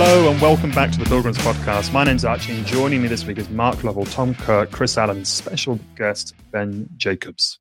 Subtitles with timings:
[0.00, 1.92] Hello and welcome back to the Pilgrims Podcast.
[1.92, 5.24] My name's Archie, and joining me this week is Mark Lovell, Tom Kirk, Chris Allen,
[5.24, 7.58] special guest Ben Jacobs.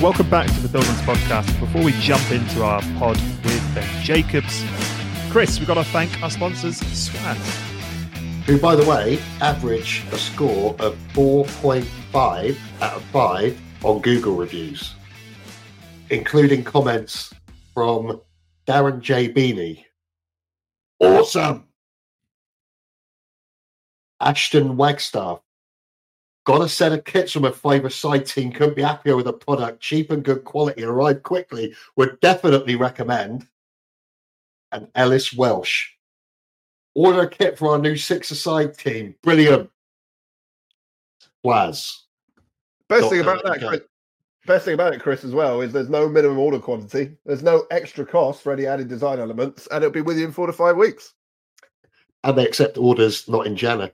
[0.00, 1.60] Welcome back to the Pilgrims Podcast.
[1.60, 4.64] Before we jump into our pod with Ben Jacobs,
[5.30, 7.36] Chris, we've got to thank our sponsors, Swaz.
[8.46, 14.94] Who, by the way, average a score of 4.5 out of 5 on Google reviews,
[16.08, 17.34] including comments
[17.76, 18.22] from
[18.66, 19.30] Darren J.
[19.30, 19.84] Beanie.
[20.98, 21.64] Awesome.
[24.18, 25.40] Ashton Wagstaff.
[26.46, 28.50] Got a set of kits from a five side team.
[28.50, 29.80] Couldn't be happier with the product.
[29.80, 30.84] Cheap and good quality.
[30.84, 31.74] Arrived quickly.
[31.96, 33.46] Would definitely recommend.
[34.72, 35.88] And Ellis Welsh.
[36.94, 39.16] Order a kit for our new six aside team.
[39.22, 39.68] Brilliant.
[41.44, 42.06] Was.
[42.88, 43.82] Best thing about that,
[44.46, 47.16] best thing about it, Chris, as well, is there's no minimum order quantity.
[47.24, 50.32] There's no extra cost for any added design elements, and it'll be with you in
[50.32, 51.14] four to five weeks.
[52.24, 53.92] And they accept orders not in Jana.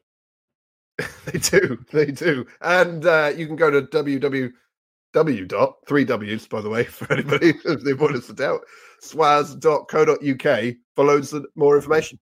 [1.27, 2.47] they do, they do.
[2.61, 4.53] And uh, you can go to www
[5.47, 8.63] dot three W's by the way for anybody if they want us to doubt
[9.03, 12.19] swaz.co.uk for loads of more information.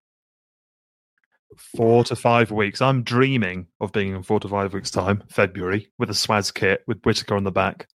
[1.56, 2.80] Four to five weeks.
[2.80, 6.82] I'm dreaming of being in four to five weeks' time, February, with a Swaz kit
[6.86, 7.88] with Whitaker on the back.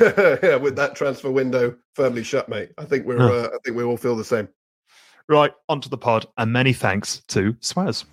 [0.00, 2.70] Yeah, with that transfer window firmly shut, mate.
[2.78, 3.28] I think we're Huh.
[3.32, 4.48] uh, I think we all feel the same.
[5.28, 8.04] Right, onto the pod, and many thanks to Swaz.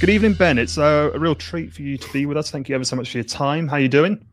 [0.00, 0.58] Good evening, Ben.
[0.58, 2.52] It's uh, a real treat for you to be with us.
[2.52, 3.66] Thank you ever so much for your time.
[3.66, 4.24] How are you doing?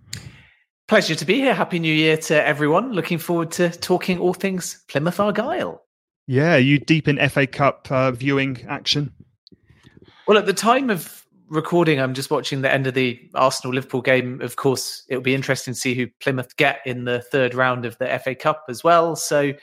[0.88, 1.56] Pleasure to be here.
[1.56, 2.94] Happy New Year to everyone.
[2.94, 5.82] Looking forward to talking all things Plymouth Argyle.
[6.28, 9.12] Yeah, you deep in FA Cup uh, viewing action?
[10.28, 14.02] Well, at the time of recording, I'm just watching the end of the Arsenal Liverpool
[14.02, 14.42] game.
[14.42, 17.98] Of course, it'll be interesting to see who Plymouth get in the third round of
[18.00, 19.16] the FA Cup as well.
[19.16, 19.54] So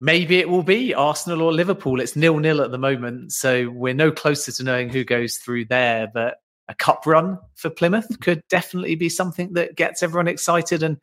[0.00, 2.00] maybe it will be Arsenal or Liverpool.
[2.00, 3.32] It's nil nil at the moment.
[3.32, 6.08] So we're no closer to knowing who goes through there.
[6.12, 6.36] But
[6.68, 10.98] a cup run for Plymouth could definitely be something that gets everyone excited and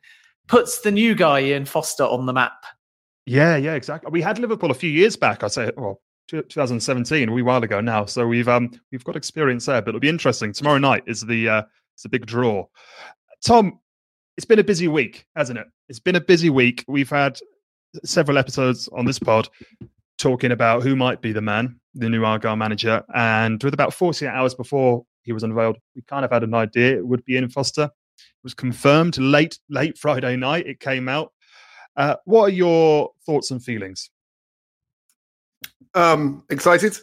[0.46, 2.64] puts the new guy Ian Foster on the map.
[3.26, 4.10] Yeah, yeah, exactly.
[4.10, 5.42] We had Liverpool a few years back.
[5.42, 8.04] I say, well, 2017, a wee while ago now.
[8.04, 9.82] So we've um we've got experience there.
[9.82, 10.52] But it'll be interesting.
[10.52, 11.62] Tomorrow night is the uh,
[11.94, 12.66] it's a big draw.
[13.44, 13.80] Tom,
[14.36, 15.66] it's been a busy week, hasn't it?
[15.88, 16.84] It's been a busy week.
[16.86, 17.40] We've had
[18.04, 19.48] several episodes on this pod
[20.18, 24.28] talking about who might be the man, the new Argyle manager, and with about 48
[24.28, 27.48] hours before he was unveiled, we kind of had an idea it would be Ian
[27.48, 27.84] Foster.
[27.84, 30.66] It was confirmed late late Friday night.
[30.66, 31.32] It came out.
[31.96, 34.10] Uh, what are your thoughts and feelings?
[35.98, 36.96] Um, excited.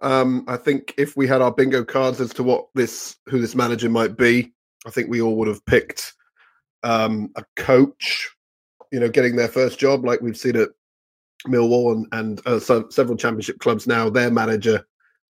[0.00, 3.54] Um, I think if we had our bingo cards as to what this who this
[3.54, 4.52] manager might be,
[4.84, 6.14] I think we all would have picked
[6.82, 8.28] um, a coach.
[8.90, 10.70] You know, getting their first job, like we've seen at
[11.46, 14.10] Millwall and, and uh, so, several championship clubs now.
[14.10, 14.84] Their manager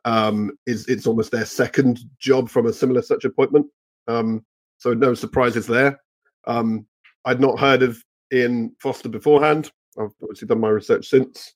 [0.05, 3.65] um, is it's almost their second job from a similar such appointment.
[4.07, 4.45] Um,
[4.77, 5.99] so no surprises there.
[6.47, 6.85] Um,
[7.25, 8.01] I'd not heard of
[8.31, 9.69] Ian Foster beforehand.
[9.99, 11.55] I've obviously done my research since.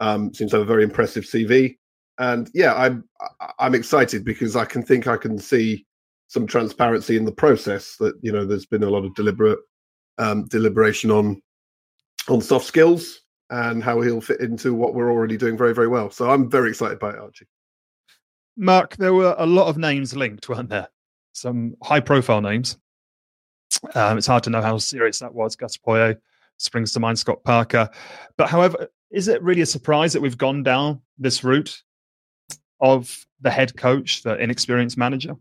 [0.00, 1.76] Um, seems to have a very impressive CV,
[2.18, 3.04] and yeah, I'm
[3.58, 5.86] I'm excited because I can think I can see
[6.28, 7.96] some transparency in the process.
[7.96, 9.58] That you know, there's been a lot of deliberate
[10.18, 11.42] um, deliberation on
[12.28, 13.20] on soft skills
[13.50, 16.10] and how he'll fit into what we're already doing very very well.
[16.10, 17.46] So I'm very excited by it, Archie.
[18.56, 20.88] Mark, there were a lot of names linked, weren't there?
[21.32, 22.76] Some high profile names.
[23.94, 25.54] Um, it's hard to know how serious that was.
[25.54, 26.18] Gus Poyet
[26.56, 27.88] springs to mind, Scott Parker.
[28.36, 31.82] But however, is it really a surprise that we've gone down this route
[32.80, 35.36] of the head coach, the inexperienced manager?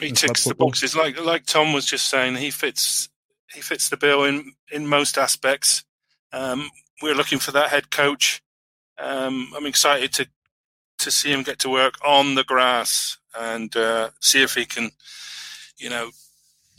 [0.00, 2.36] He ticks the boxes like like Tom was just saying.
[2.36, 3.08] He fits
[3.52, 5.84] he fits the bill in in most aspects.
[6.32, 6.70] Um,
[7.02, 8.42] we're looking for that head coach.
[8.98, 10.28] Um, I'm excited to
[10.98, 14.90] to see him get to work on the grass and uh, see if he can,
[15.78, 16.10] you know,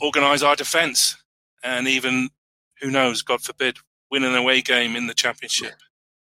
[0.00, 1.16] organise our defence
[1.62, 2.30] and even
[2.80, 3.78] who knows, God forbid,
[4.10, 5.74] win an away game in the championship.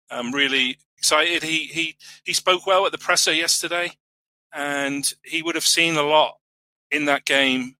[0.09, 1.43] I'm really excited.
[1.43, 3.91] He he he spoke well at the presser yesterday,
[4.53, 6.37] and he would have seen a lot
[6.91, 7.75] in that game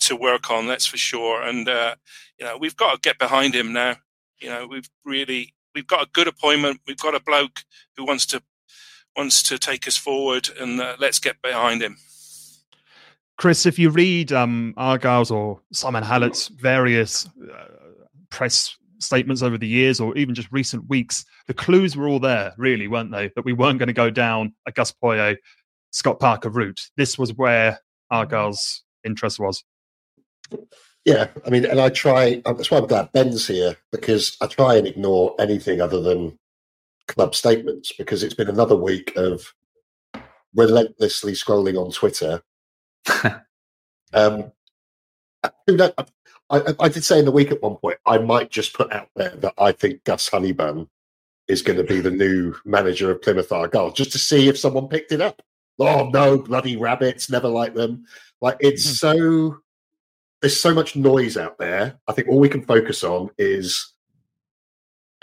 [0.00, 0.66] to work on.
[0.66, 1.42] That's for sure.
[1.42, 1.96] And uh,
[2.38, 3.96] you know, we've got to get behind him now.
[4.38, 6.80] You know, we've really we've got a good appointment.
[6.86, 7.64] We've got a bloke
[7.96, 8.42] who wants to
[9.16, 11.96] wants to take us forward, and uh, let's get behind him.
[13.38, 17.66] Chris, if you read um, Argyle's or Simon Hallett's various uh,
[18.30, 22.52] press statements over the years, or even just recent weeks, the clues were all there,
[22.56, 23.30] really, weren't they?
[23.36, 25.36] That we weren't going to go down a Gus Poyet,
[25.90, 26.88] Scott Parker route.
[26.96, 29.64] This was where Argyle's interest was.
[31.04, 32.42] Yeah, I mean, and I try.
[32.44, 36.38] That's why I'm glad Ben's here because I try and ignore anything other than
[37.06, 39.54] club statements because it's been another week of
[40.54, 42.42] relentlessly scrolling on Twitter.
[44.12, 44.50] um,
[45.66, 46.04] who know- I,
[46.50, 49.08] I, I did say in the week at one point I might just put out
[49.16, 50.88] there that I think Gus Honeybun
[51.48, 54.88] is going to be the new manager of Plymouth Argyle, just to see if someone
[54.88, 55.42] picked it up.
[55.78, 57.28] Oh no, bloody rabbits!
[57.30, 58.04] Never like them.
[58.40, 58.94] Like it's Hmm.
[58.94, 59.56] so
[60.40, 61.98] there's so much noise out there.
[62.08, 63.92] I think all we can focus on is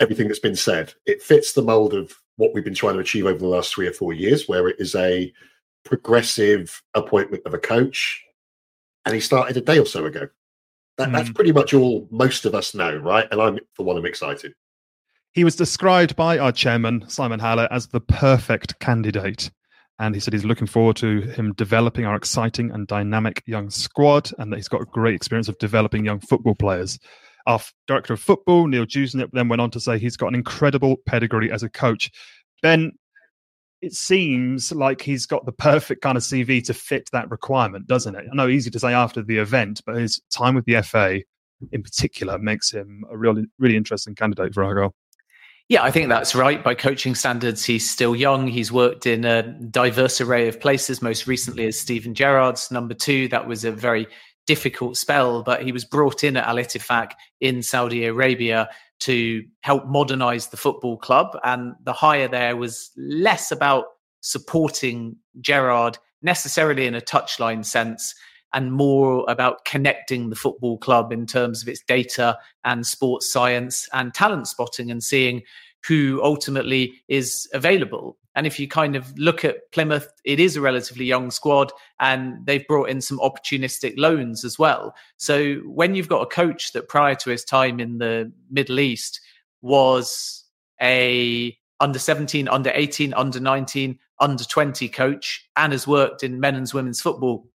[0.00, 0.92] everything that's been said.
[1.06, 3.86] It fits the mold of what we've been trying to achieve over the last three
[3.86, 5.32] or four years, where it is a
[5.84, 8.24] progressive appointment of a coach,
[9.04, 10.28] and he started a day or so ago.
[10.98, 11.34] That, That's mm.
[11.34, 13.26] pretty much all most of us know, right?
[13.30, 14.54] And I'm, for one, I'm excited.
[15.32, 19.50] He was described by our chairman, Simon Hallett, as the perfect candidate.
[19.98, 24.30] And he said he's looking forward to him developing our exciting and dynamic young squad,
[24.38, 26.98] and that he's got a great experience of developing young football players.
[27.46, 30.96] Our director of football, Neil Dewsnip, then went on to say he's got an incredible
[31.06, 32.10] pedigree as a coach.
[32.62, 32.92] Ben,
[33.84, 38.14] it seems like he's got the perfect kind of CV to fit that requirement, doesn't
[38.14, 38.24] it?
[38.30, 41.20] I know easy to say after the event, but his time with the FA
[41.72, 44.94] in particular makes him a really, really interesting candidate for Argyle.
[45.68, 46.62] Yeah, I think that's right.
[46.62, 48.46] By coaching standards, he's still young.
[48.46, 53.28] He's worked in a diverse array of places, most recently as Steven Gerrard's number two.
[53.28, 54.06] That was a very
[54.46, 58.68] difficult spell, but he was brought in at Al Ittifaq in Saudi Arabia
[59.00, 61.38] to help modernize the football club.
[61.44, 63.86] And the hire there was less about
[64.20, 68.14] supporting Gerrard necessarily in a touchline sense
[68.54, 73.88] and more about connecting the football club in terms of its data and sports science
[73.92, 75.42] and talent spotting and seeing
[75.86, 78.16] who ultimately is available.
[78.34, 82.44] And if you kind of look at Plymouth, it is a relatively young squad and
[82.46, 84.94] they've brought in some opportunistic loans as well.
[85.16, 89.20] So when you've got a coach that prior to his time in the Middle East
[89.62, 90.44] was
[90.82, 96.54] a under 17, under 18, under 19, under 20 coach and has worked in men
[96.54, 97.48] and women's football,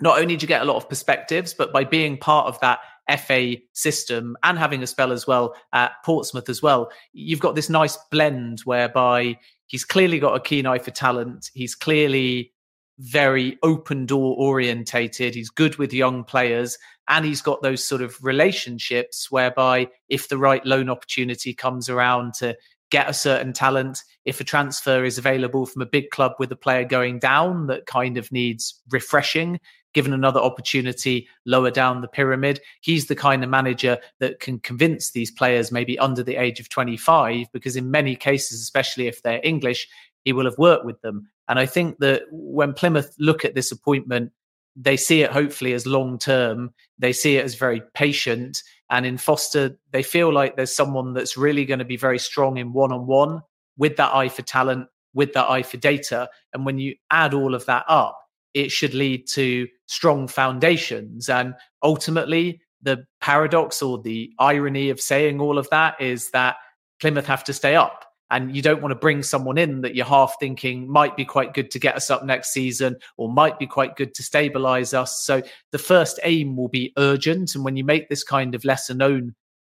[0.00, 2.80] not only do you get a lot of perspectives, but by being part of that
[3.18, 7.68] FA system and having a spell as well at Portsmouth as well, you've got this
[7.68, 9.38] nice blend whereby
[9.72, 11.50] he's clearly got a keen eye for talent.
[11.54, 12.52] He's clearly
[12.98, 15.34] very open door orientated.
[15.34, 16.76] He's good with young players
[17.08, 22.34] and he's got those sort of relationships whereby if the right loan opportunity comes around
[22.34, 22.54] to
[22.90, 26.56] get a certain talent, if a transfer is available from a big club with a
[26.56, 29.58] player going down that kind of needs refreshing,
[29.92, 32.60] given another opportunity lower down the pyramid.
[32.80, 36.68] He's the kind of manager that can convince these players, maybe under the age of
[36.68, 39.88] 25, because in many cases, especially if they're English,
[40.24, 41.28] he will have worked with them.
[41.48, 44.32] And I think that when Plymouth look at this appointment,
[44.74, 46.72] they see it hopefully as long term.
[46.98, 48.62] They see it as very patient.
[48.88, 52.56] And in Foster, they feel like there's someone that's really going to be very strong
[52.56, 53.42] in one on one
[53.76, 56.28] with that eye for talent, with that eye for data.
[56.54, 58.18] And when you add all of that up,
[58.54, 61.28] it should lead to strong foundations.
[61.28, 66.56] And ultimately, the paradox or the irony of saying all of that is that
[67.00, 68.04] Plymouth have to stay up.
[68.30, 71.52] And you don't want to bring someone in that you're half thinking might be quite
[71.52, 75.22] good to get us up next season or might be quite good to stabilize us.
[75.22, 77.54] So the first aim will be urgent.
[77.54, 79.34] And when you make this kind of lesser known,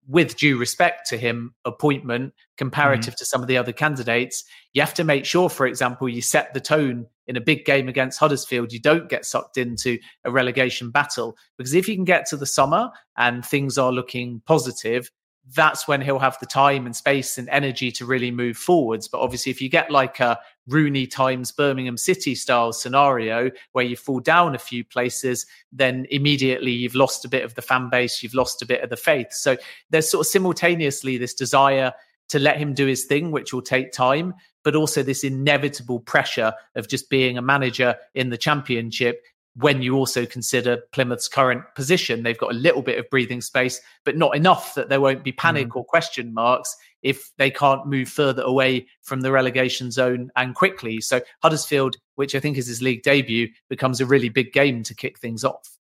[0.08, 3.18] with due respect to him, appointment comparative mm-hmm.
[3.18, 6.54] to some of the other candidates, you have to make sure, for example, you set
[6.54, 8.72] the tone in a big game against Huddersfield.
[8.72, 12.46] You don't get sucked into a relegation battle because if you can get to the
[12.46, 15.10] summer and things are looking positive,
[15.54, 19.08] that's when he'll have the time and space and energy to really move forwards.
[19.08, 23.96] But obviously, if you get like a Rooney times Birmingham City style scenario where you
[23.96, 28.24] fall down a few places, then immediately you've lost a bit of the fan base,
[28.24, 29.32] you've lost a bit of the faith.
[29.32, 29.56] So
[29.92, 31.94] there's sort of simultaneously this desire
[32.30, 36.54] to let him do his thing, which will take time, but also this inevitable pressure
[36.76, 39.22] of just being a manager in the championship
[39.58, 42.24] when you also consider Plymouth's current position.
[42.24, 45.32] They've got a little bit of breathing space, but not enough that there won't be
[45.32, 45.78] panic mm.
[45.78, 51.00] or question marks if they can't move further away from the relegation zone and quickly.
[51.00, 54.96] So Huddersfield, which I think is his league debut, becomes a really big game to
[54.96, 55.78] kick things off.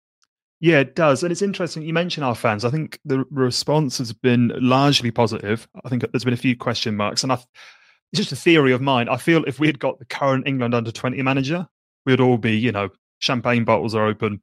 [0.61, 1.23] Yeah, it does.
[1.23, 1.81] And it's interesting.
[1.81, 2.63] You mentioned our fans.
[2.63, 5.67] I think the response has been largely positive.
[5.83, 7.23] I think there's been a few question marks.
[7.23, 9.09] And I, it's just a theory of mine.
[9.09, 11.67] I feel if we had got the current England under 20 manager,
[12.05, 14.39] we'd all be, you know, champagne bottles are open.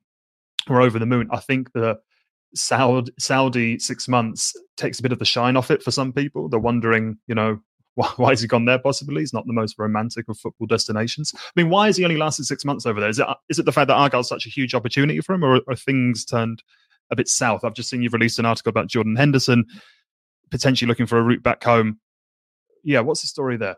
[0.68, 1.28] We're over the moon.
[1.30, 2.00] I think the
[2.52, 6.48] Saudi, Saudi six months takes a bit of the shine off it for some people.
[6.48, 7.60] They're wondering, you know,
[7.98, 8.78] why, why has he gone there?
[8.78, 11.32] Possibly, it's not the most romantic of football destinations.
[11.34, 13.10] I mean, why has he only lasted six months over there?
[13.10, 15.44] Is it uh, is it the fact that Argyle's such a huge opportunity for him,
[15.44, 16.62] or are things turned
[17.10, 17.64] a bit south.
[17.64, 19.64] I've just seen you've released an article about Jordan Henderson
[20.50, 22.00] potentially looking for a route back home.
[22.84, 23.76] Yeah, what's the story there?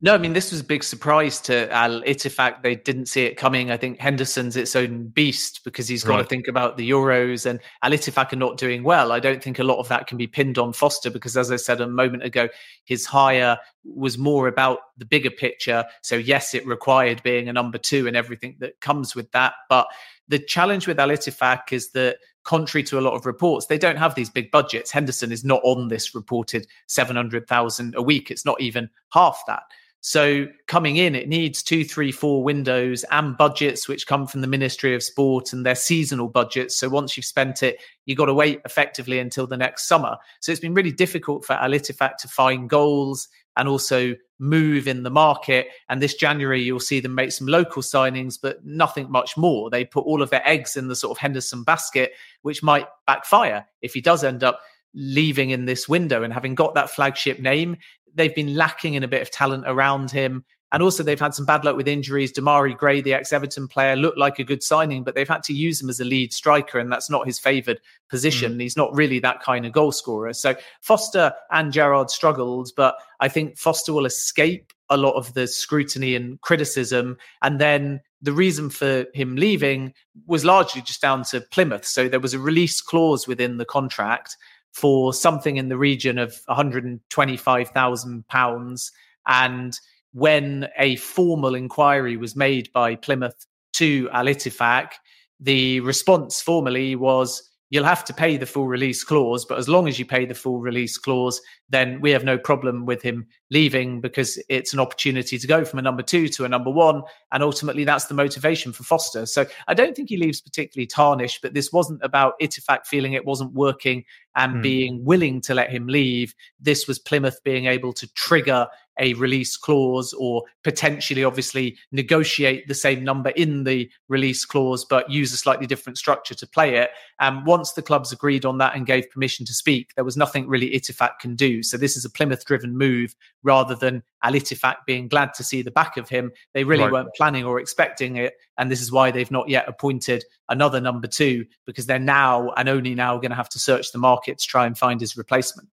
[0.00, 2.62] No, I mean this was a big surprise to Al Ittifaq.
[2.62, 3.72] They didn't see it coming.
[3.72, 6.22] I think Henderson's its own beast because he's got right.
[6.22, 9.10] to think about the Euros and Al Ittifaq are not doing well.
[9.10, 11.56] I don't think a lot of that can be pinned on Foster because, as I
[11.56, 12.48] said a moment ago,
[12.84, 15.84] his hire was more about the bigger picture.
[16.02, 19.54] So yes, it required being a number two and everything that comes with that.
[19.68, 19.88] But
[20.28, 23.98] the challenge with Al Ittifaq is that contrary to a lot of reports, they don't
[23.98, 24.92] have these big budgets.
[24.92, 28.30] Henderson is not on this reported 700,000 a week.
[28.30, 29.64] It's not even half that.
[30.00, 34.46] So coming in, it needs two, three, four windows and budgets which come from the
[34.46, 36.76] Ministry of Sport and their seasonal budgets.
[36.76, 40.16] So once you've spent it, you've got to wait effectively until the next summer.
[40.40, 45.10] So it's been really difficult for Al to find goals and also move in the
[45.10, 45.66] market.
[45.88, 49.68] And this January, you'll see them make some local signings, but nothing much more.
[49.68, 52.12] They put all of their eggs in the sort of Henderson basket,
[52.42, 54.60] which might backfire if he does end up
[54.94, 57.76] leaving in this window and having got that flagship name
[58.14, 60.44] they've been lacking in a bit of talent around him.
[60.70, 62.30] And also, they've had some bad luck with injuries.
[62.30, 65.54] Demarai Gray, the ex Everton player, looked like a good signing, but they've had to
[65.54, 68.58] use him as a lead striker, and that's not his favoured position.
[68.58, 68.60] Mm.
[68.60, 70.34] He's not really that kind of goal scorer.
[70.34, 75.46] So Foster and Gerrard struggled, but I think Foster will escape a lot of the
[75.46, 77.16] scrutiny and criticism.
[77.40, 79.94] And then the reason for him leaving
[80.26, 81.86] was largely just down to Plymouth.
[81.86, 84.36] So there was a release clause within the contract
[84.72, 88.92] for something in the region of 125,000 pounds.
[89.26, 89.78] And
[90.12, 94.92] when a formal inquiry was made by Plymouth to Al Ittifaq,
[95.40, 99.44] the response formally was you'll have to pay the full release clause.
[99.44, 102.86] But as long as you pay the full release clause, then we have no problem
[102.86, 106.48] with him leaving because it's an opportunity to go from a number two to a
[106.48, 107.02] number one.
[107.32, 109.26] And ultimately, that's the motivation for Foster.
[109.26, 113.26] So I don't think he leaves particularly tarnished, but this wasn't about Ittifaq feeling it
[113.26, 114.62] wasn't working and mm.
[114.62, 116.34] being willing to let him leave.
[116.60, 118.66] This was Plymouth being able to trigger
[118.98, 125.10] a release clause or potentially, obviously, negotiate the same number in the release clause, but
[125.10, 126.90] use a slightly different structure to play it.
[127.20, 130.48] And once the clubs agreed on that and gave permission to speak, there was nothing
[130.48, 131.62] really Ittifaq can do.
[131.62, 135.62] So this is a Plymouth driven move rather than Al Ittifaq being glad to see
[135.62, 136.32] the back of him.
[136.54, 136.92] They really right.
[136.92, 138.34] weren't planning or expecting it.
[138.56, 142.68] And this is why they've not yet appointed another number two, because they're now and
[142.68, 145.68] only now going to have to search the market to try and find his replacement.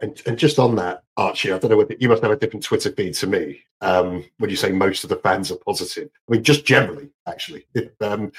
[0.00, 2.64] And, and just on that, Archie, I don't know whether you must have a different
[2.64, 6.10] Twitter feed to me um, when you say most of the fans are positive.
[6.28, 7.66] I mean, just generally, actually.
[8.00, 8.30] um,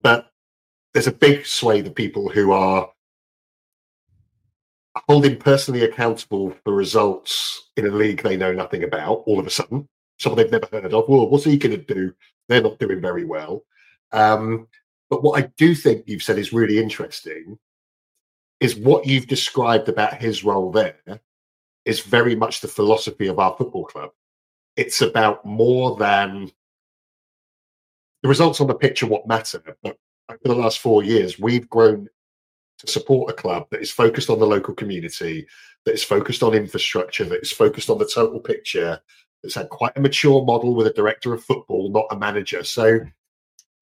[0.00, 0.30] but
[0.94, 2.90] there's a big swathe of people who are
[5.08, 9.50] holding personally accountable for results in a league they know nothing about all of a
[9.50, 9.88] sudden,
[10.18, 11.08] someone they've never heard of.
[11.08, 12.14] Well, what's he going to do?
[12.48, 13.64] They're not doing very well.
[14.12, 14.68] Um,
[15.10, 17.58] but what I do think you've said is really interesting
[18.62, 20.96] is what you've described about his role there
[21.84, 24.10] is very much the philosophy of our football club.
[24.76, 26.52] It's about more than
[28.22, 29.60] the results on the pitch are what matter.
[29.82, 29.98] But
[30.30, 32.08] over the last four years, we've grown
[32.78, 35.44] to support a club that is focused on the local community,
[35.84, 39.00] that is focused on infrastructure, that is focused on the total picture,
[39.42, 42.62] that's had quite a mature model with a director of football, not a manager.
[42.62, 43.00] So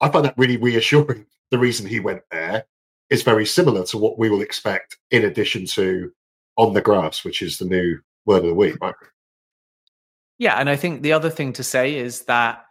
[0.01, 1.27] I find that really reassuring.
[1.51, 2.65] The reason he went there
[3.11, 6.11] is very similar to what we will expect in addition to
[6.57, 8.95] on the grass, which is the new word of the week, right?
[10.39, 12.65] Yeah, and I think the other thing to say is that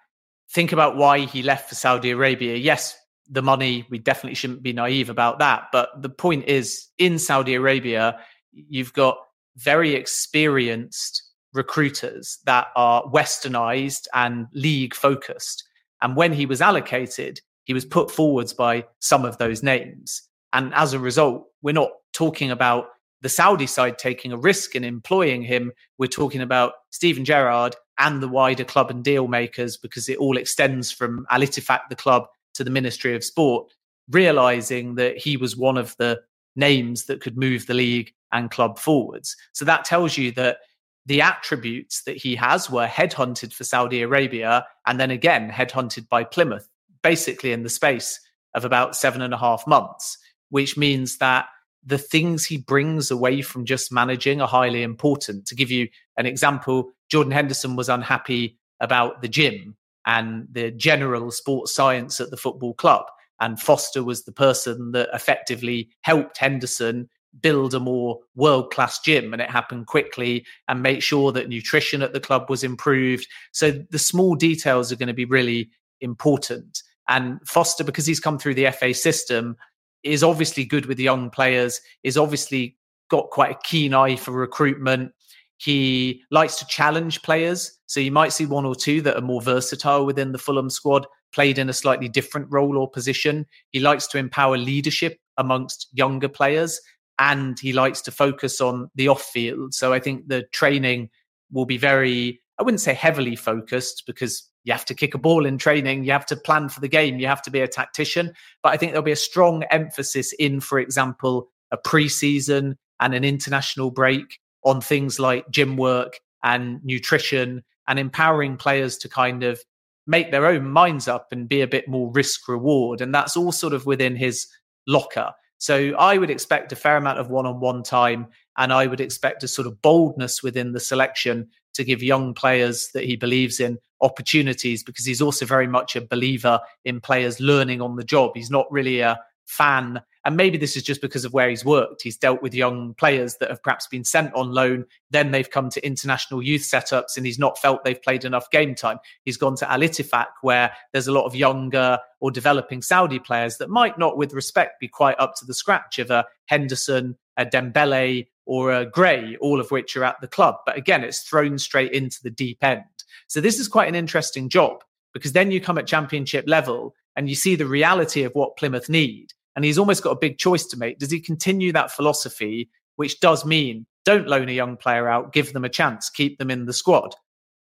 [0.50, 2.56] think about why he left for Saudi Arabia.
[2.56, 2.97] Yes,
[3.28, 5.66] the money, we definitely shouldn't be naive about that.
[5.73, 8.18] But the point is, in Saudi Arabia,
[8.52, 9.18] you've got
[9.56, 15.64] very experienced recruiters that are westernized and league focused.
[16.02, 20.23] And when he was allocated, he was put forwards by some of those names.
[20.52, 22.88] And as a result, we're not talking about
[23.23, 25.73] the Saudi side taking a risk in employing him.
[25.99, 30.37] We're talking about Steven Gerrard and the wider club and deal makers because it all
[30.37, 33.71] extends from Al Ittifaq, the club, to the Ministry of Sport,
[34.11, 36.21] realizing that he was one of the
[36.57, 39.37] names that could move the league and club forwards.
[39.52, 40.59] So that tells you that
[41.07, 46.25] the attributes that he has were headhunted for Saudi Arabia and then again headhunted by
[46.25, 46.69] Plymouth,
[47.02, 48.21] basically in the space
[48.54, 50.19] of about seven and a half months
[50.50, 51.47] which means that
[51.85, 55.47] the things he brings away from just managing are highly important.
[55.47, 59.76] To give you an example, Jordan Henderson was unhappy about the gym
[60.07, 63.04] and the general sports science at the football club.
[63.40, 67.09] And Foster was the person that effectively helped Henderson
[67.40, 72.02] build a more world class gym and it happened quickly and make sure that nutrition
[72.02, 73.26] at the club was improved.
[73.52, 76.83] So the small details are going to be really important.
[77.09, 79.57] And Foster, because he's come through the FA system,
[80.02, 82.76] is obviously good with young players, is obviously
[83.11, 85.12] got quite a keen eye for recruitment.
[85.59, 87.78] He likes to challenge players.
[87.87, 91.07] So you might see one or two that are more versatile within the Fulham squad,
[91.35, 93.47] played in a slightly different role or position.
[93.73, 96.80] He likes to empower leadership amongst younger players
[97.19, 99.75] and he likes to focus on the off field.
[99.75, 101.11] So I think the training
[101.52, 105.47] will be very, I wouldn't say heavily focused because you have to kick a ball
[105.47, 108.33] in training, you have to plan for the game, you have to be a tactician.
[108.62, 113.25] But I think there'll be a strong emphasis in, for example, a preseason and an
[113.25, 119.61] international break on things like gym work and nutrition and empowering players to kind of
[120.07, 123.00] make their own minds up and be a bit more risk reward.
[123.00, 124.47] And that's all sort of within his
[124.87, 125.33] locker.
[125.59, 128.26] So I would expect a fair amount of one on one time.
[128.57, 132.90] And I would expect a sort of boldness within the selection to give young players
[132.93, 137.80] that he believes in opportunities because he's also very much a believer in players learning
[137.80, 138.33] on the job.
[138.35, 142.02] He's not really a fan and maybe this is just because of where he's worked.
[142.02, 144.85] He's dealt with young players that have perhaps been sent on loan.
[145.11, 148.75] Then they've come to international youth setups and he's not felt they've played enough game
[148.75, 148.99] time.
[149.25, 153.57] He's gone to Al Ittifaq, where there's a lot of younger or developing Saudi players
[153.59, 157.47] that might not, with respect, be quite up to the scratch of a Henderson, a
[157.47, 160.57] Dembele, or a Gray, all of which are at the club.
[160.66, 162.85] But again, it's thrown straight into the deep end.
[163.31, 164.83] So this is quite an interesting job
[165.15, 168.89] because then you come at championship level and you see the reality of what Plymouth
[168.89, 170.99] need and he's almost got a big choice to make.
[170.99, 175.53] Does he continue that philosophy, which does mean don't loan a young player out, give
[175.53, 177.15] them a chance, keep them in the squad?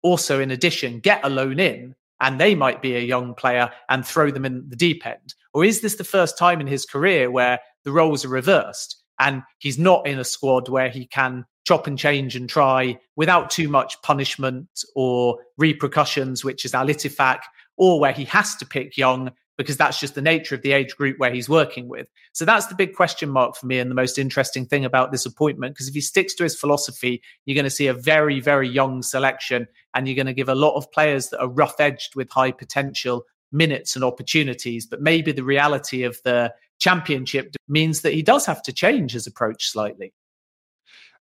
[0.02, 4.04] Also, in addition, get a loan in and they might be a young player and
[4.04, 5.34] throw them in the deep end?
[5.54, 9.42] Or is this the first time in his career where the roles are reversed and
[9.58, 13.68] he's not in a squad where he can chop and change and try without too
[13.68, 17.40] much punishment or repercussions, which is Al Ittifaq,
[17.76, 20.96] or where he has to pick young because that's just the nature of the age
[20.96, 22.08] group where he's working with.
[22.32, 25.26] So that's the big question mark for me and the most interesting thing about this
[25.26, 25.74] appointment.
[25.74, 29.02] Because if he sticks to his philosophy, you're going to see a very, very young
[29.02, 32.30] selection and you're going to give a lot of players that are rough edged with
[32.30, 34.86] high potential minutes and opportunities.
[34.86, 39.26] But maybe the reality of the championship means that he does have to change his
[39.26, 40.12] approach slightly.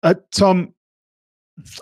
[0.03, 0.73] Uh, Tom,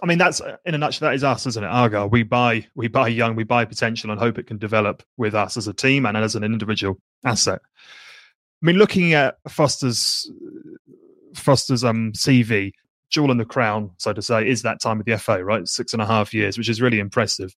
[0.02, 1.10] I mean, that's in a nutshell.
[1.10, 1.68] That is us, isn't it?
[1.68, 2.10] Argyle.
[2.10, 5.58] We buy, we buy young, we buy potential, and hope it can develop with us
[5.58, 7.60] as a team and as an individual asset.
[7.76, 10.32] I mean, looking at Foster's
[11.36, 12.72] Foster's um CV,
[13.10, 15.68] jewel in the crown, so to say, is that time with the FA, right?
[15.68, 17.56] Six and a half years, which is really impressive.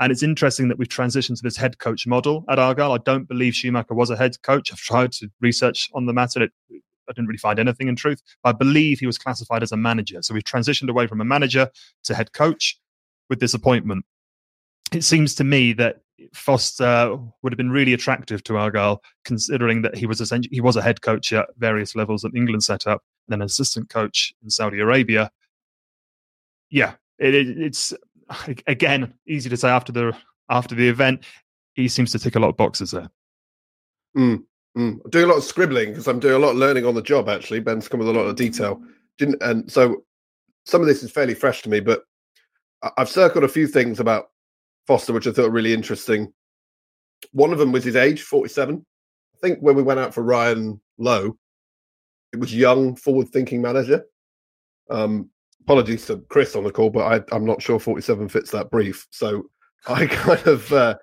[0.00, 2.92] And it's interesting that we've transitioned to this head coach model at Argyle.
[2.92, 4.72] I don't believe Schumacher was a head coach.
[4.72, 6.42] I've tried to research on the matter.
[6.42, 6.52] It
[7.08, 8.22] I didn't really find anything in truth.
[8.44, 10.22] I believe he was classified as a manager.
[10.22, 11.70] So we've transitioned away from a manager
[12.04, 12.78] to head coach
[13.28, 14.04] with this appointment.
[14.92, 16.00] It seems to me that
[16.32, 20.76] Foster would have been really attractive to Argyle, considering that he was essentially he was
[20.76, 24.50] a head coach at various levels at England setup, and then an assistant coach in
[24.50, 25.30] Saudi Arabia.
[26.70, 27.92] Yeah, it, it's
[28.66, 30.16] again easy to say after the
[30.50, 31.24] after the event.
[31.74, 33.08] He seems to tick a lot of boxes there.
[34.16, 34.42] Mm.
[34.76, 34.98] Mm.
[35.04, 37.02] I'm doing a lot of scribbling because I'm doing a lot of learning on the
[37.02, 37.28] job.
[37.28, 38.82] Actually, Ben's come with a lot of detail.
[39.16, 40.02] Didn't and so
[40.64, 42.02] some of this is fairly fresh to me, but
[42.96, 44.26] I've circled a few things about
[44.86, 46.32] Foster which I thought were really interesting.
[47.32, 48.84] One of them was his age, 47.
[49.34, 51.36] I think when we went out for Ryan Lowe,
[52.32, 54.04] it was young, forward-thinking manager.
[54.90, 55.30] Um,
[55.68, 57.00] apologies to Chris on the call, but
[57.30, 59.06] I, I'm not sure 47 fits that brief.
[59.10, 59.50] So
[59.86, 60.96] I kind of, uh,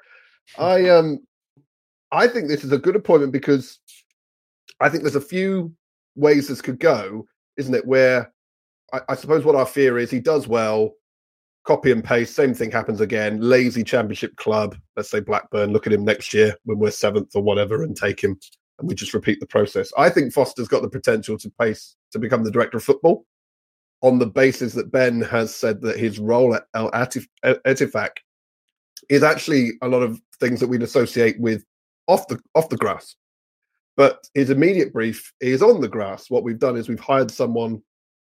[0.58, 1.20] I um,
[2.12, 3.80] I think this is a good appointment because
[4.80, 5.72] I think there's a few
[6.16, 7.86] ways this could go, isn't it?
[7.86, 8.34] Where
[8.92, 10.94] I, I, suppose what our fear is he does well,
[11.64, 13.40] copy and paste, same thing happens again.
[13.40, 17.44] Lazy championship club, let's say Blackburn, look at him next year when we're seventh or
[17.44, 18.40] whatever and take him
[18.80, 19.92] and we just repeat the process.
[19.96, 23.26] I think Foster's got the potential to pace to become the director of football
[24.02, 28.10] on the basis that Ben has said that his role at Al Ittifaq
[29.10, 31.64] is actually a lot of things that we'd associate with
[32.08, 33.16] off the off the grass.
[33.98, 36.30] But his immediate brief is on the grass.
[36.30, 37.82] What we've done is we've hired someone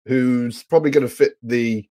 [0.07, 1.87] who's probably going to fit the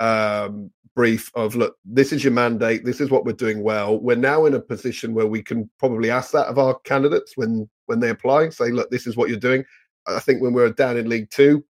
[0.00, 4.00] um, brief of look, this is your mandate, this is what we're doing well.
[4.00, 7.68] We're now in a position where we can probably ask that of our candidates when
[7.86, 9.64] when they apply, say, look, this is what you're doing.
[10.06, 11.64] I think when we are down in League Two,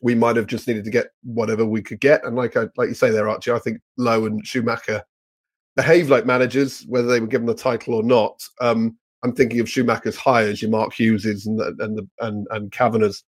[0.00, 2.24] we might have just needed to get whatever we could get.
[2.24, 5.02] And like I like you say there, Archie, I think Lowe and Schumacher
[5.76, 8.42] behave like managers, whether they were given the title or not.
[8.60, 12.72] Um, I'm thinking of Schumacher's hires, your Mark Hugheses and the, and the, and and
[12.72, 13.24] Kavanagh's.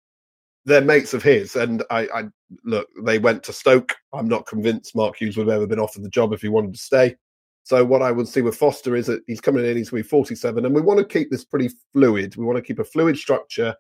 [0.65, 2.25] They're mates of his, and I, I
[2.65, 2.89] look.
[3.05, 3.95] They went to Stoke.
[4.13, 6.75] I'm not convinced Mark Hughes would have ever been offered the job if he wanted
[6.75, 7.17] to stay.
[7.65, 10.07] So what I would see with Foster is that he's coming in, he's going to
[10.07, 12.37] be 47, and we want to keep this pretty fluid.
[12.37, 13.75] We want to keep a fluid structure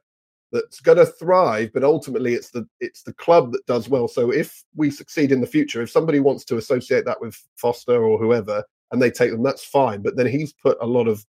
[0.52, 4.06] that's going to thrive, but ultimately it's the it's the club that does well.
[4.06, 8.04] So if we succeed in the future, if somebody wants to associate that with Foster
[8.04, 10.02] or whoever, and they take them, that's fine.
[10.02, 11.24] But then he's put a lot of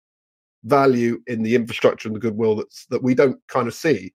[0.65, 4.13] value in the infrastructure and the goodwill that's that we don't kind of see.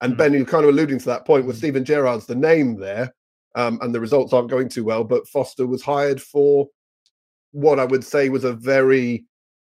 [0.00, 0.18] And mm-hmm.
[0.18, 3.14] Ben, you're kind of alluding to that point with Steven Gerrard's the name there,
[3.54, 5.04] um, and the results aren't going too well.
[5.04, 6.68] But Foster was hired for
[7.52, 9.24] what I would say was a very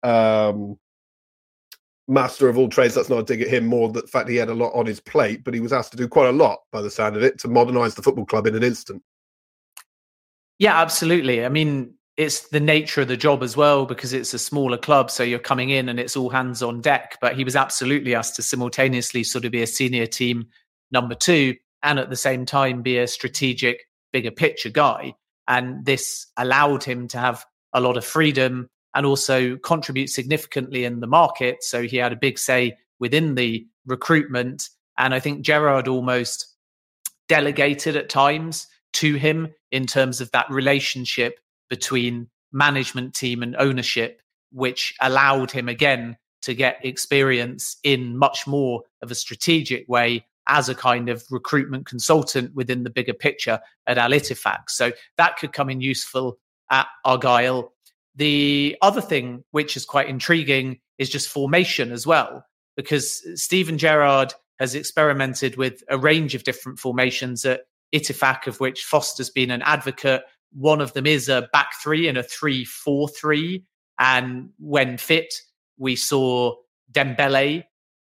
[0.03, 0.79] um,
[2.09, 2.95] master of all trades.
[2.95, 3.67] That's not a dig at him.
[3.67, 5.97] More the fact he had a lot on his plate, but he was asked to
[5.97, 8.55] do quite a lot by the sound of it to modernise the football club in
[8.55, 9.03] an instant.
[10.59, 11.45] Yeah, absolutely.
[11.45, 15.11] I mean, it's the nature of the job as well because it's a smaller club
[15.11, 18.37] so you're coming in and it's all hands on deck but he was absolutely asked
[18.37, 20.47] to simultaneously sort of be a senior team
[20.91, 25.13] number 2 and at the same time be a strategic bigger picture guy
[25.47, 30.99] and this allowed him to have a lot of freedom and also contribute significantly in
[30.99, 35.87] the market so he had a big say within the recruitment and i think Gerrard
[35.87, 36.57] almost
[37.29, 44.23] delegated at times to him in terms of that relationship between management team and ownership,
[44.53, 50.69] which allowed him again to get experience in much more of a strategic way as
[50.69, 54.71] a kind of recruitment consultant within the bigger picture at Al Ittifaq.
[54.71, 56.39] So that could come in useful
[56.71, 57.73] at Argyle.
[58.17, 62.45] The other thing, which is quite intriguing, is just formation as well,
[62.77, 67.61] because Steven Gerrard has experimented with a range of different formations at
[67.95, 70.23] Ittifaq, of which Foster's been an advocate.
[70.53, 73.65] One of them is a back three and a three four three.
[73.99, 75.33] And when fit,
[75.79, 76.55] we saw
[76.91, 77.65] Dembele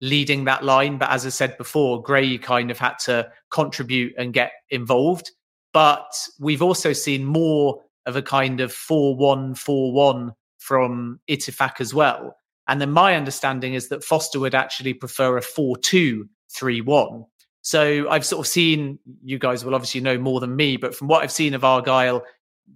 [0.00, 0.96] leading that line.
[0.96, 5.30] But as I said before, Gray kind of had to contribute and get involved.
[5.72, 11.80] But we've also seen more of a kind of 4 1 4 1 from Ittifaq
[11.80, 12.36] as well.
[12.68, 17.24] And then my understanding is that Foster would actually prefer a 4 2 3 1.
[17.62, 21.08] So I've sort of seen, you guys will obviously know more than me, but from
[21.08, 22.22] what I've seen of Argyle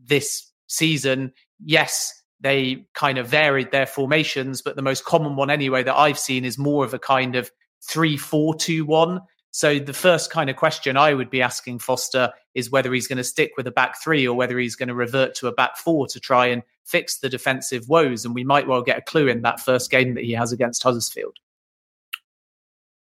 [0.07, 1.33] this season,
[1.65, 6.19] yes, they kind of varied their formations, but the most common one anyway that I've
[6.19, 7.51] seen is more of a kind of
[7.89, 9.21] 3 4 2 1.
[9.55, 13.19] So the first kind of question I would be asking Foster is whether he's going
[13.19, 15.77] to stick with a back three or whether he's going to revert to a back
[15.77, 18.25] four to try and fix the defensive woes.
[18.25, 20.83] And we might well get a clue in that first game that he has against
[20.83, 21.39] Huddersfield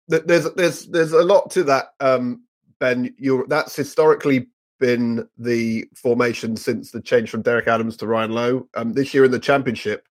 [0.09, 2.43] there's there's there's a lot to that, um,
[2.79, 3.13] Ben.
[3.17, 4.47] You're that's historically
[4.79, 8.67] been the formation since the change from Derek Adams to Ryan Lowe.
[8.73, 10.07] Um, this year in the championship,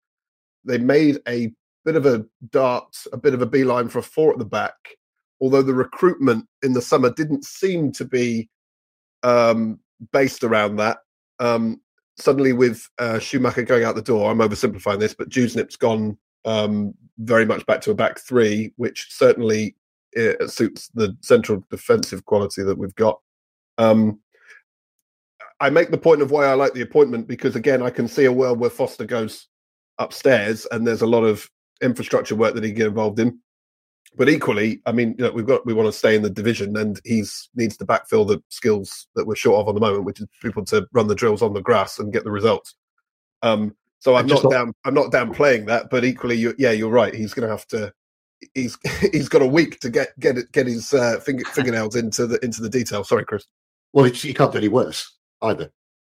[0.64, 1.52] they made a
[1.84, 4.74] bit of a dart, a bit of a beeline for a four at the back.
[5.44, 8.48] Although the recruitment in the summer didn't seem to be
[9.22, 9.78] um,
[10.10, 11.00] based around that.
[11.38, 11.82] Um,
[12.16, 16.94] suddenly, with uh, Schumacher going out the door, I'm oversimplifying this, but Dewsnip's gone um,
[17.18, 19.76] very much back to a back three, which certainly
[20.12, 23.20] it suits the central defensive quality that we've got.
[23.76, 24.20] Um,
[25.60, 28.24] I make the point of why I like the appointment because again, I can see
[28.24, 29.48] a world where Foster goes
[29.98, 31.50] upstairs and there's a lot of
[31.82, 33.38] infrastructure work that he get involved in.
[34.16, 36.76] But equally, I mean, you know, we've got we want to stay in the division,
[36.76, 40.20] and he's needs to backfill the skills that we're short of on the moment, which
[40.20, 42.76] is people to run the drills on the grass and get the results.
[43.42, 44.72] Um, so I'm not down.
[44.84, 47.14] I'm not downplaying that, but equally, you, yeah, you're right.
[47.14, 47.92] He's going to have to
[48.54, 48.78] he's
[49.12, 52.44] he's got a week to get get it, get his uh, finger, fingernails into the
[52.44, 53.04] into the detail.
[53.04, 53.46] Sorry, Chris.
[53.92, 55.70] Well, he can't do any worse either.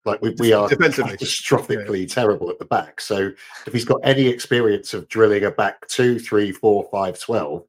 [0.08, 2.08] Like we, we are catastrophically yeah.
[2.08, 3.02] terrible at the back.
[3.02, 3.32] So
[3.67, 7.65] if he's got any experience of drilling a back two, three, four, five, twelve,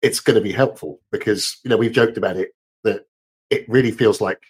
[0.00, 2.52] it's going to be helpful because you know we've joked about it
[2.84, 3.06] that
[3.50, 4.40] it really feels like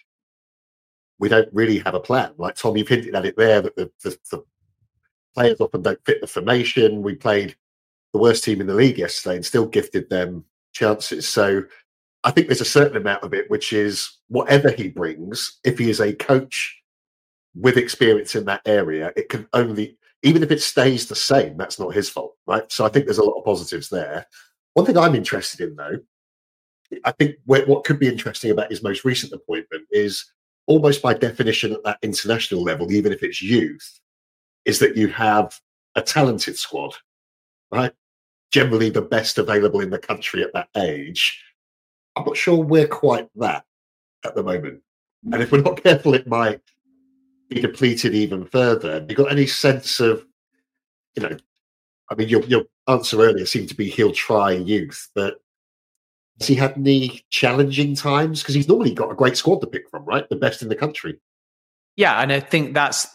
[1.19, 2.31] we don't really have a plan.
[2.37, 4.43] Like Tom, you've hinted at it there that the, the, the
[5.35, 7.01] players often don't fit the formation.
[7.01, 7.55] We played
[8.13, 11.27] the worst team in the league yesterday and still gifted them chances.
[11.27, 11.63] So
[12.23, 15.89] I think there's a certain amount of it, which is whatever he brings, if he
[15.89, 16.78] is a coach
[17.55, 21.79] with experience in that area, it can only, even if it stays the same, that's
[21.79, 22.71] not his fault, right?
[22.71, 24.25] So I think there's a lot of positives there.
[24.73, 25.99] One thing I'm interested in, though,
[27.05, 30.25] I think what could be interesting about his most recent appointment is
[30.67, 33.99] almost by definition at that international level, even if it's youth,
[34.65, 35.59] is that you have
[35.95, 36.95] a talented squad
[37.71, 37.91] right?
[38.51, 41.43] Generally the best available in the country at that age.
[42.15, 43.63] I'm not sure we're quite that
[44.25, 44.81] at the moment.
[45.31, 46.61] And if we're not careful, it might
[47.49, 48.93] be depleted even further.
[48.93, 50.25] Have you got any sense of,
[51.15, 51.37] you know,
[52.11, 55.41] I mean, your, your answer earlier seemed to be he'll try youth, but
[56.39, 58.41] has he had any challenging times?
[58.41, 60.27] Because he's normally got a great squad to pick from, right?
[60.29, 61.19] The best in the country.
[61.95, 63.07] Yeah, and I think that's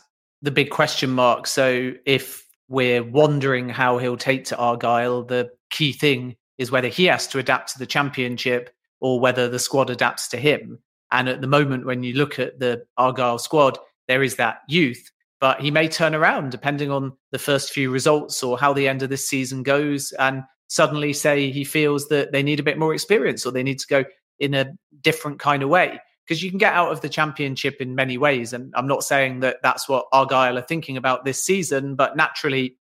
[0.42, 1.46] the big question mark.
[1.46, 7.06] So if we're wondering how he'll take to Argyle, the key thing is whether he
[7.06, 8.70] has to adapt to the championship
[9.00, 10.78] or whether the squad adapts to him.
[11.10, 15.10] And at the moment, when you look at the Argyle squad, there is that youth,
[15.40, 19.02] but he may turn around depending on the first few results or how the end
[19.02, 22.94] of this season goes and suddenly say he feels that they need a bit more
[22.94, 24.04] experience or they need to go
[24.38, 27.94] in a different kind of way because you can get out of the championship in
[27.94, 28.52] many ways.
[28.52, 32.78] And I'm not saying that that's what Argyle are thinking about this season, but naturally,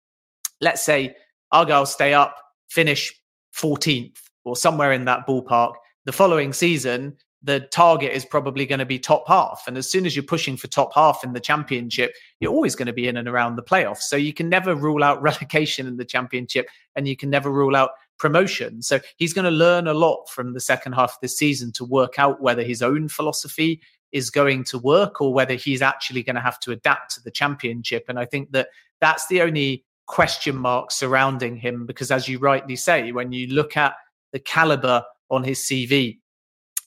[0.61, 1.17] let's say
[1.51, 2.37] Argyle stay up,
[2.71, 3.13] finish
[3.57, 5.75] 14th or somewhere in that ballpark.
[6.05, 9.65] The following season, the target is probably going to be top half.
[9.67, 12.87] And as soon as you're pushing for top half in the championship, you're always going
[12.87, 14.03] to be in and around the playoffs.
[14.03, 17.75] So you can never rule out relegation in the championship and you can never rule
[17.75, 18.83] out promotion.
[18.83, 21.85] So he's going to learn a lot from the second half of this season to
[21.85, 23.81] work out whether his own philosophy
[24.13, 27.31] is going to work or whether he's actually going to have to adapt to the
[27.31, 28.05] championship.
[28.09, 28.69] And I think that
[29.01, 33.77] that's the only question mark surrounding him because, as you rightly say, when you look
[33.77, 33.95] at
[34.33, 36.19] the caliber on his CV,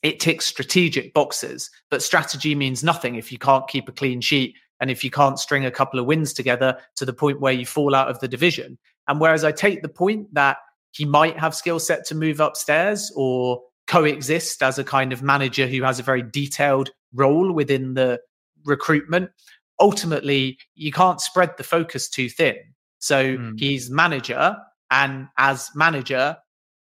[0.06, 4.56] it ticks strategic boxes, but strategy means nothing if you can't keep a clean sheet
[4.80, 7.66] and if you can't string a couple of wins together to the point where you
[7.66, 8.78] fall out of the division.
[9.08, 10.58] And whereas I take the point that
[10.92, 15.66] he might have skill set to move upstairs or coexist as a kind of manager
[15.66, 18.20] who has a very detailed role within the
[18.64, 19.32] recruitment.
[19.80, 22.58] Ultimately, you can't spread the focus too thin.
[23.00, 23.60] So mm.
[23.60, 24.56] he's manager,
[24.92, 26.38] and as manager,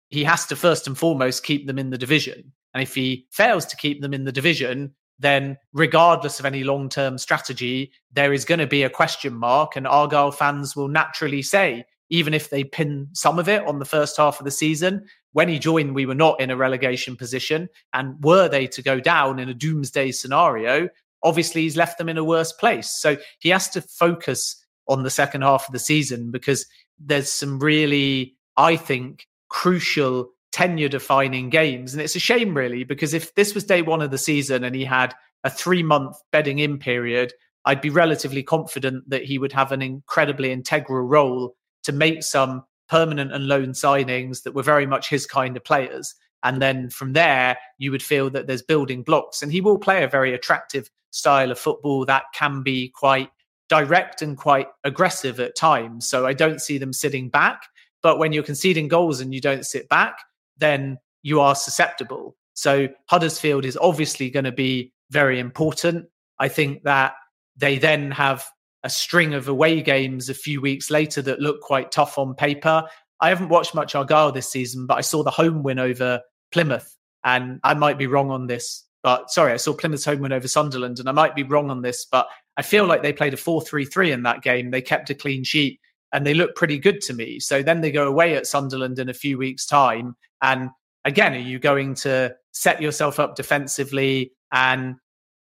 [0.09, 2.51] he has to first and foremost keep them in the division.
[2.73, 6.89] And if he fails to keep them in the division, then regardless of any long
[6.89, 9.75] term strategy, there is going to be a question mark.
[9.75, 13.85] And Argyle fans will naturally say, even if they pin some of it on the
[13.85, 15.05] first half of the season.
[15.31, 17.69] When he joined, we were not in a relegation position.
[17.93, 20.89] And were they to go down in a doomsday scenario,
[21.23, 22.89] obviously he's left them in a worse place.
[22.89, 24.57] So he has to focus
[24.87, 26.65] on the second half of the season because
[26.99, 31.93] there's some really, I think, crucial tenure defining games.
[31.93, 34.75] And it's a shame, really, because if this was day one of the season and
[34.75, 37.33] he had a three month bedding in period,
[37.65, 42.63] I'd be relatively confident that he would have an incredibly integral role to make some
[42.89, 46.13] permanent and loan signings that were very much his kind of players.
[46.43, 49.41] And then from there, you would feel that there's building blocks.
[49.41, 53.29] And he will play a very attractive style of football that can be quite
[53.69, 56.07] direct and quite aggressive at times.
[56.07, 57.61] So I don't see them sitting back.
[58.01, 60.17] But when you're conceding goals and you don't sit back,
[60.61, 62.37] then you are susceptible.
[62.53, 66.05] So Huddersfield is obviously going to be very important.
[66.39, 67.13] I think that
[67.57, 68.47] they then have
[68.83, 72.83] a string of away games a few weeks later that look quite tough on paper.
[73.19, 76.21] I haven't watched much Argyle this season, but I saw the home win over
[76.51, 78.83] Plymouth, and I might be wrong on this.
[79.03, 81.81] But sorry, I saw Plymouth's home win over Sunderland, and I might be wrong on
[81.81, 84.71] this, but I feel like they played a 4 3 3 in that game.
[84.71, 85.79] They kept a clean sheet
[86.13, 87.39] and they look pretty good to me.
[87.39, 90.15] So then they go away at Sunderland in a few weeks' time.
[90.41, 90.69] And
[91.05, 94.95] again, are you going to set yourself up defensively and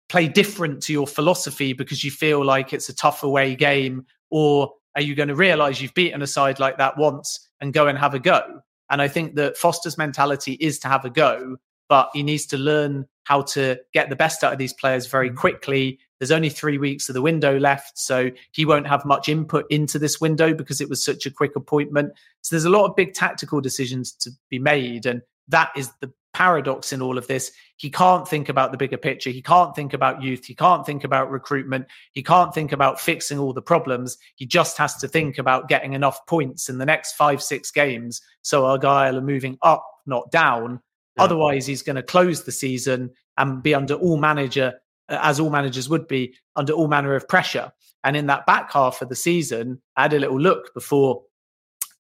[0.10, 4.06] play different to your philosophy because you feel like it's a tough away game?
[4.32, 7.88] Or are you going to realize you've beaten a side like that once and go
[7.88, 8.62] and have a go?
[8.90, 11.58] And I think that Foster's mentality is to have a go,
[11.90, 15.30] but he needs to learn how to get the best out of these players very
[15.30, 15.36] mm.
[15.36, 16.00] quickly.
[16.20, 20.00] There's only three weeks of the window left, so he won't have much input into
[20.00, 22.14] this window because it was such a quick appointment.
[22.42, 25.06] So there's a lot of big tactical decisions to be made.
[25.06, 27.52] And that is the paradox in all of this.
[27.78, 29.30] He can't think about the bigger picture.
[29.30, 30.46] He can't think about youth.
[30.46, 31.88] He can't think about recruitment.
[32.12, 34.18] He can't think about fixing all the problems.
[34.36, 38.22] He just has to think about getting enough points in the next five, six games.
[38.42, 40.82] So Argyle are moving up, not down.
[41.18, 41.24] Yeah.
[41.24, 44.74] Otherwise, he's going to close the season and be under all manager,
[45.10, 47.72] as all managers would be, under all manner of pressure.
[48.04, 51.24] And in that back half of the season, I had a little look before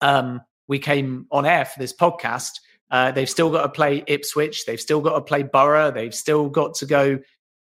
[0.02, 2.60] um, we came on air for this podcast
[2.91, 4.65] uh, they've still got to play Ipswich.
[4.65, 5.91] They've still got to play Borough.
[5.91, 7.20] They've still got to go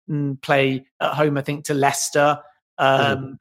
[0.08, 2.38] and play at home, I think, to Leicester.
[2.78, 3.38] Um, mm.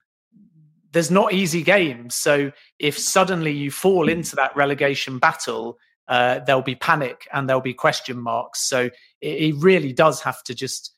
[0.92, 2.16] There's not easy games.
[2.16, 7.62] So if suddenly you fall into that relegation battle, uh, there'll be panic and there'll
[7.62, 8.68] be question marks.
[8.68, 8.90] So
[9.22, 10.94] it, it really does have to just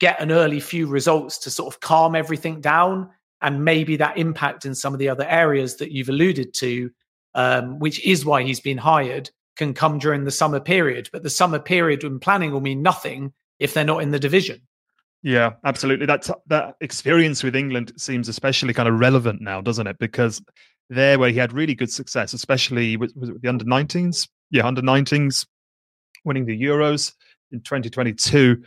[0.00, 4.64] get an early few results to sort of calm everything down and maybe that impact
[4.64, 6.90] in some of the other areas that you've alluded to,
[7.34, 11.08] um, which is why he's been hired, can come during the summer period.
[11.12, 14.60] But the summer period when planning will mean nothing if they're not in the division.
[15.22, 16.06] Yeah, absolutely.
[16.06, 19.98] That that experience with England seems especially kind of relevant now, doesn't it?
[19.98, 20.40] Because
[20.90, 24.80] there, where he had really good success, especially with, with the under 19s, yeah, under
[24.80, 25.46] 19s,
[26.24, 27.12] winning the Euros
[27.50, 28.62] in 2022.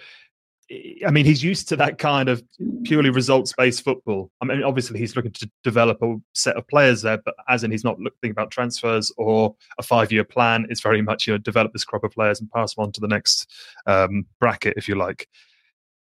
[1.05, 2.43] I mean, he's used to that kind of
[2.83, 4.31] purely results based football.
[4.41, 7.71] I mean, obviously he's looking to develop a set of players there, but as in
[7.71, 10.67] he's not looking about transfers or a five year plan.
[10.69, 13.01] It's very much you know develop this crop of players and pass them on to
[13.01, 13.49] the next
[13.85, 15.27] um, bracket, if you like.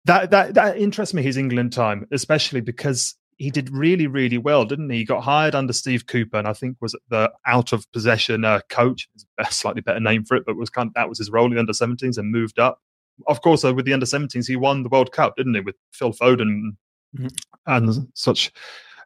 [0.06, 4.65] That that that interests me his England time, especially because he did really, really well,
[4.65, 4.97] didn't he?
[4.97, 8.62] He got hired under Steve Cooper, and I think was the out of possession uh,
[8.69, 11.45] coach, a slightly better name for it, but was kind of, that was his role
[11.45, 12.82] in the under 17s and moved up.
[13.25, 15.75] Of course, uh, with the under 17s, he won the World Cup, didn't he, with
[15.91, 16.75] Phil Foden
[17.17, 17.27] mm-hmm.
[17.65, 18.51] and such.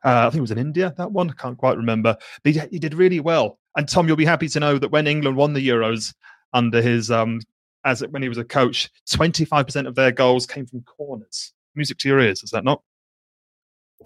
[0.04, 1.30] Uh, I think it was in India that one.
[1.30, 2.18] I can't quite remember.
[2.44, 3.60] But he, he, did really well.
[3.78, 6.14] And Tom, you'll be happy to know that when England won the Euros
[6.54, 7.40] under his um,
[7.86, 11.54] as when he was a coach, 25% of their goals came from corners.
[11.76, 12.82] Music to your ears, is that not?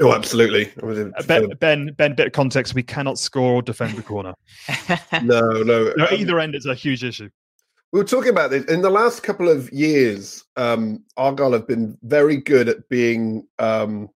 [0.01, 0.71] Oh, absolutely.
[0.83, 4.33] Uh, ben, ben, ben, bit of context: we cannot score or defend the corner.
[5.23, 5.93] no, no.
[5.95, 6.07] no.
[6.11, 7.29] Either end is a huge issue.
[7.95, 10.43] We were talking about this in the last couple of years.
[10.57, 14.09] Um, Argyle have been very good at being um,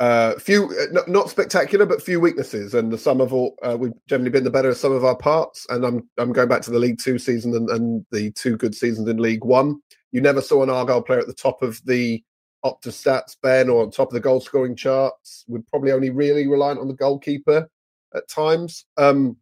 [0.00, 3.92] uh, few, uh, not, spectacular, but few weaknesses, and the sum of all uh, we've
[4.08, 5.68] generally been the better of some of our parts.
[5.68, 8.74] And I'm I'm going back to the League Two season and, and the two good
[8.74, 9.80] seasons in League One.
[10.10, 12.24] You never saw an Argyle player at the top of the
[12.64, 15.44] Opta stats, Ben, or on top of the goal scoring charts.
[15.46, 17.70] We're probably only really reliant on the goalkeeper
[18.16, 18.84] at times.
[18.96, 19.36] Um,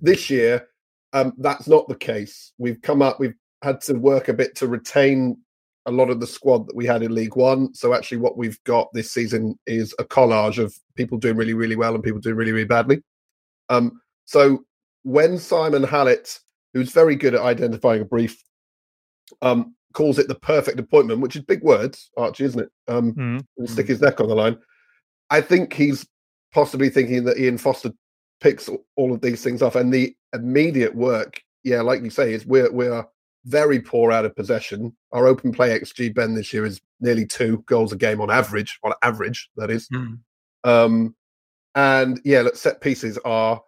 [0.00, 0.68] this year,
[1.16, 2.52] um, that's not the case.
[2.58, 5.38] We've come up, we've had to work a bit to retain
[5.86, 7.72] a lot of the squad that we had in League One.
[7.72, 11.76] So actually, what we've got this season is a collage of people doing really, really
[11.76, 13.02] well and people doing really, really badly.
[13.70, 14.64] Um, so
[15.04, 16.38] when Simon Hallett,
[16.74, 18.36] who's very good at identifying a brief,
[19.40, 22.68] um, calls it the perfect appointment, which is big words, Archie, isn't it?
[22.88, 23.64] Um, mm-hmm.
[23.64, 24.58] Stick his neck on the line.
[25.30, 26.06] I think he's
[26.52, 27.92] possibly thinking that Ian Foster
[28.40, 32.46] picks all of these things off, and the immediate work, yeah, like you say, is
[32.46, 33.06] we're we're
[33.44, 34.94] very poor out of possession.
[35.12, 38.78] Our open play xG Ben this year is nearly two goals a game on average.
[38.82, 39.88] On average, that is.
[39.88, 40.18] Mm.
[40.64, 41.14] Um,
[41.74, 43.62] and yeah, look, set pieces are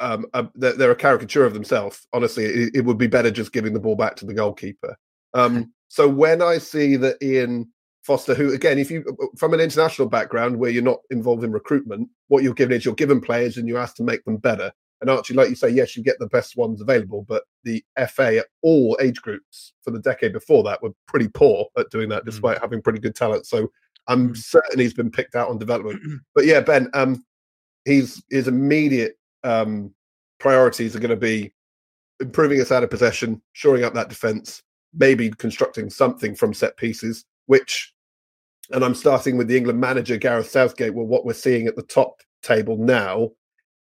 [0.00, 2.06] um, a, they're, they're, a caricature of themselves.
[2.12, 4.96] Honestly, it, it, would be better just giving the ball back to the goalkeeper.
[5.34, 7.70] Um, so when I see that Ian
[8.04, 9.04] Foster, who again, if you
[9.36, 12.94] from an international background where you're not involved in recruitment, what you're given is you're
[12.94, 14.70] given players and you're asked to make them better.
[15.00, 18.38] And Archie, like you say, yes, you get the best ones available, but the FA
[18.38, 22.22] at all age groups for the decade before that were pretty poor at doing that,
[22.22, 22.26] mm.
[22.26, 22.60] despite mm.
[22.62, 23.46] having pretty good talent.
[23.46, 23.70] So
[24.06, 24.36] I'm mm.
[24.36, 26.00] certain he's been picked out on development.
[26.34, 27.24] but yeah, Ben, um,
[27.86, 29.94] he's his immediate um,
[30.38, 31.54] priorities are going to be
[32.20, 34.62] improving us out of possession, shoring up that defence,
[34.92, 37.93] maybe constructing something from set pieces, which,
[38.70, 40.94] and I'm starting with the England manager, Gareth Southgate.
[40.94, 43.30] Well, what we're seeing at the top table now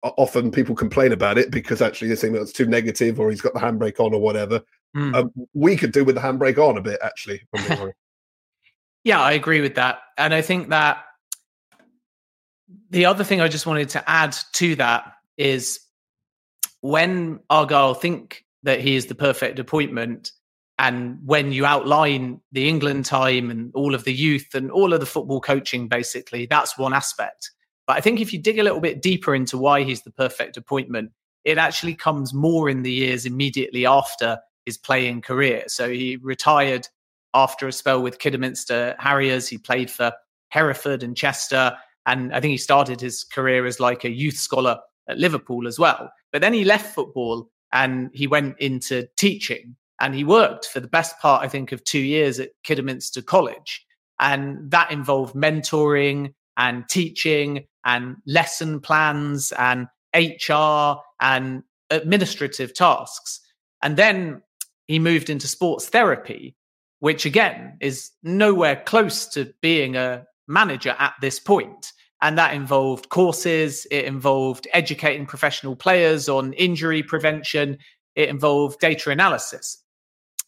[0.04, 3.54] often people complain about it because actually they think that's too negative or he's got
[3.54, 4.62] the handbrake on or whatever.
[4.96, 5.16] Mm.
[5.16, 7.42] Um, we could do with the handbrake on a bit, actually.
[9.04, 10.00] yeah, I agree with that.
[10.18, 11.04] And I think that
[12.90, 15.80] the other thing I just wanted to add to that is
[16.82, 20.32] when Argyle think that he is the perfect appointment,
[20.80, 25.00] and when you outline the England time and all of the youth and all of
[25.00, 27.52] the football coaching, basically, that's one aspect.
[27.88, 30.56] But I think if you dig a little bit deeper into why he's the perfect
[30.58, 31.12] appointment,
[31.46, 35.64] it actually comes more in the years immediately after his playing career.
[35.68, 36.88] So he retired
[37.34, 39.48] after a spell with Kidderminster Harriers.
[39.48, 40.12] He played for
[40.50, 41.76] Hereford and Chester.
[42.06, 45.80] And I think he started his career as like a youth scholar at Liverpool as
[45.80, 46.12] well.
[46.32, 49.76] But then he left football and he went into teaching.
[50.00, 53.86] And he worked for the best part, I think, of two years at Kidderminster College.
[54.20, 63.40] And that involved mentoring and teaching and lesson plans and HR and administrative tasks.
[63.82, 64.42] And then
[64.88, 66.56] he moved into sports therapy,
[67.00, 71.92] which again is nowhere close to being a manager at this point.
[72.22, 77.78] And that involved courses, it involved educating professional players on injury prevention,
[78.16, 79.84] it involved data analysis.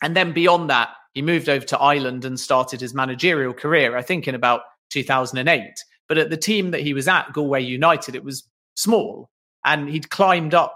[0.01, 4.01] And then beyond that, he moved over to Ireland and started his managerial career, I
[4.01, 5.83] think in about 2008.
[6.07, 9.29] But at the team that he was at, Galway United, it was small
[9.65, 10.75] and he'd climbed up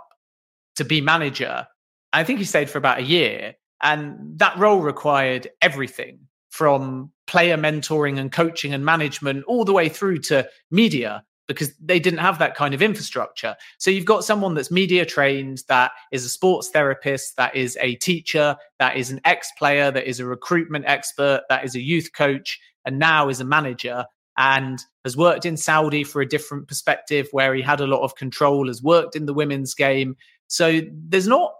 [0.75, 1.67] to be manager.
[2.11, 3.55] I think he stayed for about a year.
[3.81, 6.19] And that role required everything
[6.49, 11.99] from player mentoring and coaching and management all the way through to media because they
[11.99, 13.55] didn't have that kind of infrastructure.
[13.77, 17.95] So you've got someone that's media trained, that is a sports therapist, that is a
[17.95, 22.09] teacher, that is an ex player, that is a recruitment expert, that is a youth
[22.15, 24.05] coach, and now is a manager
[24.37, 28.15] and has worked in Saudi for a different perspective where he had a lot of
[28.15, 30.15] control, has worked in the women's game.
[30.47, 31.53] So there's not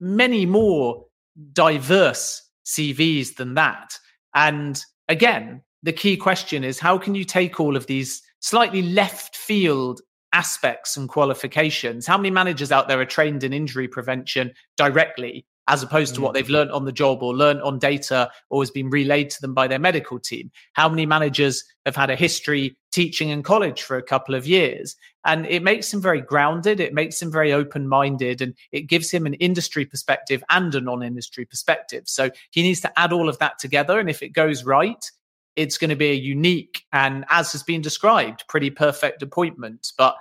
[0.00, 1.04] many more
[1.52, 3.98] diverse CVs than that.
[4.34, 9.36] And again, the key question is how can you take all of these slightly left
[9.36, 10.00] field
[10.32, 12.06] aspects and qualifications?
[12.06, 16.34] How many managers out there are trained in injury prevention directly as opposed to what
[16.34, 16.50] they've mm.
[16.50, 19.68] learned on the job or learned on data or has been relayed to them by
[19.68, 20.50] their medical team.
[20.72, 24.96] How many managers have had a history teaching in college for a couple of years?
[25.24, 29.12] And it makes him very grounded, it makes him very open minded, and it gives
[29.12, 32.04] him an industry perspective and a non industry perspective.
[32.06, 34.00] So he needs to add all of that together.
[34.00, 35.08] And if it goes right,
[35.56, 39.92] it's going to be a unique and, as has been described, pretty perfect appointment.
[39.98, 40.16] But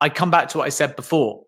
[0.00, 1.44] I come back to what I said before.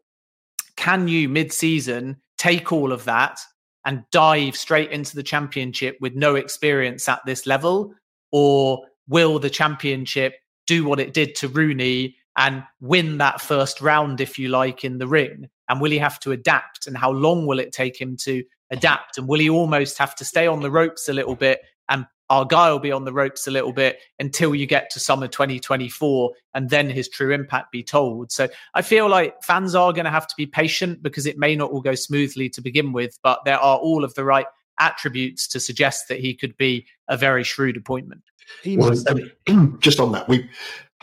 [0.77, 3.41] Can you mid season take all of that
[3.85, 7.95] and dive straight into the championship with no experience at this level?
[8.33, 10.35] Or will the championship
[10.67, 14.99] do what it did to Rooney and win that first round, if you like, in
[14.99, 15.49] the ring?
[15.69, 16.87] And will he have to adapt?
[16.87, 19.19] And how long will it take him to adapt?
[19.19, 22.73] And will he almost have to stay on the ropes a little bit and Argyle
[22.73, 26.71] will be on the ropes a little bit until you get to summer 2024 and
[26.71, 28.33] then his true impact be told.
[28.33, 31.55] So I feel like fans are going to have to be patient because it may
[31.55, 34.47] not all go smoothly to begin with, but there are all of the right
[34.81, 38.23] attributes to suggest that he could be a very shrewd appointment.
[38.67, 38.95] Well,
[39.47, 40.49] um, just on that, we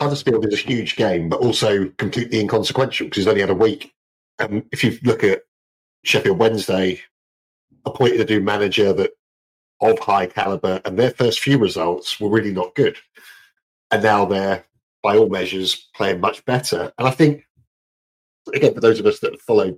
[0.00, 3.92] Huddersfield is a huge game, but also completely inconsequential because he's only had a week.
[4.38, 5.42] Um, if you look at
[6.04, 7.00] Sheffield Wednesday,
[7.84, 9.12] appointed a new manager that
[9.82, 12.96] of high caliber, and their first few results were really not good.
[13.90, 14.64] And now they're,
[15.02, 16.92] by all measures, playing much better.
[16.98, 17.44] And I think,
[18.54, 19.76] again, for those of us that follow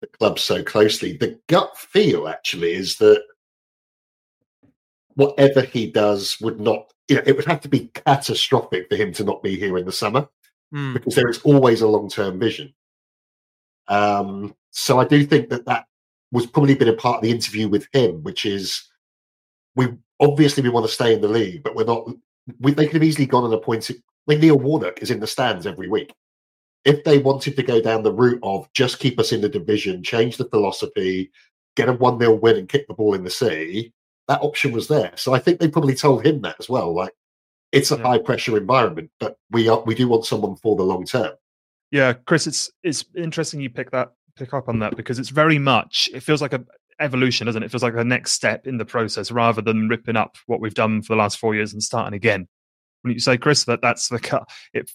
[0.00, 3.22] the club so closely, the gut feel actually is that
[5.14, 9.12] whatever he does would not, you know, it would have to be catastrophic for him
[9.12, 10.28] to not be here in the summer
[10.72, 10.94] mm.
[10.94, 12.72] because there is always a long term vision.
[13.88, 15.86] Um, so I do think that that
[16.30, 18.88] was probably been a part of the interview with him, which is
[19.78, 19.86] we
[20.20, 22.06] obviously we want to stay in the league, but we're not.
[22.60, 24.02] We, they could have easily gone and appointed.
[24.26, 26.12] Like Neil Warnock is in the stands every week.
[26.84, 30.02] If they wanted to go down the route of just keep us in the division,
[30.02, 31.30] change the philosophy,
[31.76, 33.92] get a one 0 win and kick the ball in the sea,
[34.26, 35.12] that option was there.
[35.14, 36.92] So I think they probably told him that as well.
[36.92, 37.12] Like
[37.70, 38.02] it's a yeah.
[38.02, 41.32] high pressure environment, but we are we do want someone for the long term.
[41.92, 45.58] Yeah, Chris, it's it's interesting you pick that pick up on that because it's very
[45.58, 46.64] much it feels like a
[47.00, 47.66] evolution, doesn't it?
[47.66, 50.74] It feels like a next step in the process rather than ripping up what we've
[50.74, 52.48] done for the last four years and starting again.
[53.02, 54.48] Wouldn't you say, Chris, that that's the cut?
[54.72, 54.90] It,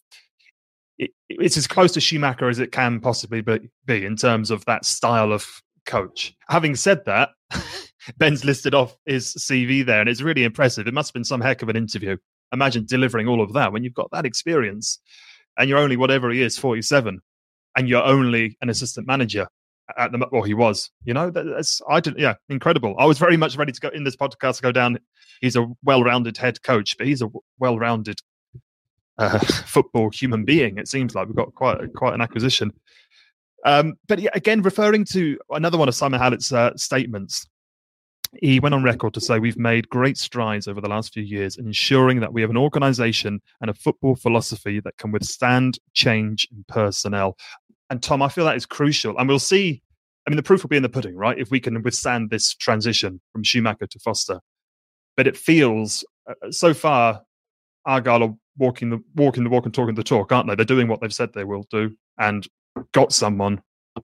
[0.98, 4.66] it, it's as close to Schumacher as it can possibly be, be in terms of
[4.66, 5.48] that style of
[5.86, 6.36] coach.
[6.50, 7.30] Having said that,
[8.18, 10.88] Ben's listed off his CV there, and it's really impressive.
[10.88, 12.18] It must have been some heck of an interview.
[12.52, 15.00] Imagine delivering all of that when you've got that experience
[15.58, 17.20] and you're only whatever he is, 47,
[17.76, 19.48] and you're only an assistant manager
[19.98, 22.96] at the well he was you know that's i didn't yeah incredible.
[22.98, 24.98] I was very much ready to go in this podcast to go down
[25.42, 27.30] he's a well-rounded head coach but he's a
[27.60, 28.20] well-rounded
[29.18, 31.28] uh, football human being it seems like.
[31.28, 32.72] We've got quite quite an acquisition.
[33.66, 37.48] Um, but yeah, again referring to another one of simon hallett's uh, statements
[38.42, 41.58] he went on record to say we've made great strides over the last few years
[41.58, 46.48] in ensuring that we have an organization and a football philosophy that can withstand change
[46.52, 47.38] in personnel
[47.94, 49.16] and Tom, I feel that is crucial.
[49.20, 49.84] And we'll see.
[50.26, 51.38] I mean, the proof will be in the pudding, right?
[51.38, 54.40] If we can withstand this transition from Schumacher to Foster.
[55.16, 57.22] But it feels uh, so far,
[57.86, 60.56] Argyle are walking the walking the walk and talking the talk, aren't they?
[60.56, 62.48] They're doing what they've said they will do, and
[62.94, 63.62] got someone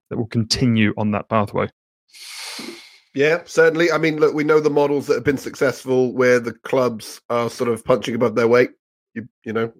[0.08, 1.68] that will continue on that pathway.
[3.12, 3.90] Yeah, certainly.
[3.90, 7.50] I mean, look, we know the models that have been successful where the clubs are
[7.50, 8.70] sort of punching above their weight.
[9.14, 9.72] You, you know,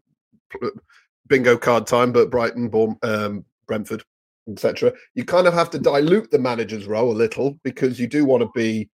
[1.28, 4.03] bingo card time, but Brighton, Bourne, um, Brentford,
[4.51, 4.93] etc.
[5.14, 8.43] You kind of have to dilute the manager's role a little because you do want
[8.43, 8.91] to be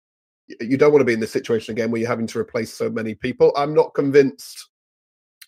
[0.60, 2.90] you don't want to be in this situation again where you're having to replace so
[2.90, 3.54] many people.
[3.56, 4.70] I'm not convinced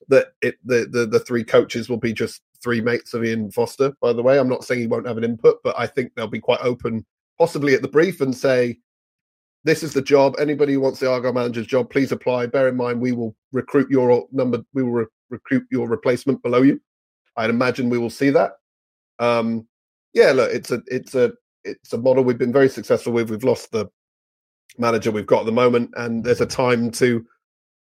[0.08, 3.92] that it the the, the three coaches will be just three mates of Ian Foster.
[4.02, 6.28] By the way, I'm not saying he won't have an input, but I think they'll
[6.28, 7.06] be quite open,
[7.38, 8.80] possibly at the brief, and say,
[9.66, 10.36] "This is the job.
[10.40, 12.46] Anybody who wants the Argyle manager's job, please apply.
[12.46, 14.64] Bear in mind, we will recruit your number.
[14.74, 16.80] We will re- recruit your replacement below you.
[17.36, 18.54] I'd imagine we will see that.
[19.20, 19.68] Um,
[20.14, 23.30] yeah, look, it's a it's a it's a model we've been very successful with.
[23.30, 23.88] We've lost the
[24.78, 27.26] manager we've got at the moment, and there's a time to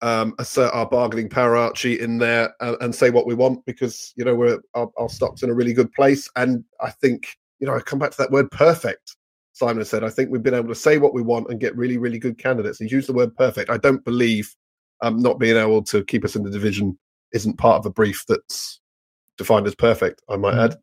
[0.01, 4.13] um, assert our bargaining power, Archie, in there and, and, say what we want because
[4.15, 6.30] you know we're our, our, stock's in a really good place.
[6.36, 9.15] And I think you know I come back to that word perfect.
[9.53, 11.97] Simon said I think we've been able to say what we want and get really
[11.97, 12.80] really good candidates.
[12.80, 13.69] He's used the word perfect.
[13.69, 14.55] I don't believe
[15.01, 16.97] um, not being able to keep us in the division
[17.34, 18.80] isn't part of a brief that's
[19.38, 20.21] defined as perfect.
[20.30, 20.73] I might mm-hmm.
[20.73, 20.78] add.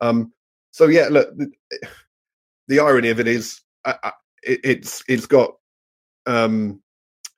[0.00, 0.32] Um,
[0.70, 1.50] so yeah, look, the,
[2.68, 5.56] the, irony of it is, it, it's it's got
[6.26, 6.80] um,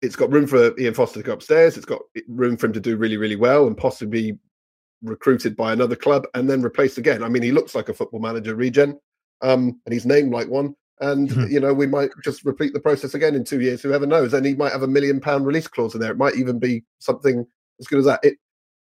[0.03, 1.77] it's got room for Ian Foster to go upstairs.
[1.77, 4.39] It's got room for him to do really, really well and possibly
[5.03, 7.23] recruited by another club and then replaced again.
[7.23, 8.99] I mean, he looks like a football manager regen,
[9.41, 10.75] um, and he's named like one.
[11.01, 11.51] And Mhm.
[11.51, 13.83] you know, we might just repeat the process again in two years.
[13.83, 14.35] Whoever knows?
[14.35, 16.13] And he might have a million pound release clause in there.
[16.13, 17.45] It might even be something
[17.81, 18.21] as good as that.
[18.23, 18.39] It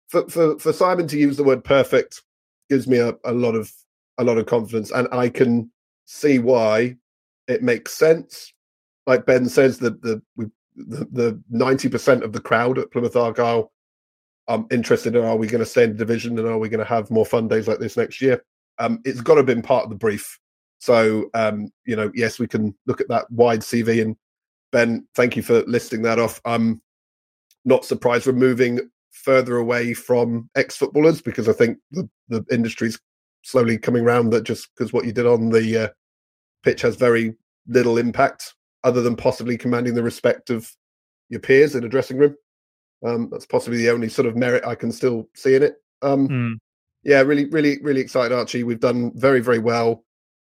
[0.09, 2.23] for for, for Simon to use the word perfect
[2.71, 3.71] gives me a, a lot of
[4.19, 5.71] a lot of confidence, and I can
[6.07, 6.97] see why
[7.49, 8.53] it makes sense.
[9.07, 13.71] Like Ben says, the the the ninety percent of the crowd at Plymouth Argyle
[14.51, 16.81] I'm interested in are we going to stay in the division and are we going
[16.81, 18.45] to have more fun days like this next year?
[18.79, 20.39] Um, it's got to have been part of the brief.
[20.81, 24.03] So, um, you know, yes, we can look at that wide CV.
[24.03, 24.17] And
[24.73, 26.41] Ben, thank you for listing that off.
[26.45, 26.83] I'm
[27.65, 28.91] not surprised we're moving
[29.25, 32.99] further away from ex footballers because I think the, the industry's
[33.43, 35.89] slowly coming around that just because what you did on the uh,
[36.63, 37.35] pitch has very
[37.69, 38.55] little impact
[38.85, 40.71] other than possibly commanding the respect of
[41.29, 42.35] your peers in a dressing room.
[43.05, 45.77] Um, that's possibly the only sort of merit I can still see in it.
[46.03, 46.53] Um, Hmm.
[47.03, 48.65] yeah, really, really, really excited, Archie.
[48.65, 50.05] We've done very, very well.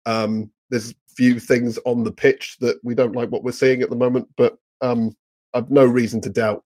[0.06, 3.90] Um, there's few things on the pitch that we don't like what we're seeing at
[3.90, 5.16] the moment, but um,
[5.54, 6.64] I've no reason to doubt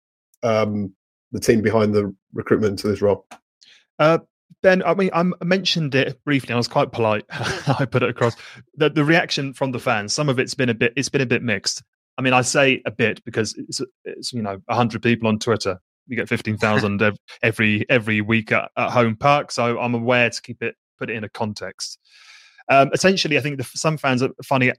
[0.42, 0.94] um,
[1.33, 3.26] the team behind the recruitment to this role.
[3.99, 4.18] Uh,
[4.62, 6.53] Ben, I mean, I mentioned it briefly.
[6.53, 7.24] I was quite polite.
[7.31, 8.35] I put it across.
[8.74, 10.93] The, the reaction from the fans, some of it's been a bit.
[10.97, 11.83] It's been a bit mixed.
[12.16, 15.79] I mean, I say a bit because it's, it's you know hundred people on Twitter.
[16.09, 17.03] You get fifteen thousand
[17.43, 19.53] every every week at, at home park.
[19.53, 21.99] So I'm aware to keep it put it in a context.
[22.68, 24.79] Um, essentially, I think the, some fans are finding it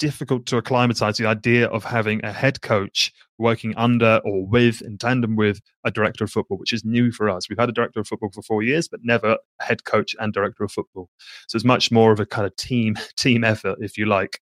[0.00, 4.98] difficult to acclimatize the idea of having a head coach working under or with in
[4.98, 7.48] tandem with a director of football, which is new for us.
[7.48, 10.64] We've had a director of football for four years, but never head coach and director
[10.64, 11.08] of football.
[11.46, 14.40] So it's much more of a kind of team team effort, if you like.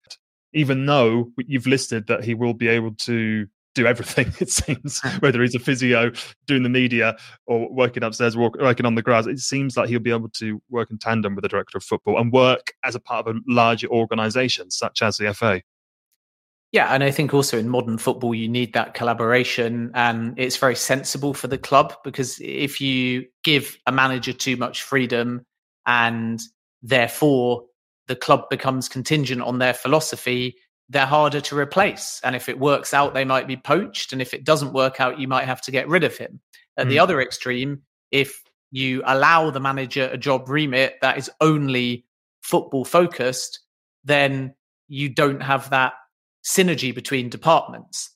[0.53, 3.47] Even though you've listed that he will be able to
[3.77, 6.11] do everything, it seems, whether he's a physio,
[6.45, 7.15] doing the media,
[7.45, 10.61] or working upstairs, walk, working on the grass, it seems like he'll be able to
[10.69, 13.39] work in tandem with the director of football and work as a part of a
[13.47, 15.61] larger organisation such as the FA.
[16.73, 20.75] Yeah, and I think also in modern football, you need that collaboration, and it's very
[20.75, 25.45] sensible for the club because if you give a manager too much freedom
[25.85, 26.41] and
[26.81, 27.63] therefore
[28.07, 30.55] the club becomes contingent on their philosophy,
[30.89, 32.21] they're harder to replace.
[32.23, 34.13] And if it works out, they might be poached.
[34.13, 36.39] And if it doesn't work out, you might have to get rid of him.
[36.77, 37.03] At the Mm.
[37.03, 37.81] other extreme,
[38.11, 42.05] if you allow the manager a job remit that is only
[42.41, 43.59] football focused,
[44.03, 44.53] then
[44.87, 45.93] you don't have that
[46.45, 48.11] synergy between departments.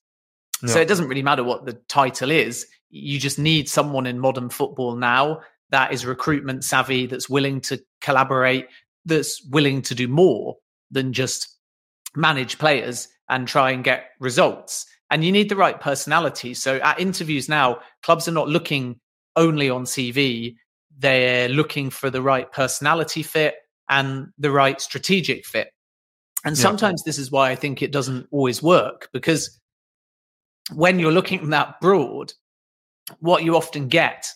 [0.67, 2.67] So it doesn't really matter what the title is.
[2.91, 5.41] You just need someone in modern football now
[5.71, 8.67] that is recruitment savvy, that's willing to collaborate,
[9.05, 10.57] that's willing to do more
[10.91, 11.57] than just
[12.15, 14.85] manage players and try and get results.
[15.09, 16.53] And you need the right personality.
[16.53, 18.99] So at interviews now, clubs are not looking
[19.35, 20.55] only on CV,
[20.97, 23.55] they're looking for the right personality fit
[23.89, 25.69] and the right strategic fit.
[26.45, 26.63] And Yeah.
[26.63, 29.59] sometimes this is why I think it doesn't always work because
[30.73, 32.33] when you're looking that broad,
[33.19, 34.31] what you often get,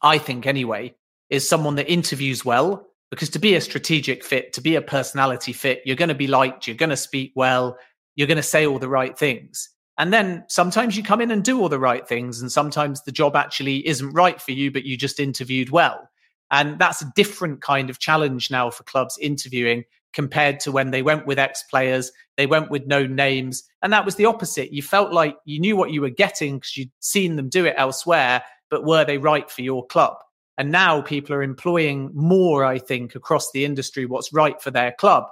[0.00, 0.94] I think anyway,
[1.30, 2.86] is someone that interviews well.
[3.12, 6.26] Because to be a strategic fit, to be a personality fit, you're going to be
[6.26, 7.76] liked, you're going to speak well,
[8.16, 9.68] you're going to say all the right things.
[9.98, 13.12] And then sometimes you come in and do all the right things, and sometimes the
[13.12, 16.08] job actually isn't right for you, but you just interviewed well.
[16.50, 19.84] And that's a different kind of challenge now for clubs interviewing
[20.14, 23.62] compared to when they went with ex players, they went with no names.
[23.82, 24.72] And that was the opposite.
[24.72, 27.74] You felt like you knew what you were getting because you'd seen them do it
[27.76, 30.16] elsewhere, but were they right for your club?
[30.58, 34.92] And now people are employing more, I think, across the industry what's right for their
[34.92, 35.24] club,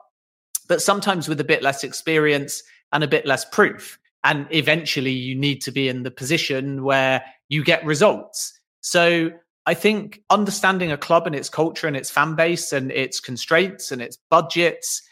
[0.68, 2.62] but sometimes with a bit less experience
[2.93, 3.99] and a bit less proof.
[4.25, 8.59] And eventually you need to be in the position where you get results.
[8.81, 9.31] So
[9.66, 13.93] I think understanding a club and its culture and its fan base and its constraints
[13.93, 15.03] and its budgets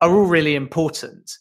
[0.00, 1.38] are all really important.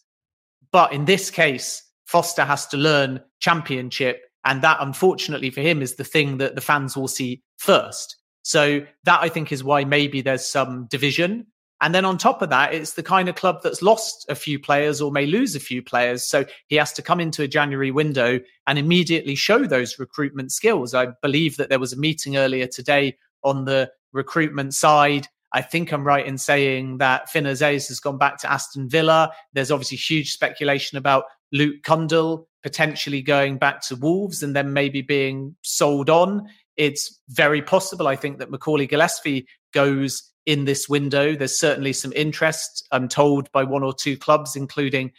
[0.71, 4.28] But in this case, Foster has to learn championship.
[4.45, 8.17] And that, unfortunately for him, is the thing that the fans will see first.
[8.43, 11.47] So that I think is why maybe there's some division.
[11.81, 14.59] And then on top of that, it's the kind of club that's lost a few
[14.59, 16.27] players or may lose a few players.
[16.27, 20.93] So he has to come into a January window and immediately show those recruitment skills.
[20.93, 25.27] I believe that there was a meeting earlier today on the recruitment side.
[25.53, 27.61] I think I'm right in saying that Finn has
[28.01, 29.31] gone back to Aston Villa.
[29.53, 31.23] There's obviously huge speculation about
[31.53, 36.47] Luke Cundle potentially going back to Wolves and then maybe being sold on.
[36.77, 41.35] It's very possible, I think, that Macaulay Gillespie goes in this window.
[41.35, 45.11] There's certainly some interest, I'm told, by one or two clubs, including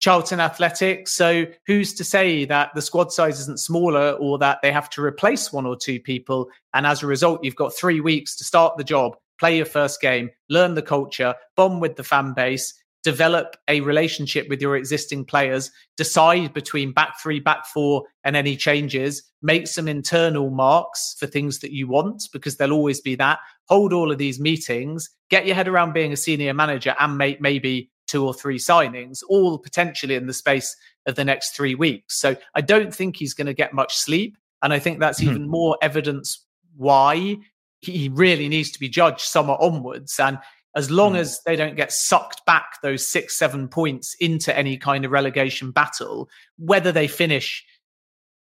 [0.00, 1.08] Charlton Athletic.
[1.08, 5.02] So who's to say that the squad size isn't smaller or that they have to
[5.02, 6.48] replace one or two people?
[6.72, 10.00] And as a result, you've got three weeks to start the job, play your first
[10.00, 12.74] game, learn the culture, bond with the fan base,
[13.08, 18.54] develop a relationship with your existing players, decide between back three, back four, and any
[18.54, 23.38] changes, make some internal marks for things that you want, because there'll always be that.
[23.68, 27.40] Hold all of these meetings, get your head around being a senior manager and make
[27.40, 32.20] maybe two or three signings, all potentially in the space of the next three weeks.
[32.20, 34.36] So I don't think he's going to get much sleep.
[34.60, 35.30] And I think that's hmm.
[35.30, 36.44] even more evidence
[36.76, 37.38] why
[37.80, 40.20] he really needs to be judged summer onwards.
[40.20, 40.38] And
[40.76, 41.18] as long mm.
[41.18, 45.70] as they don't get sucked back those six, seven points into any kind of relegation
[45.70, 47.64] battle, whether they finish,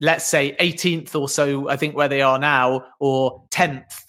[0.01, 4.03] let's say, 18th or so, I think where they are now, or 10th,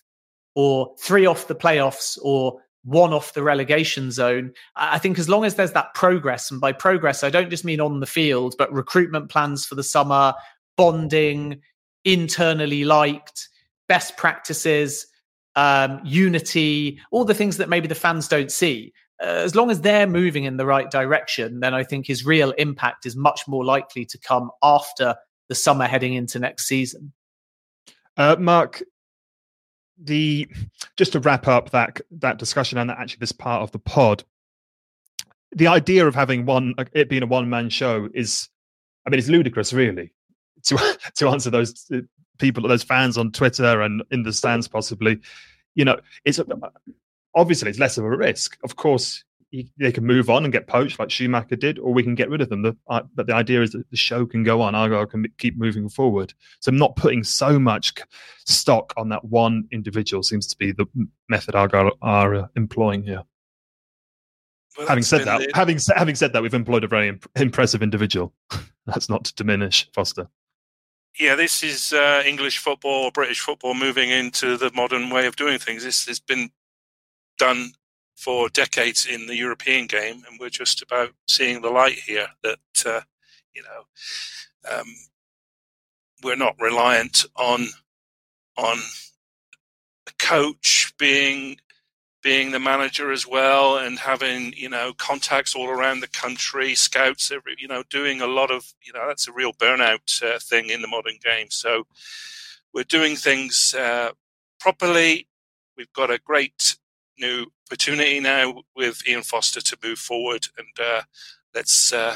[0.55, 4.53] or three off the playoffs, or one off the relegation zone.
[4.76, 7.82] I think as long as there's that progress, and by progress, I don't just mean
[7.82, 10.34] on the field, but recruitment plans for the summer,
[10.78, 11.61] bonding,
[12.05, 13.49] internally liked,
[13.89, 15.05] best practices,
[15.58, 18.93] um, unity, all the things that maybe the fans don't see.
[19.22, 22.51] Uh, as long as they're moving in the right direction, then I think his real
[22.51, 25.16] impact is much more likely to come after
[25.49, 27.12] the summer heading into next season.
[28.16, 28.84] Uh, Mark,
[29.99, 30.47] the
[30.95, 34.24] just to wrap up that that discussion and actually this part of the pod
[35.55, 38.47] the idea of having one it being a one man show is
[39.08, 40.14] i mean it's ludicrous really
[40.64, 40.78] to
[41.16, 41.97] to answer those uh,
[42.38, 45.20] people those fans on twitter and in the stands possibly
[45.76, 46.40] you know it's
[47.36, 49.24] obviously it's less of a risk of course
[49.78, 52.42] they can move on and get poached like Schumacher did, or we can get rid
[52.42, 52.64] of them.
[52.64, 54.76] The, uh, but the idea is that the show can go on.
[54.76, 56.34] Argyle can keep moving forward.
[56.60, 57.94] So I'm not putting so much
[58.46, 60.22] stock on that one individual.
[60.22, 60.86] Seems to be the
[61.30, 63.24] method Argyle are uh, employing here.
[64.78, 68.34] Well, having said that, having having said that, we've employed a very imp- impressive individual.
[68.86, 70.28] That's not to diminish Foster.
[71.20, 75.36] Yeah, this is uh, English football, or British football moving into the modern way of
[75.36, 75.84] doing things.
[75.84, 76.51] This has been
[77.39, 77.72] done
[78.15, 82.28] for decades in the European game, and we're just about seeing the light here.
[82.43, 83.01] That uh,
[83.53, 84.86] you know, um,
[86.24, 87.65] we're not reliant on
[88.55, 88.78] on
[90.07, 91.57] a coach being
[92.28, 97.32] being the manager as well and having you know contacts all around the country scouts
[97.32, 100.70] every you know doing a lot of you know that's a real burnout uh, thing
[100.70, 101.88] in the modern game so
[102.74, 104.12] we're doing things uh,
[104.60, 105.26] properly
[105.78, 106.76] we've got a great
[107.20, 111.02] new opportunity now with Ian Foster to move forward, and uh,
[111.54, 112.16] let's uh,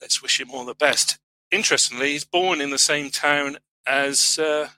[0.00, 1.18] let's wish him all the best.
[1.50, 4.68] Interestingly, he's born in the same town as uh,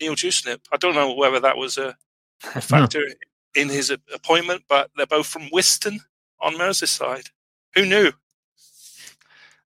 [0.00, 0.60] Neil Dewsnip.
[0.72, 1.96] I don't know whether that was a
[2.40, 3.02] factor
[3.54, 6.00] in his appointment, but they're both from Whiston
[6.40, 7.30] on Merseyside.
[7.74, 8.12] Who knew?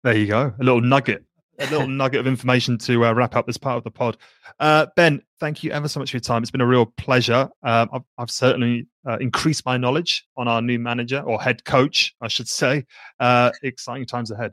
[0.03, 1.24] There you go, a little nugget
[1.59, 4.16] a little nugget of information to uh, wrap up this part of the pod.
[4.61, 6.43] Uh, ben, thank you ever so much for your time.
[6.43, 7.49] It's been a real pleasure.
[7.62, 12.14] Um, I've, I've, certainly uh, increased my knowledge on our new manager or head coach,
[12.20, 12.87] I should say.
[13.18, 14.53] Uh, exciting times ahead.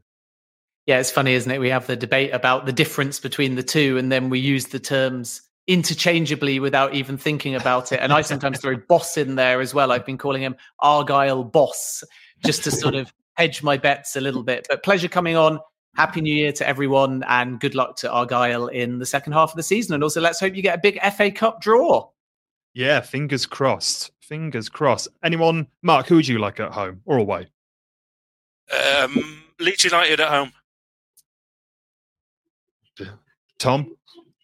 [0.86, 1.60] Yeah, it's funny, isn't it?
[1.60, 4.80] We have the debate about the difference between the two, and then we use the
[4.80, 8.00] terms interchangeably without even thinking about it.
[8.02, 9.92] And I sometimes throw boss in there as well.
[9.92, 12.04] I've been calling him Argyle Boss
[12.44, 14.66] just to sort of hedge my bets a little bit.
[14.68, 15.60] But pleasure coming on.
[15.96, 19.58] Happy New Year to everyone and good luck to Argyle in the second half of
[19.58, 19.94] the season.
[19.94, 22.10] And also, let's hope you get a big FA Cup draw.
[22.74, 24.12] Yeah, fingers crossed.
[24.22, 25.08] Fingers crossed.
[25.24, 27.48] Anyone, Mark, who would you like at home or away?
[28.72, 30.52] Um, Leeds United at home.
[33.60, 33.96] Tom?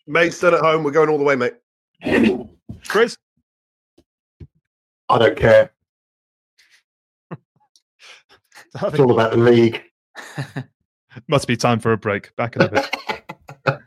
[0.07, 0.83] Maidstone at home.
[0.83, 1.55] We're going all the way, mate.
[2.87, 3.17] Chris?
[5.09, 5.71] I don't care.
[8.75, 9.81] it's all about the league.
[11.27, 12.35] Must be time for a break.
[12.35, 12.95] Back in a bit.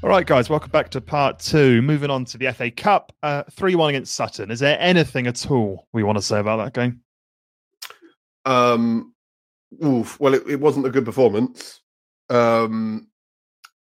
[0.00, 1.82] All right, guys, welcome back to part two.
[1.82, 4.50] Moving on to the FA Cup, uh, 3 1 against Sutton.
[4.50, 7.00] Is there anything at all we want to say about that game?
[8.46, 9.12] Um,
[9.84, 11.80] oof, well, it, it wasn't a good performance.
[12.30, 13.08] Um,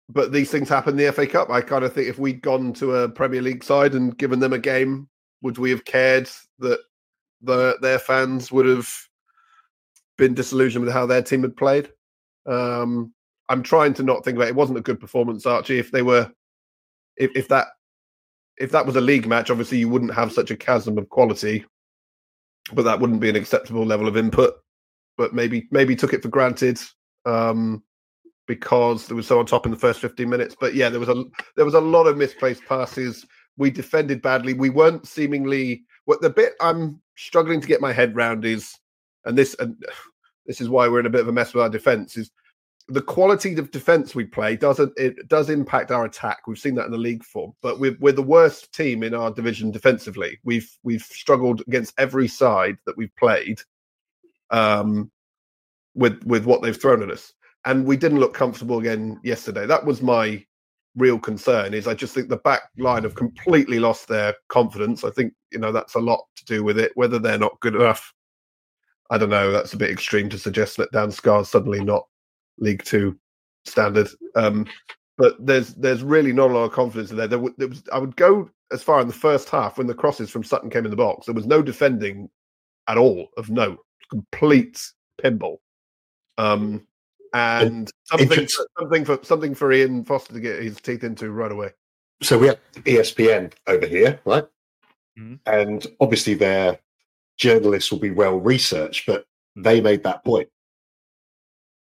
[0.10, 1.50] but these things happen in the FA Cup.
[1.50, 4.54] I kind of think if we'd gone to a Premier League side and given them
[4.54, 5.10] a game,
[5.42, 6.30] would we have cared
[6.60, 6.80] that
[7.42, 8.90] the, their fans would have
[10.18, 11.90] been disillusioned with how their team had played.
[12.46, 13.14] Um,
[13.50, 14.52] I'm trying to not think about it.
[14.52, 14.56] it.
[14.56, 15.80] wasn't a good performance, Archie.
[15.80, 16.32] If they were,
[17.16, 17.68] if, if that
[18.58, 21.64] if that was a league match, obviously you wouldn't have such a chasm of quality,
[22.74, 24.56] but that wouldn't be an acceptable level of input.
[25.18, 26.80] But maybe maybe took it for granted
[27.26, 27.84] um,
[28.48, 30.56] because there was so on top in the first 15 minutes.
[30.60, 31.24] But yeah, there was a
[31.56, 33.26] there was a lot of misplaced passes.
[33.58, 34.54] We defended badly.
[34.54, 38.74] We weren't seemingly what the bit I'm struggling to get my head round is,
[39.26, 39.76] and this and
[40.46, 42.32] this is why we're in a bit of a mess with our defense is
[42.90, 46.48] the quality of defense we play doesn't it does impact our attack.
[46.48, 49.32] We've seen that in the league form, but we're we're the worst team in our
[49.32, 50.40] division defensively.
[50.44, 53.62] We've we've struggled against every side that we've played,
[54.52, 55.12] um,
[55.96, 57.34] with with what they've thrown at us,
[57.66, 59.66] and we didn't look comfortable again yesterday.
[59.66, 60.44] That was my
[60.96, 61.74] real concern.
[61.74, 65.04] Is I just think the back line have completely lost their confidence.
[65.04, 66.92] I think you know that's a lot to do with it.
[66.96, 68.14] Whether they're not good enough,
[69.10, 69.52] I don't know.
[69.52, 72.06] That's a bit extreme to suggest that Dan Scarr's suddenly not
[72.58, 73.18] League Two
[73.66, 74.10] standard.
[74.36, 74.66] Um,
[75.18, 77.28] but there's there's really not a lot of confidence in there.
[77.28, 80.30] There, there was I would go as far in the first half when the crosses
[80.30, 81.26] from Sutton came in the box.
[81.26, 82.30] There was no defending
[82.88, 83.80] at all of note.
[84.10, 84.82] Complete
[85.22, 85.58] pinball.
[86.38, 86.86] Um,
[87.34, 91.52] and something for, something for something for Ian Foster to get his teeth into right
[91.52, 91.72] away.
[92.22, 94.46] so we have ESPN over here, right?
[95.20, 95.40] Mhm.
[95.46, 96.80] And obviously their
[97.38, 100.50] journalists will be well researched, but they made that point.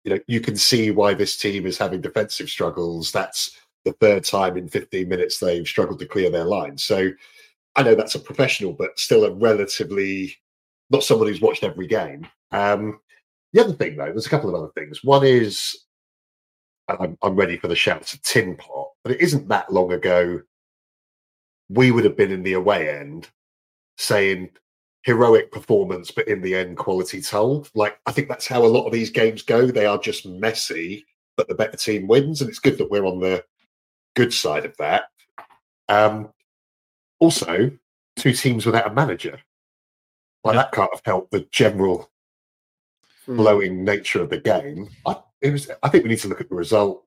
[0.04, 3.12] You know, you can see why this team is having defensive struggles.
[3.12, 6.78] That's the third time in 15 minutes they've struggled to clear their line.
[6.78, 7.10] So
[7.76, 10.38] I know that's a professional, but still a relatively
[10.90, 12.28] not someone who's watched every game.
[12.52, 13.00] Um,
[13.54, 15.04] the other thing, though, there's a couple of other things.
[15.04, 15.78] One is
[16.88, 19.94] and I'm, I'm ready for the shout to tin pot, but it isn't that long
[19.94, 20.42] ago
[21.70, 23.30] we would have been in the away end
[23.98, 24.50] saying
[25.04, 27.70] heroic performance, but in the end, quality told.
[27.76, 29.68] Like, I think that's how a lot of these games go.
[29.68, 31.06] They are just messy,
[31.38, 32.42] but the better team wins.
[32.42, 33.44] And it's good that we're on the
[34.16, 35.06] good side of that.
[35.90, 36.30] Um,
[37.20, 37.72] also,
[38.18, 39.40] two teams without a manager.
[40.44, 42.10] Like, that can't have helped the general
[43.26, 43.38] Hmm.
[43.38, 44.90] blowing nature of the game.
[45.06, 47.06] I, it was, I think we need to look at the result.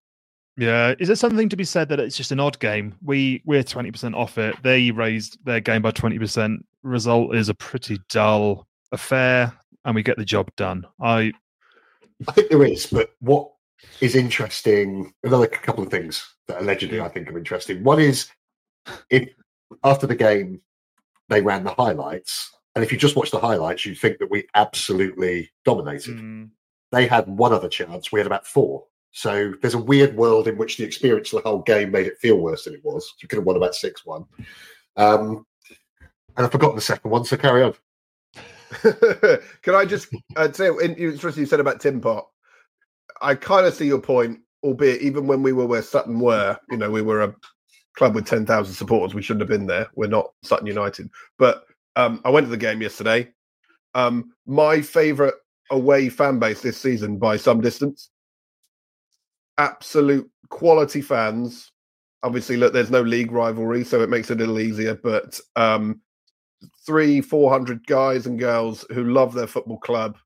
[0.57, 2.95] Yeah, is there something to be said that it's just an odd game?
[3.05, 4.57] We we're twenty percent off it.
[4.63, 6.65] They raised their game by twenty percent.
[6.83, 9.53] Result is a pretty dull affair,
[9.85, 10.87] and we get the job done.
[11.03, 11.33] I
[12.27, 13.51] I think there is, but what
[14.01, 17.85] is interesting, another couple of things that allegedly I think are interesting.
[17.85, 18.31] One is
[19.11, 19.29] if
[19.85, 20.63] after the game
[21.29, 24.47] they ran the highlights, and if you just watch the highlights, you'd think that we
[24.55, 26.19] absolutely dominated.
[26.19, 26.51] mm,
[26.93, 28.85] They had one other chance, we had about four.
[29.13, 32.19] So there's a weird world in which the experience of the whole game made it
[32.19, 33.15] feel worse than it was.
[33.23, 34.25] You could have won about 6 1.
[34.97, 35.47] Um,
[36.37, 37.75] and I've forgotten the second one, so carry on.
[39.63, 42.27] Can I just uh, say, in, interesting you said about Tim Pot.
[43.23, 46.77] I kind of see your point, albeit even when we were where Sutton were, you
[46.77, 47.35] know, we were a
[47.97, 49.15] club with 10,000 supporters.
[49.15, 49.87] We shouldn't have been there.
[49.95, 51.09] We're not Sutton United.
[51.39, 51.65] But
[51.97, 53.29] um, I went to the game yesterday.
[53.95, 55.35] Um, my favourite
[55.71, 58.11] away fan base this season by some distance.
[59.59, 61.73] Absolute quality fans.
[62.23, 64.95] Obviously, look, there's no league rivalry, so it makes it a little easier.
[64.95, 66.01] But um,
[66.85, 70.19] three, four hundred guys and girls who love their football club,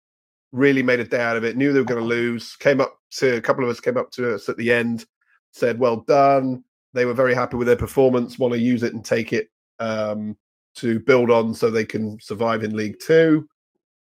[0.53, 1.57] really made a day out of it.
[1.57, 2.57] Knew they were going to lose.
[2.57, 5.05] Came up to a couple of us came up to us at the end,
[5.53, 8.37] said, "Well done." They were very happy with their performance.
[8.37, 9.49] Want to use it and take it
[9.79, 10.37] um,
[10.81, 13.49] to build on, so they can survive in League Two.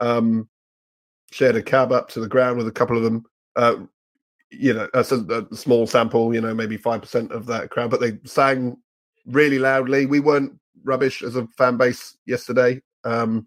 [0.00, 0.48] Um,
[1.30, 3.24] shared a cab up to the ground with a couple of them.
[3.56, 3.76] Uh,
[4.50, 6.34] you know, a, a small sample.
[6.34, 8.76] You know, maybe five percent of that crowd, but they sang
[9.26, 10.06] really loudly.
[10.06, 13.46] We weren't rubbish as a fan base yesterday, um,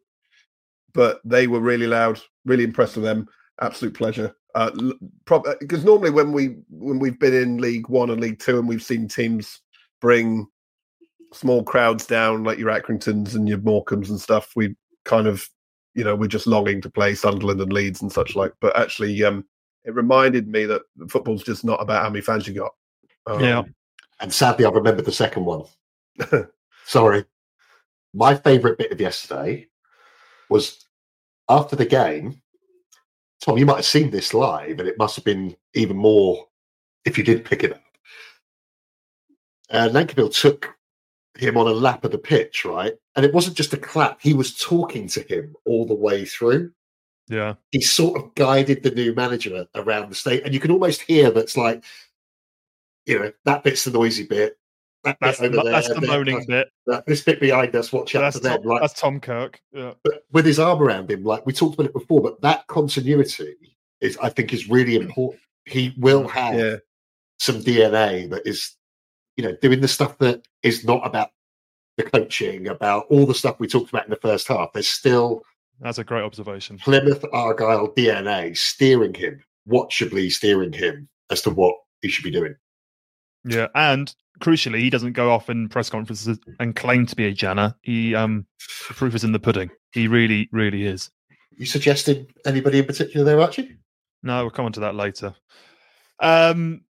[0.93, 2.19] but they were really loud.
[2.45, 3.27] Really impressed with them.
[3.61, 4.33] Absolute pleasure.
[5.59, 8.83] Because normally when we when we've been in League One and League Two and we've
[8.83, 9.61] seen teams
[10.01, 10.47] bring
[11.33, 14.75] small crowds down like your Accringtons and your Morecambes and stuff, we
[15.05, 15.47] kind of
[15.93, 18.53] you know we're just longing to play Sunderland and Leeds and such like.
[18.61, 19.45] But actually, um,
[19.83, 22.73] it reminded me that football's just not about how many fans you got.
[23.25, 23.63] Um, Yeah.
[24.19, 25.63] And sadly, I remember the second one.
[26.85, 27.25] Sorry.
[28.13, 29.67] My favourite bit of yesterday
[30.49, 30.85] was
[31.49, 32.41] after the game.
[33.41, 36.47] Tom, you might have seen this live, and it must have been even more
[37.05, 37.81] if you did pick it up.
[39.69, 40.76] Uh, Nancekivell took
[41.39, 42.93] him on a lap of the pitch, right?
[43.15, 46.71] And it wasn't just a clap, he was talking to him all the way through
[47.29, 51.01] yeah, he sort of guided the new manager around the state, and you can almost
[51.01, 51.83] hear that's like,
[53.05, 54.57] you know, that bit's the noisy bit.
[55.03, 56.69] That that's bit the, over that's the moaning bit.
[56.85, 57.91] that- this bit behind us.
[57.91, 58.63] Watch out for them.
[58.63, 59.61] Like, that's Tom Kirk.
[59.73, 62.21] Yeah, but with his arm around him, like we talked about it before.
[62.21, 63.55] But that continuity
[63.99, 65.41] is, I think, is really important.
[65.65, 66.75] He will mm, have Yeah.
[67.39, 68.73] some DNA that is,
[69.37, 71.29] you know, doing the stuff that is not about
[71.95, 74.73] the coaching, about all the stuff we talked about in the first half.
[74.73, 75.43] There's still
[75.79, 76.77] that's a great observation.
[76.79, 82.55] Plymouth Argyle DNA steering him, watchably steering him as to what he should be doing.
[83.45, 87.31] Yeah, and crucially, he doesn't go off in press conferences and claim to be a
[87.31, 87.75] Janner.
[87.81, 88.45] He um,
[88.87, 89.69] the proof is in the pudding.
[89.93, 91.11] He really, really is.
[91.55, 93.77] You suggested anybody in particular there, Archie?
[94.23, 95.33] No, we'll come on to that later.
[96.19, 96.81] Um,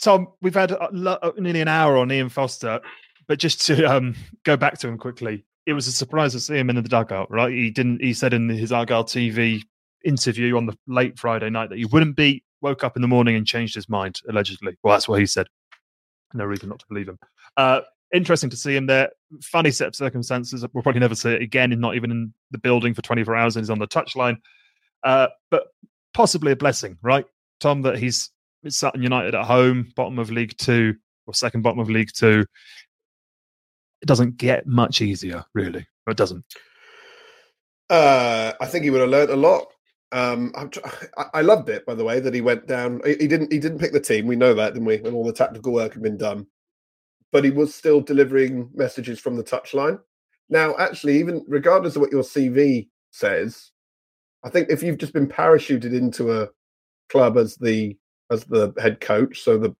[0.00, 2.80] Tom, we've had uh, nearly an hour on Ian Foster,
[3.26, 6.56] but just to um, go back to him quickly, it was a surprise to see
[6.56, 7.30] him in the dugout.
[7.30, 7.52] Right?
[7.52, 8.02] He didn't.
[8.02, 9.62] He said in his Argyle TV
[10.04, 12.42] interview on the late Friday night that he wouldn't be.
[12.62, 14.20] Woke up in the morning and changed his mind.
[14.28, 15.46] Allegedly, well, that's what he said.
[16.32, 17.18] No reason not to believe him.
[17.56, 17.82] Uh,
[18.14, 19.10] interesting to see him there.
[19.42, 20.64] Funny set of circumstances.
[20.72, 21.72] We'll probably never see it again.
[21.72, 24.38] And not even in the building for 24 hours, and he's on the touchline.
[25.02, 25.64] Uh, but
[26.14, 27.26] possibly a blessing, right,
[27.60, 27.82] Tom?
[27.82, 28.30] That he's
[28.70, 30.94] Sutton United at home, bottom of League Two
[31.26, 32.44] or second bottom of League Two.
[34.02, 35.86] It doesn't get much easier, really.
[36.06, 36.44] It doesn't.
[37.88, 39.66] Uh, I think he would have learned a lot.
[40.12, 40.80] Um, tr-
[41.16, 43.00] I, I loved it, by the way, that he went down.
[43.04, 43.52] He, he didn't.
[43.52, 44.26] He didn't pick the team.
[44.26, 44.98] We know that, didn't we?
[44.98, 46.46] When all the tactical work had been done,
[47.32, 50.00] but he was still delivering messages from the touchline.
[50.48, 53.72] Now, actually, even regardless of what your CV says,
[54.44, 56.48] I think if you've just been parachuted into a
[57.08, 57.96] club as the
[58.30, 59.74] as the head coach, so the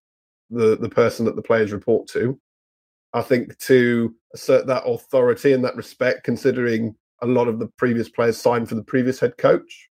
[0.50, 2.38] the the person that the players report to,
[3.12, 8.08] I think to assert that authority and that respect, considering a lot of the previous
[8.08, 9.88] players signed for the previous head coach,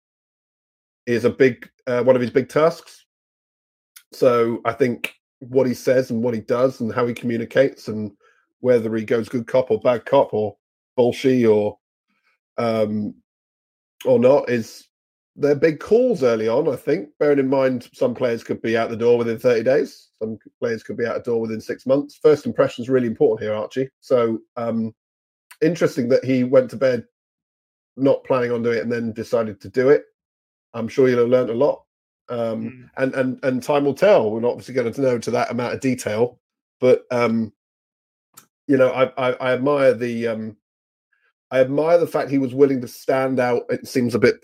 [1.06, 3.06] is a big uh, one of his big tasks.
[4.14, 8.12] So I think what he says and what he does and how he communicates and
[8.62, 10.56] whether he goes good cop or bad cop or
[10.96, 11.78] bullshit or
[12.58, 13.14] um
[14.06, 14.88] or not is
[15.36, 16.68] they're big calls early on.
[16.70, 20.10] I think, bearing in mind some players could be out the door within 30 days,
[20.22, 22.18] some players could be out the door within six months.
[22.22, 23.90] First impression is really important here, Archie.
[24.00, 24.94] So um
[25.62, 27.06] interesting that he went to bed
[27.98, 30.04] not planning on doing it and then decided to do it.
[30.74, 31.84] I'm sure you'll have learned a lot.
[32.28, 32.90] Um, Mm.
[32.98, 34.32] and and and time will tell.
[34.32, 36.40] We're not obviously going to know to that amount of detail,
[36.80, 37.54] but um,
[38.68, 40.58] you know, I, I, I admire the um,
[41.52, 43.64] I admire the fact he was willing to stand out.
[43.70, 44.44] It seems a bit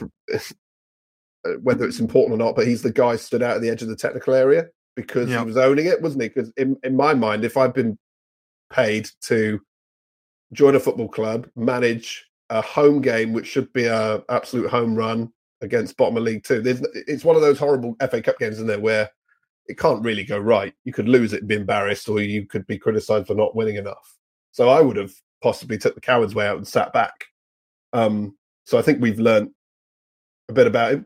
[1.61, 3.87] whether it's important or not, but he's the guy stood out at the edge of
[3.87, 5.39] the technical area because Yeah.
[5.39, 6.29] he was owning it, wasn't he?
[6.29, 7.97] Because in, in my mind, if I've been
[8.71, 9.59] paid to
[10.53, 15.31] join a football club, manage a home game, which should be a absolute home run
[15.61, 18.67] against bottom of League Two, there's, it's one of those horrible FA Cup games in
[18.67, 19.09] there where
[19.67, 20.73] it can't really go right.
[20.83, 23.77] You could lose it and be embarrassed, or you could be criticised for not winning
[23.77, 24.17] enough.
[24.51, 27.25] So I would have possibly took the coward's way out and sat back.
[27.93, 28.35] Um,
[28.65, 29.51] so I think we've learned
[30.49, 31.05] a bit about him.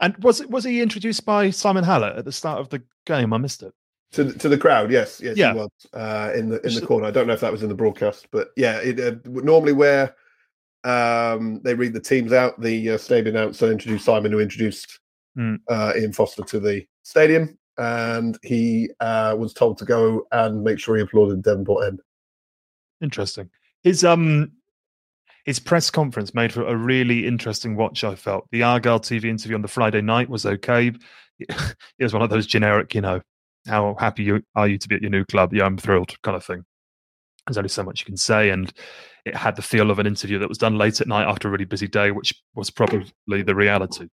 [0.00, 3.32] And was it was he introduced by Simon Hallett at the start of the game?
[3.32, 3.72] I missed it.
[4.12, 5.52] To the, to the crowd, yes, yes, Yeah.
[5.52, 7.06] he was uh, in the in the corner.
[7.06, 10.14] I don't know if that was in the broadcast, but yeah, it, uh, normally where
[10.84, 15.00] um, they read the teams out, the uh, stadium announcer introduced Simon, who introduced
[15.36, 15.56] Hmm.
[15.68, 20.78] uh, Ian Foster to the stadium, and he uh, was told to go and make
[20.80, 22.00] sure he applauded Devonport End.
[23.02, 23.50] Interesting.
[23.82, 24.52] His um
[25.44, 28.04] his press conference made for a really interesting watch.
[28.04, 30.92] I felt the Argyle TV interview on the Friday night was okay.
[31.40, 33.20] It was one of those generic, you know,
[33.66, 35.52] how happy you are you to be at your new club?
[35.52, 36.64] Yeah, I'm thrilled, kind of thing.
[37.46, 38.72] There's only so much you can say, and
[39.24, 41.50] it had the feel of an interview that was done late at night after a
[41.50, 44.08] really busy day, which was probably the reality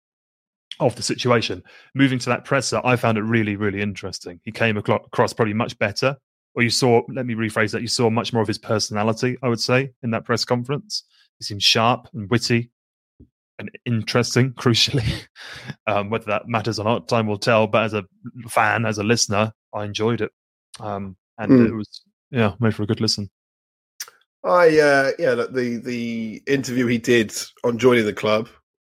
[0.78, 1.62] of the situation.
[1.94, 4.40] Moving to that presser, I found it really, really interesting.
[4.44, 6.16] He came across probably much better
[6.54, 9.48] or you saw let me rephrase that you saw much more of his personality i
[9.48, 11.04] would say in that press conference
[11.38, 12.70] he seemed sharp and witty
[13.58, 15.26] and interesting crucially
[15.86, 18.04] um, whether that matters or not time will tell but as a
[18.48, 20.30] fan as a listener i enjoyed it
[20.80, 21.68] um, and Mm.
[21.68, 23.30] it was yeah made for a good listen
[24.42, 28.48] I uh, yeah, look, the the interview he did on joining the club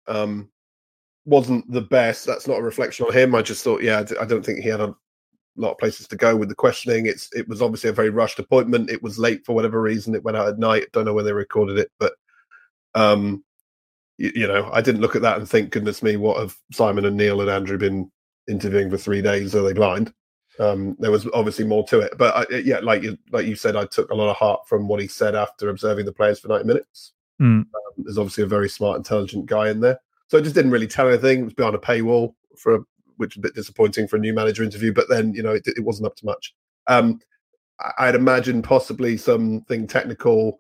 [0.07, 0.49] um,
[1.25, 2.27] wasn't the best.
[2.27, 3.35] That's not a reflection on him.
[3.35, 4.95] I just thought, yeah, I d- I don't think he had a
[5.61, 7.07] lot of places to go with the questioning.
[7.07, 8.91] It's it was obviously a very rushed appointment.
[8.91, 10.15] It was late for whatever reason.
[10.15, 10.87] It went out at night.
[10.93, 12.15] Don't know when they recorded it, but
[12.95, 13.45] um,
[14.19, 17.05] you, you know, I didn't look at that and think, goodness me, what have Simon
[17.05, 18.11] and Neil and Andrew been
[18.49, 19.55] interviewing for three days?
[19.55, 20.13] Are they blind?
[20.59, 23.75] Um, there was obviously more to it, but I, yeah, like you like you said,
[23.75, 26.49] I took a lot of heart from what he said after observing the players for
[26.49, 27.13] ninety minutes.
[27.41, 27.61] Mm.
[27.61, 27.67] Um,
[27.99, 29.99] there's obviously a very smart, intelligent guy in there,
[30.29, 31.41] so it just didn't really tell anything.
[31.41, 32.81] It was behind a paywall for, a,
[33.17, 34.93] which is a bit disappointing for a new manager interview.
[34.93, 36.55] But then you know it, it wasn't up to much.
[36.87, 37.21] Um,
[37.99, 40.59] I'd imagine possibly something technical,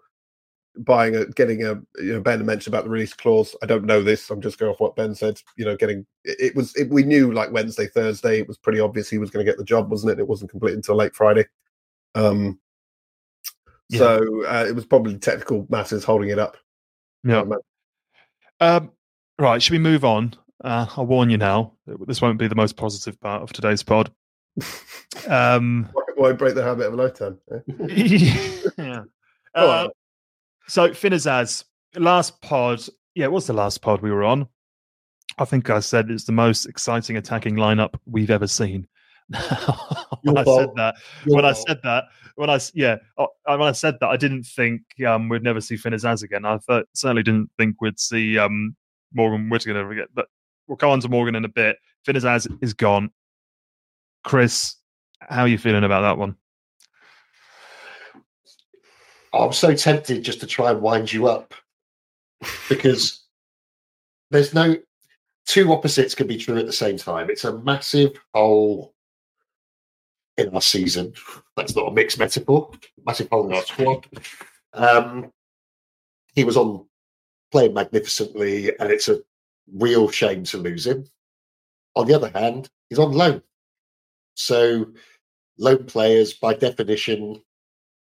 [0.79, 3.55] buying a getting a you know Ben mentioned about the release clause.
[3.63, 4.31] I don't know this.
[4.31, 5.41] I'm just going off what Ben said.
[5.57, 8.39] You know, getting it, it was it, we knew like Wednesday, Thursday.
[8.41, 10.19] It was pretty obvious he was going to get the job, wasn't it?
[10.19, 11.47] It wasn't complete until late Friday.
[12.15, 12.59] Um,
[13.89, 13.99] Yeah.
[13.99, 16.57] so uh, it was probably technical matters holding it up.
[17.25, 17.45] yeah
[18.61, 18.91] um,
[19.39, 21.73] right should we move on uh, i'll warn you now
[22.07, 24.11] this won't be the most positive part of today's pod
[25.29, 27.39] Um, Why break the habit of a lifetime?
[27.53, 28.67] eh?
[28.79, 29.03] yeah.
[29.55, 29.89] Uh,
[30.67, 31.65] so Finn Azaz,
[31.97, 32.83] last pod,
[33.15, 34.49] yeah, it was the last pod we were on.
[35.37, 38.89] I think I said it's the most exciting attacking lineup we've ever seen.
[39.29, 40.77] when I said fault.
[40.77, 40.95] that,
[41.27, 42.05] Your when I said that,
[42.37, 45.61] when I s- yeah, uh, when I said that, I didn't think um, we'd never
[45.61, 46.47] see Finn Azaz again.
[46.47, 48.75] I thought, certainly didn't think we'd see um,
[49.13, 50.07] Morgan Whittaker ever again.
[50.15, 50.29] But
[50.73, 51.77] we'll go on to Morgan in a bit.
[52.07, 53.11] Finn Azaz is gone.
[54.25, 54.77] Chris,
[55.21, 56.35] how are you feeling about that one?
[59.35, 61.53] I'm so tempted just to try and wind you up
[62.71, 63.23] because
[64.31, 64.77] there's no
[65.47, 67.29] two opposites can be true at the same time.
[67.29, 68.95] It's a massive hole
[70.39, 71.13] in our season.
[71.55, 72.71] That's not a mixed metaphor.
[73.05, 74.07] Massive hole in our squad.
[74.73, 75.31] Um,
[76.35, 76.87] he was on
[77.51, 79.21] playing magnificently, and it's a
[79.73, 81.05] real shame to lose him.
[81.95, 83.43] On the other hand, he's on loan.
[84.35, 84.87] So,
[85.59, 87.43] loan players, by definition,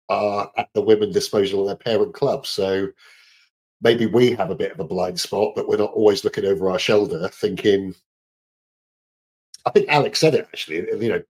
[0.08, 2.46] are at the women disposal of their parent club.
[2.46, 2.88] So
[3.80, 6.70] maybe we have a bit of a blind spot, but we're not always looking over
[6.70, 7.94] our shoulder thinking.
[9.64, 11.22] I think Alex said it actually, you know,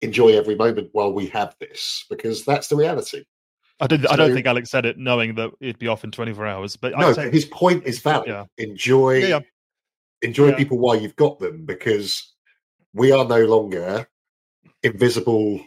[0.00, 3.24] enjoy every moment while we have this, because that's the reality.
[3.80, 4.06] I did.
[4.06, 6.76] I don't think Alex said it knowing that it'd be off in 24 hours.
[6.76, 8.28] But no, say, but his point is valid.
[8.28, 8.44] Yeah.
[8.58, 9.40] Enjoy yeah.
[10.22, 10.56] enjoy Yeah.
[10.56, 12.34] people while you've got them because
[12.92, 14.08] we are no longer
[14.82, 15.60] invisible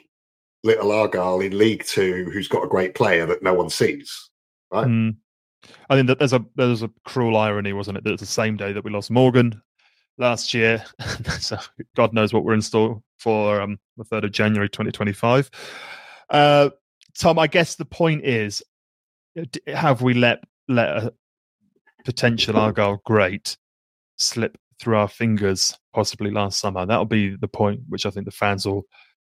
[0.64, 4.30] little Argyle in League Two who's got a great player that no one sees.
[4.72, 4.88] right?
[4.88, 5.16] Mm.
[5.90, 8.04] I think that there's a there's a cruel irony, wasn't it?
[8.04, 9.62] That it's the same day that we lost Morgan
[10.18, 10.84] last year.
[11.40, 11.58] so
[11.96, 15.50] God knows what we're in store for um, the third of January, 2025.
[16.30, 16.70] Uh,
[17.18, 18.64] Tom, I guess the point is,
[19.40, 21.14] uh, have we let let a
[22.06, 23.58] potential Argyle great
[24.18, 26.86] slip through our fingers possibly last summer?
[26.86, 28.84] That'll be the point which I think the fans will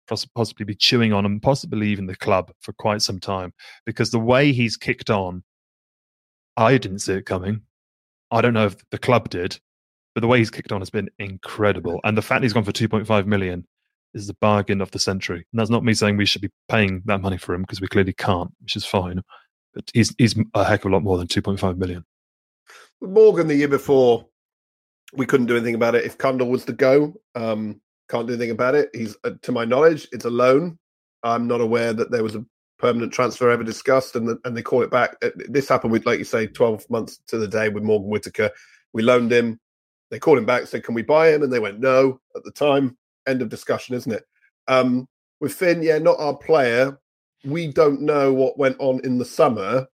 [0.08, 3.54] possibly be chewing on, and possibly even the club for quite some time,
[3.86, 5.44] because the way he's kicked on.
[6.58, 7.62] I didn't see it coming.
[8.32, 9.60] I don't know if the club did,
[10.14, 12.00] but the way he's kicked on has been incredible.
[12.06, 13.66] And the fact he's gone for 2.5 million
[14.16, 15.46] is the bargain of the century.
[15.52, 17.88] And that's not me saying we should be paying that money for him because we
[17.88, 19.22] clearly can't, which is fine.
[19.74, 22.06] But he's he's a heck of a lot more than 2.5 million.
[23.02, 24.26] Morgan the year before,
[25.14, 26.06] we couldn't do anything about it.
[26.06, 28.90] If Cundle was to go, um, can't do anything about it.
[28.94, 30.80] He's, uh, to my knowledge, it's a loan.
[31.24, 32.46] I'm not aware that there was a
[32.80, 35.16] permanent transfer ever discussed, and the, and they call it back.
[35.22, 38.52] Uh, This happened with, like you say, 12 months to the day with Morgan Whitaker.
[38.94, 39.60] We loaned him.
[40.10, 42.52] They called him back, said, "Can we buy him?" And they went, "No." At the
[42.52, 42.96] time,
[43.28, 44.24] end of discussion, isn't it?
[44.68, 45.08] Um,
[45.40, 46.98] with Finn, yeah, not our player.
[47.44, 49.88] We don't know what went on in the summer.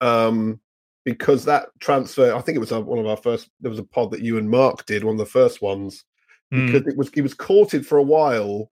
[0.00, 0.60] Um,
[1.04, 3.48] because that transfer, I think it was uh, one of our first.
[3.60, 6.04] There was a pod that you and Mark did, one of the first ones,
[6.52, 6.66] Mm.
[6.66, 8.70] because it was he was courted for a while,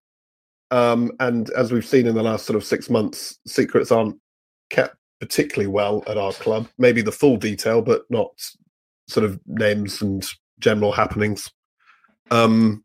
[0.71, 4.17] um, and as we've seen in the last sort of six months, secrets aren't
[4.71, 6.69] kept particularly well at our club.
[6.79, 8.31] Maybe the full detail, but not
[9.09, 10.25] sort of names and
[10.61, 11.51] general happenings.
[12.31, 12.84] Um,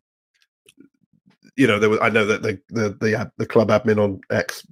[1.60, 2.00] you know, there was.
[2.02, 4.66] I know that the the the, the club admin on X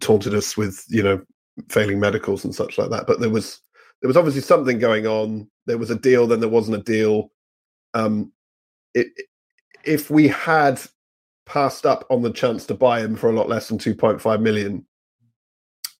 [0.00, 1.22] taunted us with you know
[1.70, 3.62] failing medicals and such like that, but there was
[4.02, 5.48] there was obviously something going on.
[5.64, 7.32] There was a deal, then there wasn't a deal.
[7.94, 8.32] Um,
[8.92, 9.06] it,
[9.82, 10.78] if we had
[11.46, 14.84] passed up on the chance to buy him for a lot less than 2.5 million,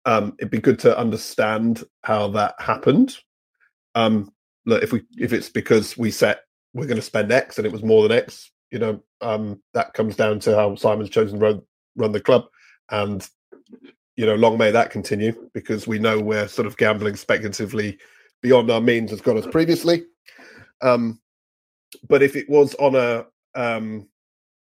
[0.05, 3.16] um, it'd be good to understand how that happened.
[3.95, 4.30] Um,
[4.66, 6.41] look, if we if it's because we set
[6.74, 9.95] we're going to spend X and it was more than X, you know, um, that
[9.95, 11.62] comes down to how Simon's chosen to run,
[11.97, 12.45] run the club,
[12.91, 13.27] and
[14.16, 17.97] you know, long may that continue because we know we're sort of gambling speculatively
[18.43, 20.05] beyond our means as got us previously.
[20.83, 21.18] Um,
[22.07, 23.24] but if it was on a
[23.59, 24.11] um,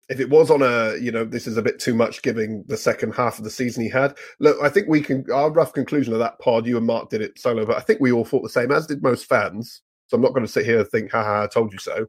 [0.09, 2.77] if it was on a you know this is a bit too much giving the
[2.77, 4.19] second half of the season he had.
[4.41, 7.23] Look i think we can our rough conclusion of that pod you and mark did
[7.23, 9.83] it solo but i think we all thought the same as did most fans.
[10.09, 12.09] So i'm not going to sit here and think haha i told you so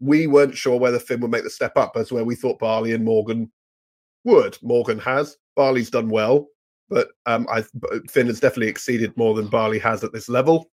[0.00, 2.92] we weren't sure whether finn would make the step up as where we thought barley
[2.92, 3.50] and morgan
[4.24, 4.58] would.
[4.62, 5.36] Morgan has.
[5.56, 6.48] Barley's done well
[6.90, 7.62] but um i
[8.08, 10.70] finn has definitely exceeded more than barley has at this level.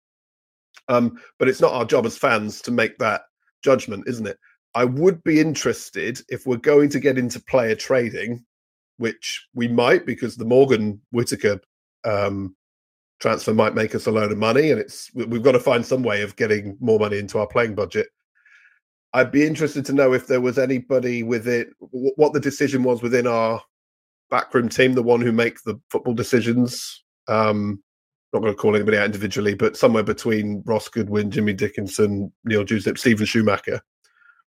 [0.88, 3.22] Um but it's not our job as fans to make that
[3.63, 4.38] judgment isn't it?
[4.76, 8.45] I would be interested if we're going to get into player trading,
[8.97, 11.59] which we might because the Morgan Whitaker
[12.05, 12.55] um,
[13.20, 16.03] transfer might make us a load of money, and it's we've got to find some
[16.03, 18.09] way of getting more money into our playing budget.
[19.14, 22.84] I'd be interested to know if there was anybody with it, wh- what the decision
[22.84, 23.62] was within our
[24.30, 27.03] backroom team, the one who make the football decisions.
[27.28, 27.82] Um,
[28.32, 32.64] not going to call anybody out individually, but somewhere between Ross Goodwin, Jimmy Dickinson, Neil
[32.64, 33.82] Dewsnip, Steven Schumacher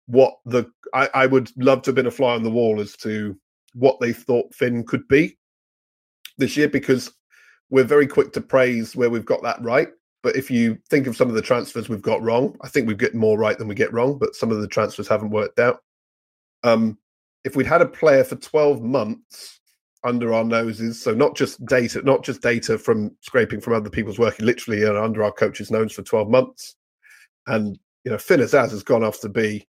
[0.07, 2.97] what the I, I would love to have been a fly on the wall as
[2.99, 3.39] to
[3.75, 5.37] what they thought Finn could be
[6.39, 7.13] this year because
[7.71, 9.89] we're very quick to praise where we've got that right.
[10.25, 12.95] But if you think of some of the transfers we've got wrong, I think we
[12.95, 14.18] get more right than we get wrong.
[14.18, 15.81] But some of the transfers haven't worked out.
[16.64, 16.99] Um,
[17.45, 19.61] if we'd had a player for 12 months
[20.03, 24.18] under our noses, so not just data, not just data from scraping from other people's
[24.18, 26.75] work, literally uh, under our coach's nose for 12 months,
[27.47, 29.66] and you know, Finn Azaz has gone off to be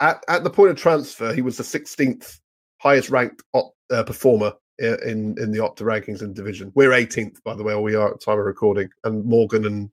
[0.00, 2.40] at, at the point of transfer, he was the 16th
[2.78, 6.72] highest ranked op, uh, performer in in the Opta rankings and division.
[6.74, 9.90] We're 18th, by the way, or we are at time of recording, and Morgan and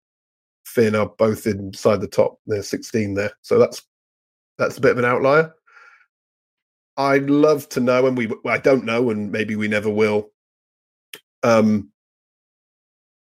[0.66, 2.40] Finn are both inside the top.
[2.48, 3.82] They're 16 there, so that's
[4.58, 5.54] that's a bit of an outlier.
[6.98, 10.32] I'd love to know, and we I don't know, and maybe we never will.
[11.44, 11.92] Um,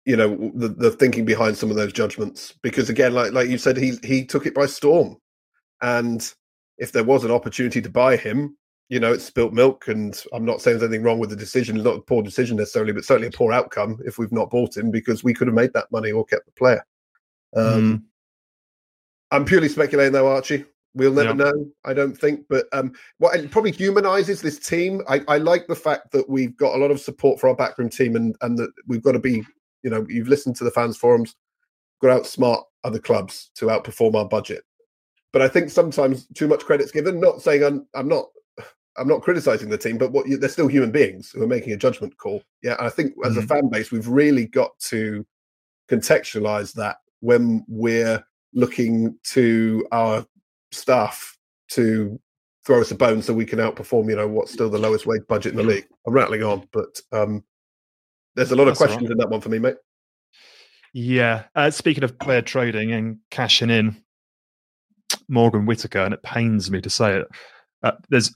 [0.05, 3.57] you know the the thinking behind some of those judgments, because again, like like you
[3.57, 5.17] said, he he took it by storm,
[5.81, 6.33] and
[6.77, 8.57] if there was an opportunity to buy him,
[8.89, 9.87] you know, it's spilt milk.
[9.87, 12.93] And I'm not saying there's anything wrong with the decision, not a poor decision necessarily,
[12.93, 15.73] but certainly a poor outcome if we've not bought him because we could have made
[15.73, 16.85] that money or kept the player.
[17.55, 18.03] Um, mm.
[19.31, 20.65] I'm purely speculating though, Archie.
[20.95, 21.33] We'll never yeah.
[21.51, 22.45] know, I don't think.
[22.49, 25.01] But um, what it probably humanizes this team.
[25.07, 27.89] I, I, like the fact that we've got a lot of support for our backroom
[27.89, 29.43] team and, and that we've got to be,
[29.81, 31.35] you know, you've listened to the fans forums,
[31.99, 34.63] got to outsmart other clubs to outperform our budget
[35.33, 37.19] but I think sometimes too much credit's given.
[37.19, 38.27] Not saying I'm, I'm not
[38.97, 41.77] I'm not criticizing the team, but what they're still human beings who are making a
[41.77, 42.43] judgment call.
[42.61, 43.39] Yeah, I think as mm-hmm.
[43.39, 45.25] a fan base, we've really got to
[45.89, 48.23] contextualize that when we're
[48.53, 50.25] looking to our
[50.71, 51.37] staff
[51.69, 52.19] to
[52.65, 55.23] throw us a bone so we can outperform, you know, what's still the lowest wage
[55.27, 55.87] budget in the league.
[56.07, 57.43] I'm rattling on, but um,
[58.35, 59.11] there's a lot That's of questions right.
[59.11, 59.75] in that one for me, mate.
[60.93, 61.43] Yeah.
[61.55, 64.03] Uh, speaking of player trading and cashing in,
[65.27, 67.27] Morgan Whitaker, and it pains me to say it.
[67.81, 68.33] Uh, there's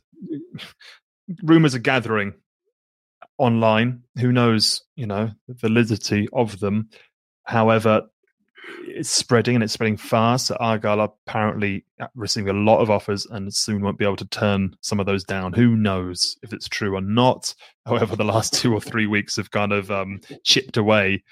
[1.44, 2.34] rumors are gathering
[3.38, 4.04] online.
[4.20, 6.90] Who knows, you know, the validity of them.
[7.44, 8.04] However,
[8.88, 10.52] it's spreading and it's spreading fast.
[10.60, 15.00] Argyle apparently receiving a lot of offers and soon won't be able to turn some
[15.00, 15.54] of those down.
[15.54, 17.54] Who knows if it's true or not?
[17.86, 21.24] However, the last two or three weeks have kind of um, chipped away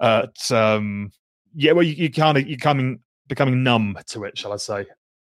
[0.00, 1.10] at um,
[1.54, 1.72] yeah.
[1.72, 4.86] Well, you, you kind of you're coming becoming numb to it, shall I say?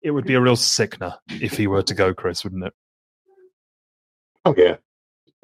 [0.03, 2.73] It would be a real sickener if he were to go, Chris, wouldn't it?
[4.45, 4.77] Oh yeah,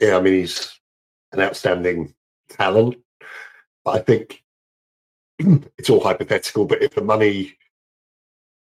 [0.00, 0.16] yeah.
[0.16, 0.78] I mean, he's
[1.32, 2.14] an outstanding
[2.48, 2.96] talent,
[3.84, 4.44] but I think
[5.78, 6.66] it's all hypothetical.
[6.66, 7.56] But if the money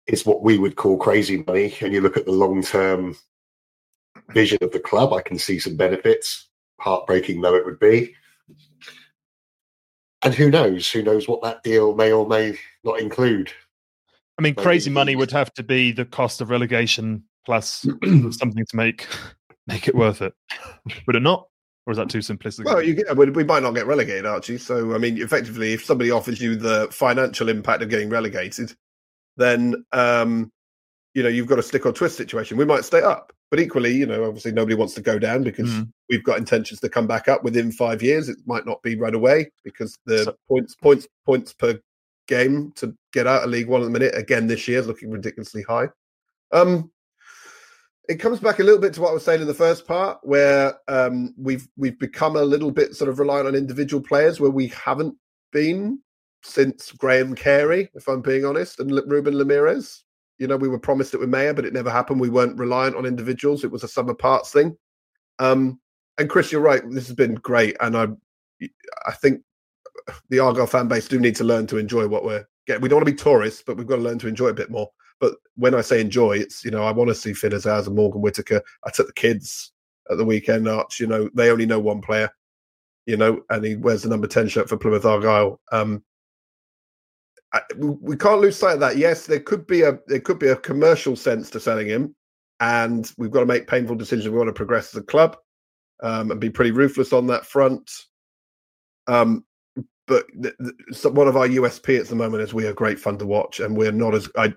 [0.07, 3.17] is what we would call crazy money, and you look at the long-term
[4.31, 6.49] vision of the club, I can see some benefits.
[6.81, 8.15] Heartbreaking though it would be,
[10.23, 10.91] and who knows?
[10.91, 13.53] Who knows what that deal may or may not include?
[14.39, 17.87] I mean, crazy money would have to be the cost of relegation plus
[18.31, 19.07] something to make
[19.67, 20.33] make it worth it.
[21.07, 21.47] Would it not?
[21.87, 22.67] Or is that too simplistic?
[22.67, 24.59] Well, you get, we might not get relegated, Archie.
[24.59, 28.75] So, I mean, effectively, if somebody offers you the financial impact of getting relegated,
[29.39, 30.53] then um,
[31.15, 32.59] you know you've got a stick or twist situation.
[32.59, 35.71] We might stay up, but equally, you know, obviously nobody wants to go down because
[35.71, 35.91] mm.
[36.11, 38.29] we've got intentions to come back up within five years.
[38.29, 41.81] It might not be right away because the so, points points points per
[42.29, 44.15] game to get out of League One at the minute.
[44.17, 45.89] Again, this year looking ridiculously high.
[46.53, 46.93] Um,
[48.09, 50.19] it comes back a little bit to what I was saying in the first part,
[50.23, 54.51] where um, we've we've become a little bit sort of reliant on individual players, where
[54.51, 55.15] we haven't
[55.53, 56.01] been
[56.43, 60.03] since Graham Carey, if I'm being honest, and Ruben Lameiras.
[60.39, 62.21] You know, we were promised it with Mayor, but it never happened.
[62.21, 64.77] We weren't reliant on individuals; it was a sum of parts thing.
[65.39, 65.81] Um,
[66.17, 66.83] and Chris, you're right.
[66.91, 68.09] This has been great, and I,
[69.07, 69.43] I think
[70.31, 72.83] the Argyle fan base do need to learn to enjoy what we're getting.
[72.83, 74.71] We don't want to be tourists, but we've got to learn to enjoy a bit
[74.71, 74.89] more.
[75.21, 77.97] But when I say enjoy, it's you know I want to see Finn Azaz and
[77.97, 78.63] Morgan Whitaker.
[78.85, 79.73] I took the kids
[80.11, 80.69] at the weekend.
[80.69, 82.31] Arch, you know they only know one player,
[83.07, 85.61] you know, and he wears the number ten shirt for Plymouth Argyle.
[85.73, 86.05] Um,
[87.53, 88.99] I, we can't lose sight of that.
[88.99, 92.15] Yes, there could be a there could be a commercial sense to selling him,
[92.61, 94.29] and we've got to make painful decisions.
[94.29, 95.37] We want to progress as a club
[96.03, 97.91] um, and be pretty ruthless on that front.
[99.07, 99.45] Um,
[100.09, 100.27] but
[101.15, 103.77] one of our USP at the moment is we are great fun to watch, and
[103.77, 104.53] we're not as I.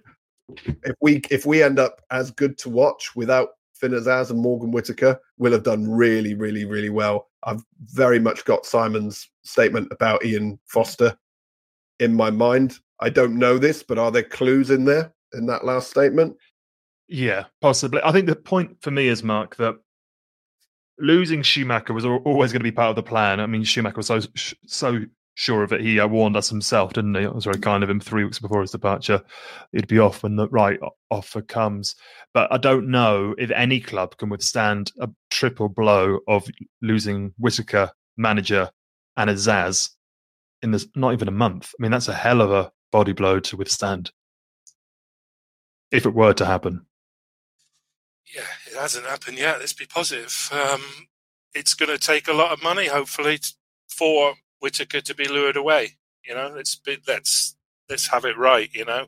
[0.66, 4.72] If we if we end up as good to watch without Finn Azaz and Morgan
[4.72, 7.28] Whitaker, we'll have done really, really, really well.
[7.44, 11.16] I've very much got Simon's statement about Ian Foster
[12.00, 12.80] in my mind.
[13.00, 16.36] I don't know this, but are there clues in there in that last statement?
[17.08, 18.02] Yeah, possibly.
[18.04, 19.76] I think the point for me is Mark that
[21.00, 23.40] losing Schumacher was always going to be part of the plan.
[23.40, 24.20] I mean, Schumacher was so
[24.68, 25.00] so
[25.42, 25.82] sure of it.
[25.82, 27.24] He uh, warned us himself, didn't he?
[27.24, 28.00] It was very kind of him.
[28.00, 29.24] Three weeks before his departure,
[29.72, 31.96] he'd be off when the right offer comes.
[32.34, 36.48] But I don't know if any club can withstand a triple blow of
[36.82, 38.70] losing Whitaker, manager,
[39.18, 39.90] and Azaz
[40.62, 41.74] in this not even a month.
[41.74, 44.12] I mean, that's a hell of a body blow to withstand
[45.92, 46.86] if it were to happen.
[48.34, 49.60] Yeah, it hasn't happened yet.
[49.60, 50.50] Let's be positive.
[50.54, 50.82] Um,
[51.56, 53.40] it's going to take a lot of money, hopefully,
[53.90, 55.98] for Whitaker to be lured away.
[56.26, 57.56] You know, let's let's
[57.90, 58.70] let's have it right.
[58.74, 59.08] You know,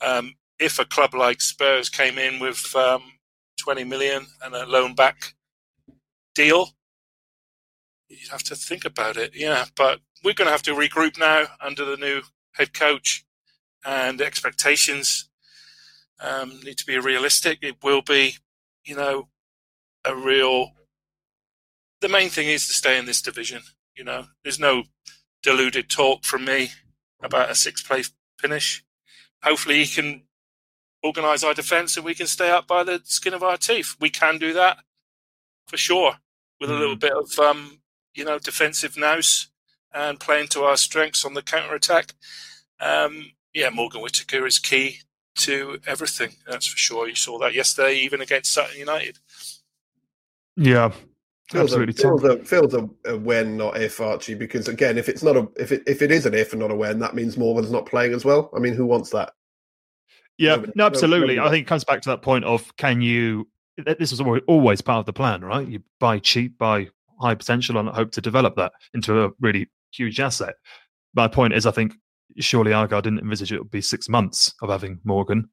[0.00, 3.02] um, if a club like Spurs came in with um,
[3.60, 5.34] 20 million and a loan back
[6.34, 6.70] deal,
[8.08, 9.32] you'd have to think about it.
[9.34, 12.22] Yeah, but we're going to have to regroup now under the new
[12.54, 13.24] head coach,
[13.84, 15.28] and expectations
[16.20, 17.58] um, need to be realistic.
[17.62, 18.36] It will be,
[18.84, 19.28] you know,
[20.04, 20.72] a real.
[22.00, 23.62] The main thing is to stay in this division.
[24.00, 24.84] You know, there's no
[25.42, 26.70] deluded talk from me
[27.22, 28.82] about a sixth place finish.
[29.42, 30.22] Hopefully, he can
[31.02, 33.96] organise our defence and we can stay up by the skin of our teeth.
[34.00, 34.78] We can do that
[35.68, 36.14] for sure
[36.58, 37.00] with a little mm.
[37.00, 37.82] bit of, um,
[38.14, 39.48] you know, defensive nous
[39.92, 42.14] and playing to our strengths on the counter attack.
[42.80, 45.00] Um, yeah, Morgan Whitaker is key
[45.40, 46.36] to everything.
[46.46, 47.06] That's for sure.
[47.06, 49.18] You saw that yesterday, even against Sutton United.
[50.56, 50.92] Yeah,
[51.54, 54.34] Absolutely, a, feels, a, feels a, a, when, not if, Archie.
[54.34, 56.70] Because again, if it's not a if it if it is an if and not
[56.70, 58.50] a when, that means Morgan's not playing as well.
[58.54, 59.32] I mean, who wants that?
[60.38, 61.36] Yeah, nobody, no, absolutely.
[61.36, 61.48] Nobody.
[61.48, 63.48] I think it comes back to that point of can you?
[63.76, 65.66] This was always part of the plan, right?
[65.66, 66.88] You buy cheap, buy
[67.20, 70.54] high potential, and hope to develop that into a really huge asset.
[71.14, 71.94] My point is, I think
[72.38, 75.48] surely Argyle didn't envisage it would be six months of having Morgan,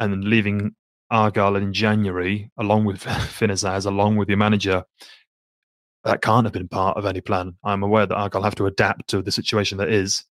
[0.00, 0.74] and then leaving
[1.10, 4.82] Argyle in January, along with Finn Azaz, along with your manager,
[6.06, 7.56] that can't have been part of any plan.
[7.64, 10.24] I'm aware that Argyle have to adapt to the situation that is.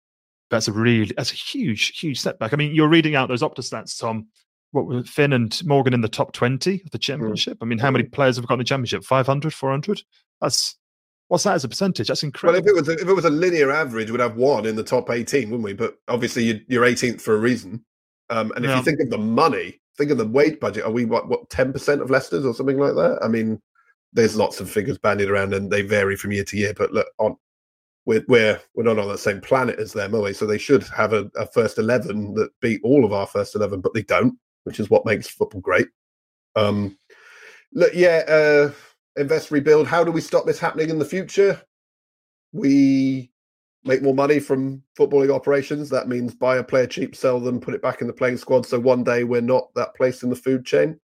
[0.51, 2.53] That's a really that's a huge, huge setback.
[2.53, 4.27] I mean, you're reading out those Opta stats, Tom.
[4.71, 7.01] What were Finn and Morgan in the top 20 of the hmm.
[7.01, 7.57] championship?
[7.61, 9.03] I mean, how many players have got in the championship?
[9.03, 10.01] 500, 400?
[10.41, 10.77] That's
[11.27, 12.07] what's that as a percentage?
[12.07, 12.63] That's incredible.
[12.63, 14.75] Well, if it was a, if it was a linear average, we'd have one in
[14.75, 15.73] the top 18, wouldn't we?
[15.73, 17.83] But obviously, you're 18th for a reason.
[18.29, 18.77] Um, and if yeah.
[18.77, 20.85] you think of the money, think of the wage budget.
[20.85, 23.19] Are we what what 10% of Leicester's or something like that?
[23.23, 23.59] I mean,
[24.13, 26.73] there's lots of figures bandied around and they vary from year to year.
[26.75, 27.35] But look, on
[28.05, 30.33] we're we're we're not on the same planet as them, are we?
[30.33, 33.81] So they should have a, a first eleven that beat all of our first eleven,
[33.81, 35.87] but they don't, which is what makes football great.
[36.55, 36.97] Um,
[37.73, 38.71] look, yeah, uh,
[39.15, 39.87] invest, rebuild.
[39.87, 41.61] How do we stop this happening in the future?
[42.51, 43.31] We
[43.85, 45.89] make more money from footballing operations.
[45.89, 48.65] That means buy a player cheap, sell them, put it back in the playing squad.
[48.65, 50.99] So one day we're not that place in the food chain.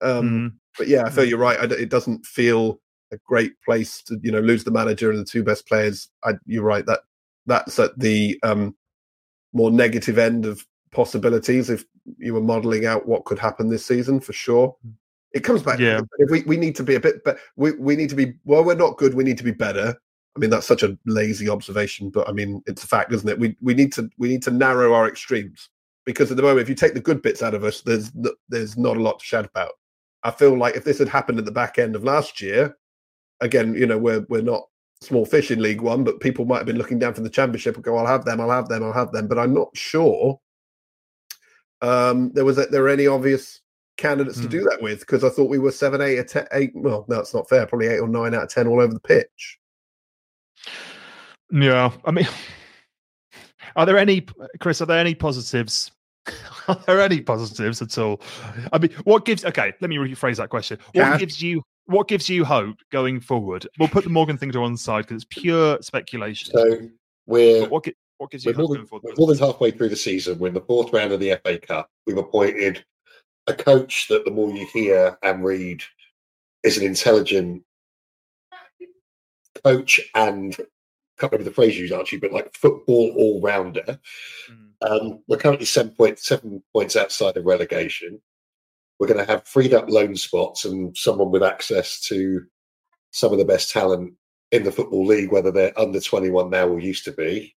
[0.00, 0.52] Um, mm.
[0.76, 1.30] But yeah, I feel mm.
[1.30, 1.72] you're right.
[1.72, 2.80] it doesn't feel
[3.10, 6.08] a great place to you know lose the manager and the two best players.
[6.24, 7.00] I, you're right that
[7.46, 8.76] that's at the um,
[9.52, 11.70] more negative end of possibilities.
[11.70, 11.84] If
[12.18, 14.76] you were modelling out what could happen this season, for sure.
[15.34, 15.78] It comes back.
[15.78, 16.00] Yeah,
[16.30, 18.34] we we need to be a bit, but we we need to be.
[18.44, 19.14] Well, we're not good.
[19.14, 19.94] We need to be better.
[20.36, 23.38] I mean, that's such a lazy observation, but I mean, it's a fact, isn't it?
[23.38, 25.68] We we need to we need to narrow our extremes
[26.06, 28.10] because at the moment, if you take the good bits out of us, there's
[28.48, 29.72] there's not a lot to shout about.
[30.24, 32.76] I feel like if this had happened at the back end of last year,
[33.40, 34.64] again, you know, we're we're not
[35.00, 37.76] small fish in League One, but people might have been looking down from the Championship
[37.76, 40.40] and go, "I'll have them, I'll have them, I'll have them." But I'm not sure
[41.82, 43.60] um, there was a, there were any obvious
[43.96, 44.42] candidates mm.
[44.42, 44.52] to hmm.
[44.52, 46.72] do that with because I thought we were seven, eight, ten, eight.
[46.74, 47.66] Well, no, it's not fair.
[47.66, 49.58] Probably eight or nine out of ten all over the pitch.
[51.50, 52.28] Yeah, I mean,
[53.76, 54.26] are there any,
[54.60, 54.80] Chris?
[54.80, 55.92] Are there any positives
[56.68, 58.20] are there any positives at all?
[58.72, 59.44] I mean, what gives?
[59.44, 60.78] Okay, let me rephrase that question.
[60.92, 61.18] What yeah.
[61.18, 61.62] gives you?
[61.86, 63.66] What gives you hope going forward?
[63.78, 66.52] We'll put the Morgan thing to one side because it's pure speculation.
[66.52, 66.88] So
[67.26, 67.86] we're what,
[68.18, 70.38] what gives you we're, more than, we're more than halfway through the season.
[70.38, 71.88] We're in the fourth round of the FA Cup.
[72.06, 72.84] We've appointed
[73.46, 75.82] a coach that the more you hear and read
[76.62, 77.62] is an intelligent
[79.64, 83.98] coach and I can't remember the phrase you used, Archie, but like football all rounder.
[84.50, 84.67] Mm.
[84.80, 88.20] Um, we're currently seven, point, seven points outside of relegation.
[88.98, 92.44] We're going to have freed up loan spots and someone with access to
[93.10, 94.14] some of the best talent
[94.50, 97.54] in the Football League, whether they're under 21 now or used to be.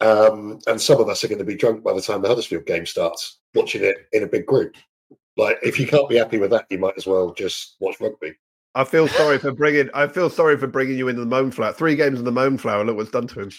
[0.00, 2.66] Um, and some of us are going to be drunk by the time the Huddersfield
[2.66, 4.74] game starts, watching it in a big group.
[5.36, 8.34] Like, if you can't be happy with that, you might as well just watch rugby.
[8.74, 9.90] I feel sorry for bringing.
[9.94, 11.72] I feel sorry for bringing you into the moan flower.
[11.72, 12.84] Three games in the moan flower.
[12.84, 13.50] Look what's done to him.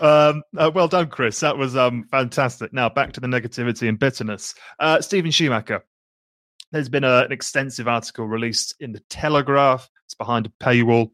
[0.00, 1.40] Um, uh, well done, Chris.
[1.40, 2.72] That was um, fantastic.
[2.72, 4.54] Now back to the negativity and bitterness.
[4.78, 5.84] Uh, Steven Schumacher.
[6.72, 11.10] There's been a, an extensive article released in the Telegraph It's behind a paywall.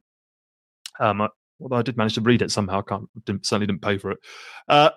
[1.00, 1.26] Um,
[1.60, 4.10] although I did manage to read it somehow, I can't didn't, certainly didn't pay for
[4.10, 4.18] it.
[4.68, 4.90] Uh,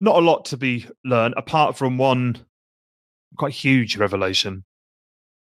[0.00, 2.36] not a lot to be learned apart from one
[3.36, 4.64] quite huge revelation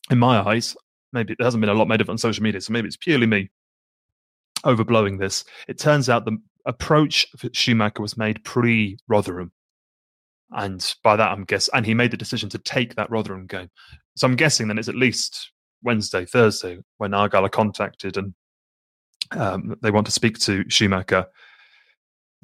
[0.09, 0.75] in my eyes.
[1.13, 2.97] Maybe there hasn't been a lot made of it on social media, so maybe it's
[2.97, 3.49] purely me
[4.65, 5.43] overblowing this.
[5.67, 9.51] It turns out the approach for Schumacher was made pre Rotherham.
[10.51, 13.69] And by that, I'm guess, and he made the decision to take that Rotherham game.
[14.15, 18.33] So I'm guessing then it's at least Wednesday, Thursday when Argyle are contacted and
[19.31, 21.25] um, they want to speak to Schumacher.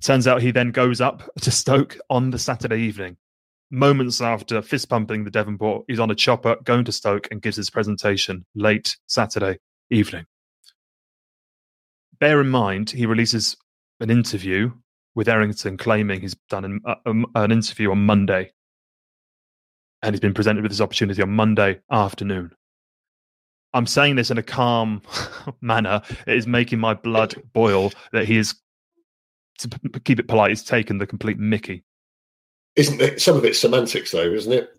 [0.02, 3.18] Turns out he then goes up to Stoke on the Saturday evening.
[3.70, 7.58] Moments after fist pumping the Devonport, he's on a chopper going to Stoke and gives
[7.58, 9.60] his presentation late Saturday
[9.92, 10.26] evening.
[12.20, 13.56] Bear in mind, he releases
[14.00, 14.72] an interview
[15.16, 18.52] with Errington claiming he's done an, uh, um, an interview on Monday
[20.02, 22.52] and he's been presented with this opportunity on Monday afternoon.
[23.74, 25.02] I'm saying this in a calm
[25.62, 26.02] manner.
[26.26, 28.56] It is making my blood boil that he is,
[29.60, 31.84] to p- keep it polite, he's taken the complete mickey.
[32.76, 33.22] Isn't it?
[33.22, 34.70] Some of it's semantics, though, isn't it?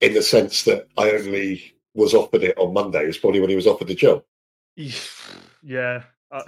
[0.00, 3.04] In the sense that I only was offered it on Monday.
[3.04, 4.22] It's probably when he was offered the job.
[5.66, 6.04] Yeah.
[6.30, 6.42] Uh,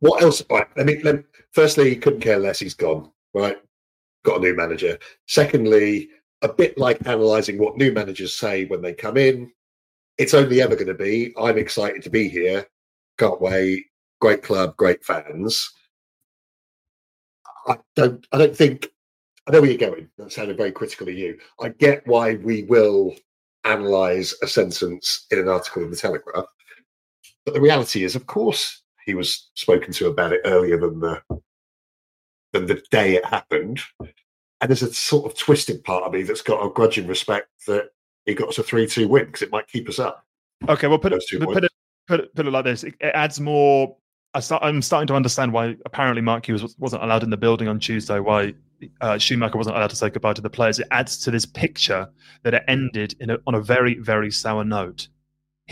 [0.00, 0.42] What else?
[0.50, 1.22] Right, let me, let
[1.52, 2.58] firstly, couldn't care less.
[2.58, 3.10] He's gone.
[3.34, 3.58] Right,
[4.24, 4.98] got a new manager.
[5.26, 6.08] Secondly,
[6.40, 9.52] a bit like analysing what new managers say when they come in.
[10.18, 11.34] It's only ever going to be.
[11.38, 12.66] I'm excited to be here.
[13.18, 13.86] Can't wait.
[14.20, 15.70] Great club, great fans.
[17.66, 18.26] I don't.
[18.32, 18.88] I don't think.
[19.46, 20.08] I know where you're going.
[20.18, 21.38] That sounded very critical of you.
[21.60, 23.14] I get why we will
[23.64, 26.46] analyse a sentence in an article in the Telegraph,
[27.44, 31.22] but the reality is, of course, he was spoken to about it earlier than the
[32.52, 33.80] than the day it happened.
[34.00, 37.86] And there's a sort of twisted part of me that's got a grudging respect that
[38.26, 40.24] he got us a three-two win because it might keep us up.
[40.68, 41.72] Okay, well, put it, put it,
[42.06, 42.84] put it, put it like this.
[42.84, 43.96] It, it adds more.
[44.34, 47.68] I start, I'm starting to understand why apparently Mark Hughes wasn't allowed in the building
[47.68, 48.20] on Tuesday.
[48.20, 48.54] Why
[49.00, 50.78] uh, Schumacher wasn't allowed to say goodbye to the players.
[50.78, 52.08] It adds to this picture
[52.44, 55.08] that it ended in a, on a very, very sour note.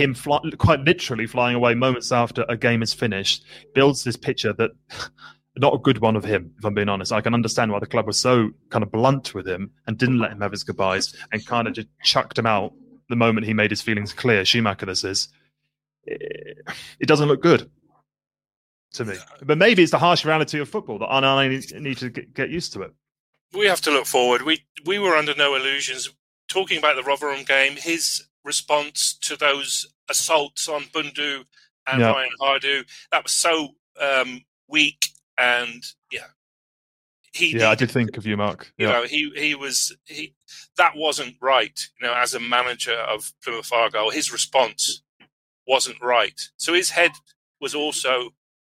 [0.00, 3.44] Him fly, quite literally flying away moments after a game is finished
[3.74, 4.70] builds this picture that
[5.58, 6.54] not a good one of him.
[6.58, 9.34] If I'm being honest, I can understand why the club was so kind of blunt
[9.34, 12.46] with him and didn't let him have his goodbyes and kind of just chucked him
[12.46, 12.72] out
[13.10, 14.42] the moment he made his feelings clear.
[14.42, 15.28] Schumacher, this is.
[16.06, 17.70] It doesn't look good
[18.94, 22.48] to me, but maybe it's the harsh reality of football that I need to get
[22.48, 22.92] used to it.
[23.52, 24.42] we have to look forward.
[24.42, 26.08] We we were under no illusions.
[26.48, 31.44] Talking about the Rotherham game, his response to those assaults on Bundu
[31.86, 32.10] and Yeah.
[32.12, 32.84] Ryan Hardie.
[33.12, 35.06] That was so um, weak,
[35.38, 36.26] and yeah,
[37.32, 38.72] he Yeah, I did think of you, Mark.
[38.76, 40.34] you Yeah, know he he was he
[40.76, 45.02] that wasn't right you know as a manager of Plymouth Argyle his response
[45.66, 46.40] wasn't right.
[46.56, 47.12] So his head
[47.60, 48.30] was also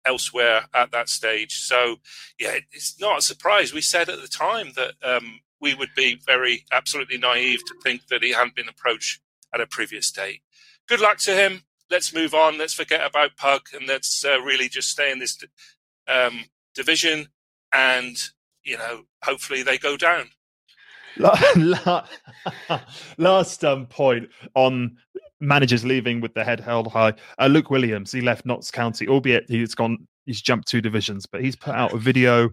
[0.06, 1.60] elsewhere at that stage.
[1.62, 1.98] So
[2.40, 3.74] yeah it's not a surprise.
[3.74, 8.08] We said at the time that um, we would be very absolutely naive to think
[8.08, 9.22] that he hadn't been approached
[9.54, 10.42] at a previous date.
[10.88, 11.64] Good luck to him.
[11.90, 12.58] Let's move on.
[12.58, 15.38] Let's forget about Pug and let's uh, really just stay in this
[16.08, 17.28] um, division
[17.74, 18.18] and
[18.64, 20.30] you know hopefully they go down.
[21.18, 22.08] La- la-
[23.18, 24.98] Last um, point on
[25.40, 27.14] managers leaving with their head held high.
[27.38, 31.42] Uh, Luke Williams, he left Notts County, albeit he's gone, he's jumped two divisions, but
[31.42, 32.50] he's put out a video,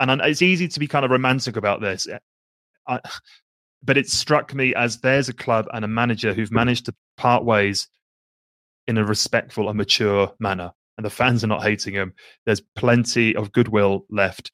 [0.00, 2.06] and it's easy to be kind of romantic about this.
[2.88, 3.00] I,
[3.82, 7.44] but it struck me as there's a club and a manager who've managed to part
[7.44, 7.88] ways
[8.88, 12.14] in a respectful and mature manner, and the fans are not hating him.
[12.46, 14.50] There's plenty of goodwill left,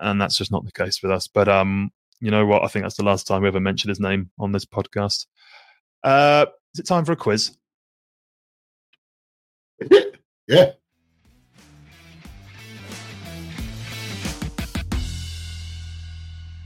[0.00, 1.26] and that's just not the case with us.
[1.26, 1.90] But um,
[2.20, 2.62] you know what?
[2.64, 5.26] I think that's the last time we ever mentioned his name on this podcast.
[6.02, 7.56] Uh, is it time for a quiz?
[10.48, 10.72] Yeah.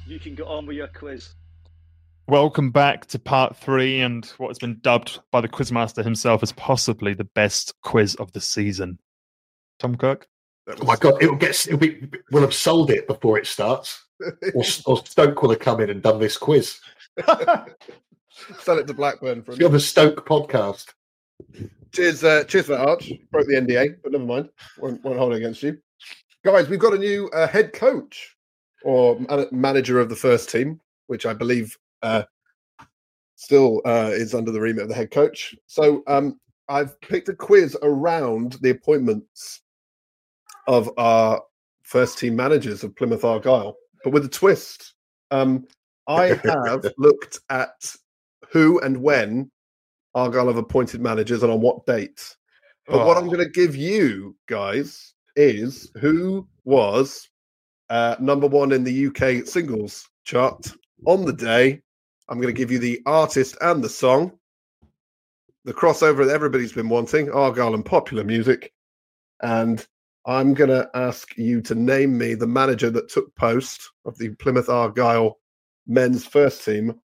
[0.06, 1.34] You can get on with your quiz.
[2.28, 6.50] Welcome back to part three and what has been dubbed by the quizmaster himself as
[6.50, 8.98] possibly the best quiz of the season.
[9.78, 10.26] Tom Kirk?
[10.68, 11.66] Oh my god, it'll get.
[11.68, 12.02] It'll be.
[12.32, 14.04] We'll have sold it before it starts,
[14.54, 16.80] or, or Stoke will have come in and done this quiz.
[17.26, 20.86] Sell it to Blackburn for a It's on the Stoke podcast.
[21.92, 23.12] Cheers, uh, cheers for that, Arch.
[23.30, 24.48] Broke the NDA, but never mind.
[24.78, 25.78] Won't, won't hold it against you.
[26.44, 28.34] Guys, we've got a new uh, head coach
[28.82, 32.23] or man- manager of the first team, which I believe uh,
[33.36, 35.55] still uh, is under the remit of the head coach.
[35.66, 39.62] So um, I've picked a quiz around the appointments
[40.66, 41.43] of our
[41.82, 44.94] first team managers of Plymouth Argyle, but with a twist.
[45.31, 45.66] Um,
[46.09, 47.94] I have looked at
[48.51, 49.51] who and when
[50.14, 52.36] Argyle have appointed managers and on what dates.
[52.89, 53.32] But what I'm Oh.
[53.32, 57.28] going to give you guys is who was
[57.90, 60.73] uh, number one in the UK singles chart
[61.06, 61.82] on the day.
[62.28, 64.32] I'm going to give you the artist and the song,
[65.64, 68.72] the crossover that everybody's been wanting, Argyle and popular music.
[69.42, 69.86] And
[70.26, 74.30] I'm going to ask you to name me the manager that took post of the
[74.30, 75.38] Plymouth Argyle
[75.86, 77.00] men's first team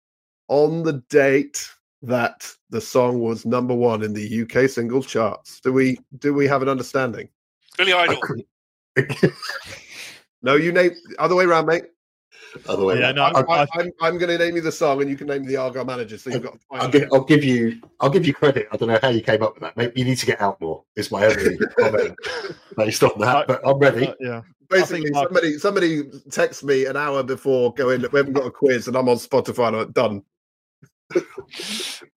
[0.49, 1.67] on the date
[2.01, 5.61] that the song was number one in the UK singles charts.
[5.61, 7.29] Do we do we have an understanding?
[7.77, 8.21] Billy Idol.
[10.43, 11.85] No, you name other way around, mate.
[12.67, 15.01] Other way Yeah, no, I, I, I, I'm, I'm going to name you the song,
[15.01, 16.17] and you can name the Argyle manager.
[16.17, 16.57] So you've got.
[16.71, 17.81] I'll, give, I'll give you.
[17.99, 18.67] I'll give you credit.
[18.71, 19.75] I don't know how you came up with that.
[19.77, 20.83] Maybe you need to get out more.
[20.95, 22.15] Is my only comment
[22.77, 23.47] based on that.
[23.47, 24.07] But I'm ready.
[24.07, 24.41] Uh, yeah.
[24.69, 28.05] Basically, Mark- somebody somebody texts me an hour before going.
[28.11, 29.67] We haven't got a quiz, and I'm on Spotify.
[29.69, 30.23] And I'm done.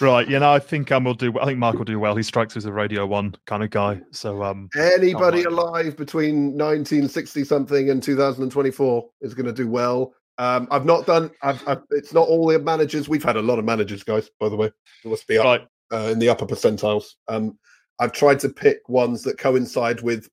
[0.00, 0.28] Right.
[0.28, 1.38] You know, I think um will do.
[1.38, 2.16] I think Mark will do well.
[2.16, 4.00] He strikes as a Radio One kind of guy.
[4.10, 10.14] So um, Anybody Oh, alive between 1960 something and 2024 is going to do well.
[10.38, 11.30] Um, I've not done.
[11.42, 13.08] I've, I've, it's not all the managers.
[13.08, 14.30] We've had a lot of managers, guys.
[14.38, 14.66] By the way,
[15.04, 15.66] it must be up right.
[15.92, 17.14] uh, in the upper percentiles.
[17.26, 17.58] Um,
[17.98, 20.28] I've tried to pick ones that coincide with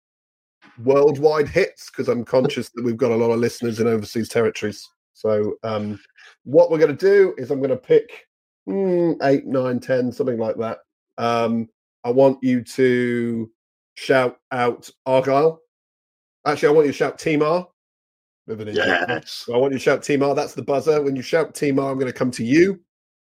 [0.83, 4.87] worldwide hits because I'm conscious that we've got a lot of listeners in overseas territories.
[5.13, 5.99] So, um,
[6.43, 8.27] what we're going to do is I'm going to pick
[8.67, 10.79] mm, eight, nine, ten, something like that.
[11.17, 11.69] Um,
[12.03, 13.51] I want you to
[13.95, 15.59] shout out Argyle.
[16.45, 17.67] Actually, I want you to shout Team R.
[18.47, 18.85] Bit of an idiot.
[19.07, 19.49] Yes.
[19.51, 20.35] I want you to shout Team R.
[20.35, 21.01] That's the buzzer.
[21.01, 22.79] When you shout Team R, I'm going to come to you,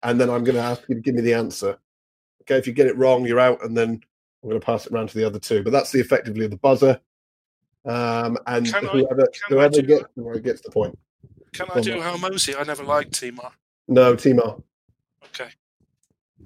[0.04, 1.76] and then I'm going to ask you to give me the answer.
[2.42, 4.00] Okay, if you get it wrong, you're out, and then
[4.42, 5.62] I'm going to pass it around to the other two.
[5.64, 7.00] But that's the effectively the buzzer.
[7.84, 10.98] Um, and Can I- whoever I whoever do gets whoever gets the point.
[11.52, 12.00] Can I do.
[12.00, 12.54] How Mosey?
[12.54, 13.52] I never liked Timar.
[13.88, 14.58] No, Team R.
[15.26, 15.50] Okay.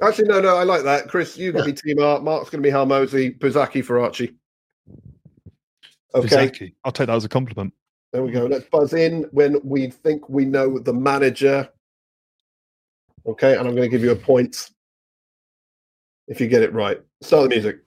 [0.00, 1.08] Actually, no, no, I like that.
[1.08, 2.20] Chris, you gonna be Team R.
[2.20, 3.32] Mark's going to be Hal Mosey.
[3.32, 4.34] Buzaki for Archie.
[6.14, 6.74] Okay, Bizaki.
[6.84, 7.72] I'll take that as a compliment.
[8.12, 8.46] there we go.
[8.46, 11.68] Let's buzz in when we think we know the manager.
[13.26, 14.70] Okay, and I'm going to give you a point
[16.26, 17.00] if you get it right.
[17.22, 17.78] Start the music.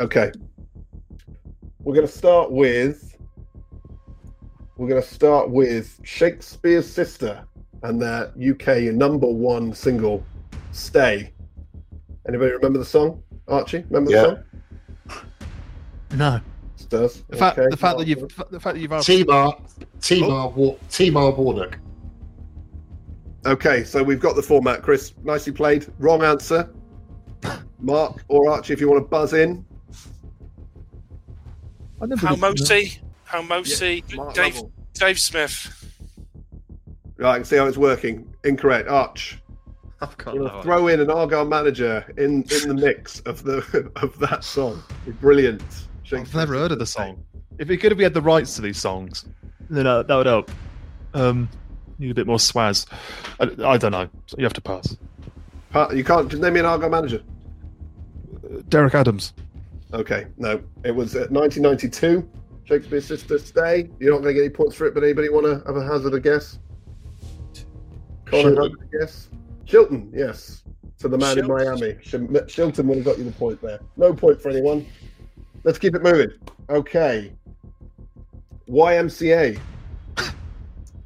[0.00, 0.30] Okay.
[1.80, 3.16] We're going to start with.
[4.76, 7.44] We're going to start with Shakespeare's Sister
[7.82, 10.24] and their UK number one single,
[10.72, 11.32] "Stay."
[12.26, 13.22] Anybody remember the song?
[13.48, 15.24] Archie, remember the song?
[16.16, 16.40] No.
[16.80, 17.22] It does.
[17.28, 17.68] The fact, Okay.
[17.70, 19.06] the fact that you've, the fact that you've asked.
[19.06, 19.58] Timar,
[20.00, 20.52] Timar, oh.
[20.54, 21.78] Wa- Timar Warnock.
[23.46, 25.14] Okay, so we've got the format, Chris.
[25.24, 25.86] Nicely played.
[25.98, 26.68] Wrong answer.
[27.80, 29.64] Mark or Archie, if you want to buzz in.
[32.18, 33.00] How Mosey?
[33.24, 34.02] How Mosey?
[34.08, 34.72] Dave Lovell.
[34.94, 35.87] Dave Smith.
[37.18, 38.32] Right, I can see how it's working.
[38.44, 38.88] Incorrect.
[38.88, 39.38] Arch.
[40.00, 40.62] I've got I'm no gonna idea.
[40.62, 44.82] throw in an Argyle manager in in the mix of the of that song.
[45.20, 45.62] Brilliant.
[46.12, 47.22] I've never heard of the song.
[47.58, 49.26] If it could have had the rights to these songs,
[49.68, 50.50] then uh, that would help.
[51.14, 51.48] Um,
[51.98, 52.86] need a bit more swaz.
[53.40, 54.08] I, I don't know.
[54.38, 54.96] You have to pass.
[55.70, 57.22] Pa- You can't just name me an Argyle manager.
[58.44, 59.34] Uh, Derek Adams.
[59.92, 60.62] Okay, no.
[60.84, 62.28] It was uh, 1992.
[62.64, 63.90] Shakespeare's Sister Stay.
[63.98, 65.84] You're not going to get any points for it, but anybody want to have a
[65.84, 66.58] hazard a guess?
[68.30, 68.56] Connor, Shilton.
[68.56, 69.28] hazard a guess?
[69.66, 70.62] Shilton, yes.
[71.00, 71.40] To the man Shilton.
[71.40, 71.94] in Miami.
[72.46, 73.78] Shilton would have got you the point there.
[73.96, 74.86] No point for anyone.
[75.64, 76.30] Let's keep it moving.
[76.70, 77.32] Okay.
[78.68, 79.58] YMCA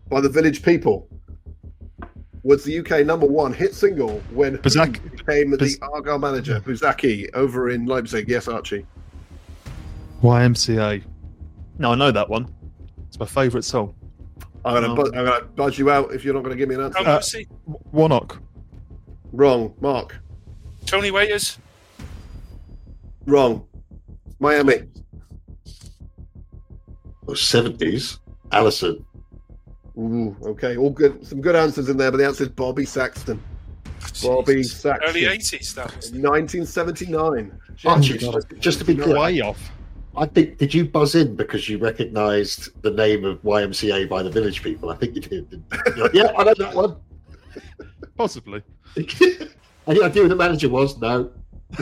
[0.09, 1.09] by the Village People
[2.43, 6.61] was the UK number one hit single when who Buzak- became Buz- the Argyle manager,
[6.61, 8.29] Buzaki, over in Leipzig.
[8.29, 8.85] Yes, Archie.
[10.23, 11.03] YMCA.
[11.79, 12.53] No, I know that one.
[13.09, 13.95] It's my favourite song.
[14.65, 16.77] I'm gonna, Um, buzz, I'm gonna buzz you out if you're not gonna give me
[16.77, 17.03] an answer.
[17.03, 17.21] How Uh,
[17.93, 18.41] Warnock.
[19.33, 20.17] Wrong, Mark.
[20.87, 21.59] Tony Waiters.
[23.27, 23.67] Wrong.
[24.39, 24.83] Miami.
[27.27, 28.19] Or 70s.
[28.51, 29.05] Allison.
[29.99, 31.27] Ooh, okay, all good.
[31.27, 33.41] Some good answers in there, but the answer is Bobby Saxton.
[34.23, 34.81] Bobby Jesus.
[34.81, 35.09] Saxton.
[35.11, 35.75] Early eighties.
[35.75, 36.13] That was.
[36.13, 37.53] 1979.
[37.85, 39.71] Archie, just, just to be clear, Way off.
[40.17, 44.31] I think did you buzz in because you recognised the name of YMCA by the
[44.31, 44.91] Village People?
[44.91, 45.51] I think you did.
[45.51, 45.93] didn't you?
[45.97, 46.97] You're like, yeah, I know that one.
[48.17, 48.63] Possibly.
[49.87, 50.99] Any idea who the manager was?
[50.99, 51.31] No.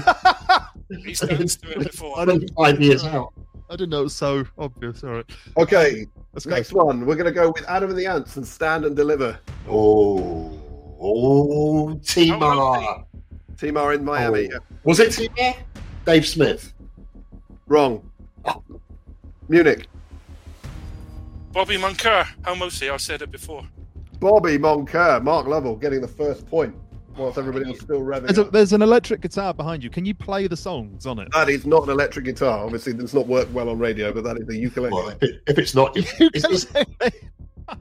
[1.04, 2.18] He stands to it before.
[2.18, 3.32] I didn't- Five years out.
[3.68, 5.04] I didn't know it was so obvious.
[5.04, 5.30] All right.
[5.56, 6.50] Okay, Let's go.
[6.56, 7.06] next one.
[7.06, 9.38] We're gonna go with Adam and the Ants and Stand and Deliver.
[9.68, 10.60] Oh,
[11.00, 13.04] oh, Timar.
[13.56, 14.50] Team are in Miami.
[14.52, 14.58] Oh.
[14.82, 15.54] Was it Timar?
[16.04, 16.72] Dave Smith.
[17.68, 18.09] Wrong.
[19.48, 19.86] Munich.
[21.52, 22.26] Bobby Moncur.
[22.44, 22.88] How Mosey?
[22.90, 23.62] I said it before.
[24.20, 25.22] Bobby Moncur.
[25.22, 26.74] Mark Lovell getting the first point.
[27.16, 28.26] whilst everybody else is still revving.
[28.26, 29.90] There's, a, there's an electric guitar behind you.
[29.90, 31.28] Can you play the songs on it?
[31.32, 32.64] That is not an electric guitar.
[32.64, 34.92] Obviously, it's not worked well on radio, but that is a ukulele.
[34.92, 36.66] Well, if, it, if it's not, is, is,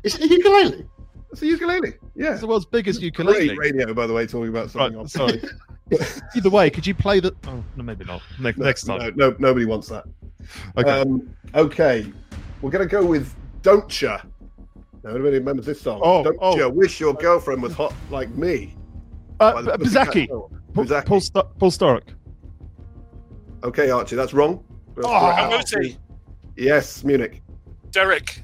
[0.04, 0.86] is it a ukulele?
[1.32, 1.94] It's a ukulele.
[2.16, 2.32] Yeah.
[2.32, 3.58] It's the world's biggest Great ukulele.
[3.58, 5.42] radio, by the way, talking about something Right, sorry.
[6.36, 7.34] Either way, could you play the?
[7.48, 8.22] Oh, no, maybe not.
[8.40, 9.00] Next, No, next time.
[9.16, 10.06] No, no, nobody wants that.
[10.78, 10.90] Okay.
[11.02, 12.12] Um, okay.
[12.62, 14.22] We're going to go with Don't Ya.
[15.04, 16.00] Now, everybody remembers this song.
[16.04, 16.58] Oh, Don't oh.
[16.58, 18.76] Ya wish your girlfriend was hot like me.
[19.40, 20.28] uh, the Bizaki.
[20.28, 21.06] Paul, Bizaki.
[21.06, 22.04] Paul, Sto- Paul Sturrock.
[23.64, 24.64] Okay, Archie, that's wrong.
[24.96, 25.90] Let's Oh, go
[26.58, 27.42] Yes, Munich.
[27.92, 28.44] Derek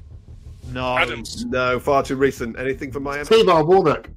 [0.72, 0.96] No.
[0.96, 1.44] Adams.
[1.46, 2.58] No, far too recent.
[2.58, 3.24] Anything from Miami?
[3.24, 4.10] Timar Warnock.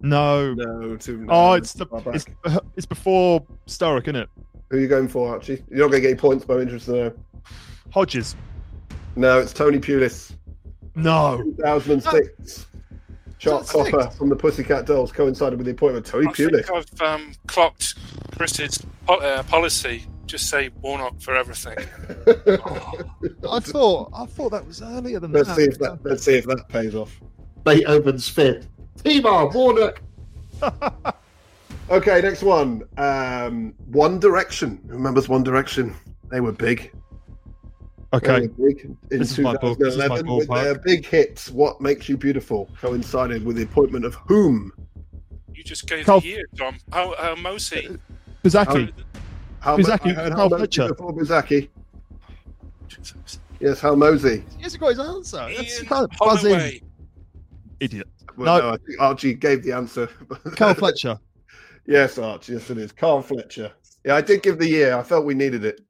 [0.00, 0.54] No.
[0.54, 1.18] No, too.
[1.18, 2.24] No, Oh, it's the it's,
[2.76, 4.28] it's before Sturrock, isn't it?
[4.70, 5.62] Who are you going for, Archie?
[5.68, 7.12] You're not going to get any points, but I'm interested to know.
[7.92, 8.36] Hodges.
[9.16, 10.32] No, it's Tony Pulis.
[10.94, 11.42] No.
[11.58, 12.66] 2006.
[13.38, 13.90] Chart 2006?
[13.90, 16.70] topper from the Pussycat Dolls coincided with the appointment of Tony I think Pulis.
[16.76, 17.94] I've um, clocked
[18.36, 20.04] Chris's po- uh, policy.
[20.26, 21.76] Just say Warnock for everything.
[23.50, 25.56] I thought I thought that was earlier than let's that.
[25.56, 27.20] see if that let's see if that pays off.
[27.64, 28.68] Beethoven's fifth.
[29.04, 30.00] Timar Warnock.
[31.90, 32.84] Okay, next one.
[32.98, 34.80] Um, One Direction.
[34.86, 35.92] Who remembers One Direction?
[36.30, 36.92] They were big.
[38.12, 38.42] Okay.
[38.42, 41.50] were big in This is my ball- this is my 2011 with their big hit.
[41.52, 42.70] What makes you beautiful?
[42.80, 44.72] Coincided with the appointment of whom?
[45.52, 46.76] You just gave Carl- the year, Tom.
[46.92, 47.98] Oh, uh, Mosi.
[48.44, 48.92] Bizaki.
[49.58, 50.82] How Buzaki, I heard Carl Hal Fletcher.
[50.82, 51.12] Mosey before
[53.58, 54.44] Yes, Hal Mosey.
[54.56, 55.48] He hasn't got his answer.
[55.56, 56.52] That's Ian kind of buzzing.
[56.54, 56.82] Holloway.
[57.80, 58.06] Idiot.
[58.36, 58.68] Well, No.
[58.68, 60.08] no, I think Archie gave the answer.
[60.56, 61.18] Carl Fletcher.
[61.86, 62.52] yes, Archie.
[62.54, 62.92] Yes, it is.
[62.92, 63.72] Carl Fletcher.
[64.04, 64.94] Yeah, I did give the year.
[64.96, 65.80] I felt we needed it.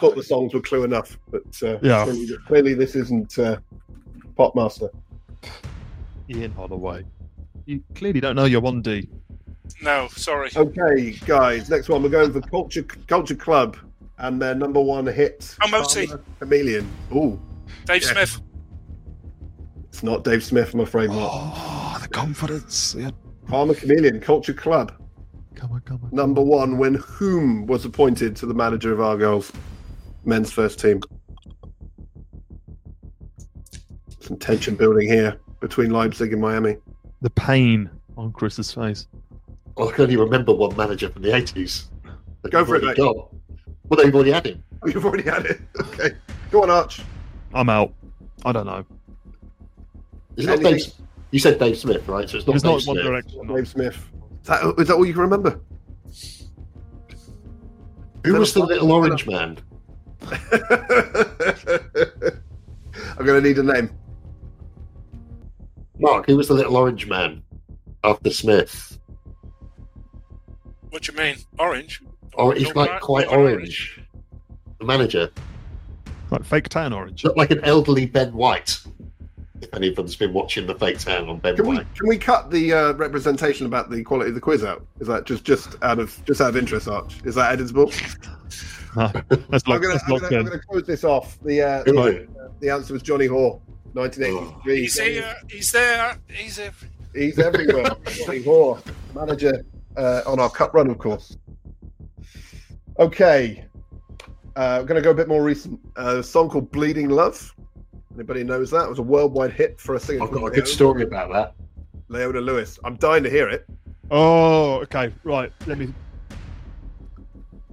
[0.00, 2.04] Thought the songs were clue enough, but uh, Yeah.
[2.04, 3.56] clearly, clearly this isn't uh,
[4.36, 4.90] Popmaster.
[6.28, 7.04] Ian Holloway.
[7.64, 9.08] You clearly don't know your 1D.
[9.82, 10.50] No, sorry.
[10.54, 11.68] Okay, guys.
[11.70, 13.76] Next one, we're going for Culture Culture Club
[14.18, 15.56] and their number one hit.
[15.62, 16.06] Oh, Moti.
[16.06, 16.86] Karma Chameleon.
[17.14, 17.40] Ooh,
[17.86, 18.12] Dave yeah.
[18.12, 18.40] Smith.
[19.96, 21.08] It's not Dave Smith, I'm afraid.
[21.08, 21.30] Not.
[21.32, 22.94] Oh, the confidence.
[22.98, 23.12] Yeah.
[23.48, 24.92] Karma Chameleon, Culture Club.
[25.54, 26.10] Come on, come on.
[26.12, 29.50] Number one, when whom was appointed to the manager of Argyle's
[30.26, 31.00] men's first team.
[34.20, 36.76] Some tension building here between Leipzig and Miami.
[37.22, 39.06] The pain on Chris's face.
[39.78, 41.86] I can only remember one manager from the 80s.
[42.42, 43.14] that Go for it, already mate.
[43.14, 43.34] got.
[43.88, 44.62] Well, they've already had him.
[44.82, 45.58] Oh, you've already had it.
[45.80, 46.10] Okay.
[46.50, 47.00] Go on, Arch.
[47.54, 47.94] I'm out.
[48.44, 48.84] I don't know.
[50.36, 50.92] It's not Dave,
[51.30, 52.28] you said Dave Smith, right?
[52.28, 53.04] So it's not was Dave not One Smith.
[53.04, 53.46] Direction.
[53.54, 53.96] Dave Smith.
[54.42, 55.60] Is that, is that all you can remember?
[58.24, 59.58] Who was the little orange man?
[63.18, 63.90] I'm going to need a name.
[65.98, 67.42] Mark, who was the little orange man
[68.04, 68.98] after Smith?
[70.90, 71.36] What do you mean?
[71.58, 72.02] Orange?
[72.36, 74.00] Oh, he's like not- quite not orange.
[74.78, 75.30] The manager.
[76.30, 77.24] Like fake tan orange.
[77.24, 78.80] Looked like an elderly Ben White.
[79.62, 82.72] If anyone's been watching the fake town on Ben Can we can we cut the
[82.72, 84.86] uh, representation about the quality of the quiz out?
[85.00, 87.16] Is that just just out of just out of interest, Arch?
[87.24, 87.90] Is that editable?
[88.96, 90.44] No, that's I'm locked, gonna, I'm gonna, I'm in.
[90.46, 91.38] gonna close this off.
[91.40, 92.60] The uh, the, is it?
[92.60, 93.60] the answer was Johnny Hore,
[93.92, 94.80] 1983.
[94.80, 95.34] He's here.
[95.50, 96.18] He's there.
[96.30, 96.72] He's there.
[97.14, 97.90] He's everywhere.
[98.06, 98.78] Johnny Hore,
[99.14, 99.66] manager
[99.98, 101.36] uh, on our cup run, of course.
[102.98, 103.66] Okay,
[104.56, 105.78] uh, we're going to go a bit more recent.
[105.98, 107.54] Uh, a song called "Bleeding Love."
[108.16, 108.84] Anybody knows that?
[108.84, 111.30] It was a worldwide hit for a singer I've got a called good story about
[111.32, 111.54] that.
[112.08, 112.78] Leona Lewis.
[112.82, 113.66] I'm dying to hear it.
[114.10, 115.12] Oh, okay.
[115.22, 115.52] Right.
[115.66, 115.92] Let me.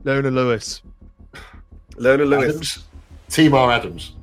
[0.03, 0.81] Leona Lewis.
[1.95, 2.49] Leona Lewis.
[2.49, 2.83] Adams?
[3.29, 4.15] Timar Adams.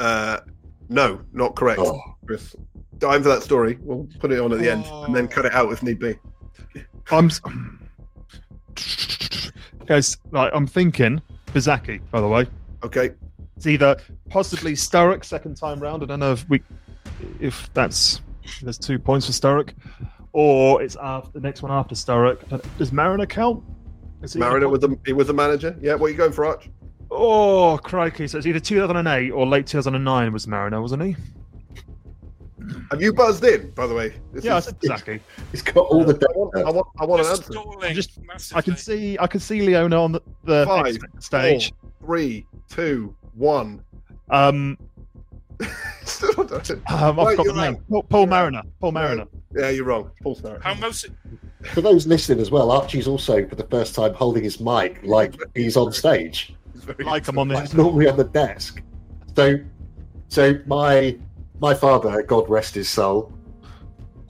[0.00, 0.40] Uh,
[0.88, 2.56] no, not correct, Oh, Chris.
[2.98, 3.78] Dying for that story.
[3.82, 6.18] We'll put it on at the end and then cut it out if need be.
[7.12, 7.30] I'm.
[9.86, 12.46] Guys, right, I'm thinking Bizaki, by the way.
[12.82, 13.12] Okay.
[13.62, 13.96] It's either
[14.28, 16.02] possibly Sturrock second time round.
[16.02, 16.60] I don't know if we,
[17.38, 18.20] if that's
[18.60, 19.72] there's two points for Sturrock,
[20.32, 22.52] or it's after the next one after Sturrock.
[22.52, 23.62] Uh, does Mariner count?
[24.20, 25.76] Is he- Mariner was a he was a manager.
[25.80, 26.70] Yeah, what are you going for, Arch?
[27.12, 28.26] Oh crikey!
[28.26, 31.16] So it's either 2008 or late 2009 was Mariner, wasn't he?
[32.90, 34.12] Have you buzzed in, by the way?
[34.32, 35.20] This Yeah, I is- said Bizaki.
[35.52, 37.44] he's got all the I want, I want, I want an answer.
[37.44, 38.58] stalling Just- massively.
[38.58, 41.72] I can see, I can see Leona on the, the Five, stage.
[42.04, 43.82] Three, two, one.
[44.30, 44.78] Um,
[46.04, 47.76] Still don't- um, I've Right, got you're the name.
[47.88, 48.62] Paul, Paul Mariner.
[48.80, 49.26] Paul Mariner.
[49.54, 50.10] yeah, you're wrong.
[50.22, 50.62] Paul Sturrock.
[50.62, 51.06] How most
[51.72, 55.34] For those listening as well, Archie's also for the first time holding his mic like
[55.54, 56.54] he's on stage.
[56.74, 57.74] It's very- Like I'm on Like this.
[57.74, 58.82] normally on the desk.
[59.36, 59.56] So,
[60.28, 61.16] so my
[61.60, 63.32] my father, God rest his soul,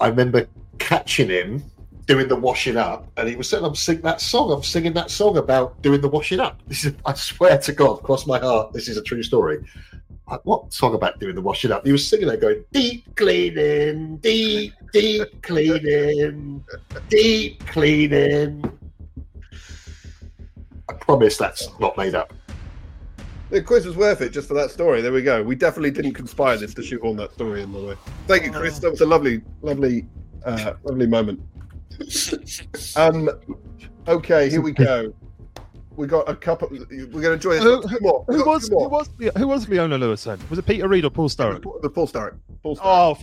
[0.00, 0.46] I remember
[0.78, 1.62] catching him
[2.06, 4.52] doing the washing up, and he was saying, "I'm singing that song.
[4.52, 8.02] I'm singing that song about doing the washing up." This is, I swear to God,
[8.02, 9.64] cross my heart, this is a true story.
[10.30, 11.84] Like, what song about doing the washing up?
[11.84, 16.64] He was singing that, going deep cleaning, deep, deep cleaning,
[17.08, 18.78] deep cleaning.
[20.88, 22.32] I promise that's not made up.
[23.50, 25.02] The quiz was worth it just for that story.
[25.02, 25.42] There we go.
[25.42, 27.96] We definitely didn't conspire this to shoehorn that story in the way.
[28.26, 28.78] Thank you, Chris.
[28.78, 30.06] That was a lovely, lovely,
[30.46, 31.38] uh, lovely moment.
[32.96, 33.30] Um,
[34.08, 35.14] okay, here we go.
[35.96, 36.68] We got a couple.
[36.70, 37.90] We're going to enjoy Who- this.
[37.90, 38.24] Two more.
[38.28, 40.38] Who was, who was who was Leona Lewis then?
[40.48, 41.82] Was it Peter Reid or Paul Sturrock?
[41.82, 42.38] The Paul Sturrock.
[42.62, 42.82] Paul Sturrock.
[42.84, 43.18] Oh,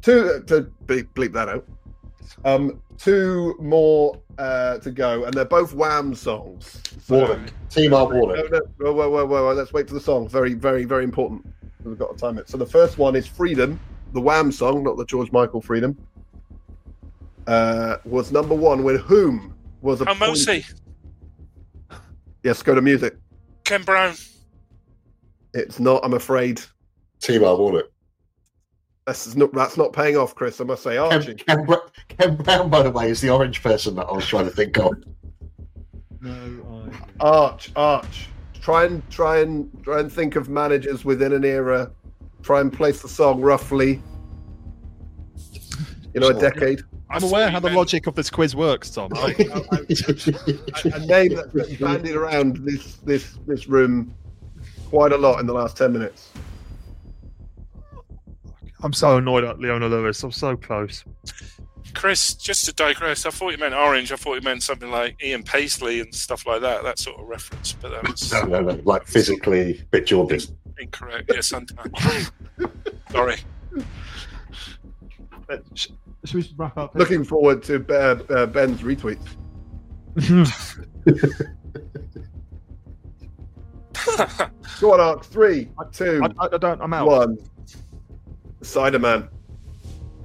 [0.00, 1.66] two uh, to bleep, bleep that out.
[2.44, 6.82] Um, two more uh, to go, and they're both Wham songs.
[7.04, 10.00] So- Warnock, Team R No, no, whoa, whoa, whoa, whoa, whoa, Let's wait for the
[10.00, 10.28] song.
[10.28, 11.46] Very, very, very important.
[11.84, 12.48] We've got to time it.
[12.48, 13.78] So the first one is "Freedom,"
[14.12, 15.96] the Wham song, not the George Michael "Freedom."
[17.46, 20.64] Uh, was number one with whom was a Oh, Mosi,
[22.42, 23.16] Yes, go to music.
[23.64, 24.14] Ken Brown.
[25.54, 26.04] It's not.
[26.04, 26.60] I'm afraid.
[27.20, 27.86] Team R Warnock.
[29.06, 29.52] That's not.
[29.52, 30.60] That's not paying off, Chris.
[30.60, 31.34] I must say, Archie.
[31.34, 31.78] Ken, Ken,
[32.08, 34.78] Ken Brown, by the way, is the orange person that I was trying to think
[34.78, 34.92] of.
[36.20, 36.90] no,
[37.20, 38.28] Arch, Arch.
[38.60, 41.90] Try and try and try and think of managers within an era.
[42.42, 44.02] Try and place the song roughly.
[46.14, 46.82] You know, a decade.
[47.12, 49.12] I I'm aware how the meant- logic of this quiz works, Tom.
[49.14, 49.26] a,
[50.94, 54.14] a name that's been bandied around this this this room
[54.88, 56.30] quite a lot in the last ten minutes.
[58.82, 60.22] I'm so annoyed at Leona Lewis.
[60.22, 61.04] I'm so close.
[61.94, 64.10] Chris, just to digress, I thought you meant orange.
[64.10, 67.26] I thought you meant something like Ian Paisley and stuff like that, that sort of
[67.28, 67.74] reference.
[67.74, 70.54] But that was no, no, no, like physically a bit jaundiced.
[70.80, 71.30] incorrect.
[71.32, 71.66] Yes, I'm
[73.12, 73.36] sorry.
[76.24, 76.94] Sh- Should we wrap up?
[76.94, 79.26] Looking forward to uh, uh, Ben's retweets.
[84.80, 85.24] Go on, Arch.
[85.26, 86.80] Three, two, I, I, I don't.
[86.80, 87.06] I'm out.
[87.06, 87.38] one.
[88.62, 89.28] Cider Man.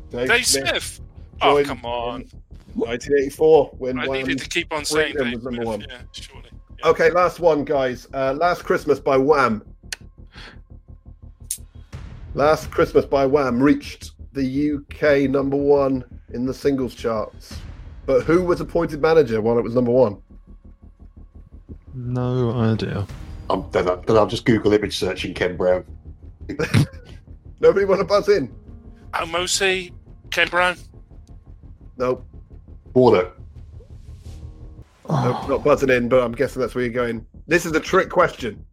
[0.10, 1.02] Dave Smith.
[1.42, 2.26] Oh, come on.
[2.76, 5.68] 1984 when I Wham needed to keep on saying Freedom Dave was number Smith.
[5.68, 5.82] one.
[5.82, 6.50] Yeah, surely.
[6.80, 6.88] Yeah.
[6.90, 8.08] Okay, last one, guys.
[8.14, 9.64] Uh, last Christmas by Wham.
[12.36, 16.04] Last Christmas by Wham reached the UK number one
[16.34, 17.58] in the singles charts.
[18.06, 20.22] But who was appointed manager while it was number one?
[21.94, 23.06] No idea.
[23.50, 25.84] I'm, then, I, then I'll just Google image searching Ken Brown.
[27.60, 28.54] Nobody want to buzz in?
[29.14, 29.92] Oh, Mosi,
[30.32, 30.78] Ken Brown.
[31.98, 32.26] Nope,
[32.94, 33.36] Warnock.
[35.10, 37.26] nope, not buzzing in, but I'm guessing that's where you're going.
[37.48, 38.64] This is a trick question.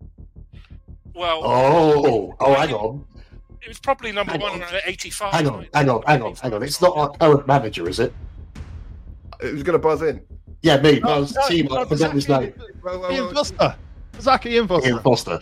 [1.14, 3.04] Well, Oh, oh, hang on,
[3.64, 4.62] it was probably number hang one on.
[4.62, 5.32] around 85.
[5.32, 5.70] hang on, right?
[5.74, 6.62] hang on, hang on, hang on.
[6.62, 8.12] It's not our current manager, is it?
[9.40, 10.22] Who's going to buzz in?
[10.62, 11.00] Yeah, me.
[11.00, 11.66] No, No, it's no, team.
[11.66, 12.54] no, I forgot his name.
[12.82, 13.76] Well, well, Ian well, Foster.
[14.20, 14.88] Zach Ian Foster.
[14.88, 15.40] Ian Foster.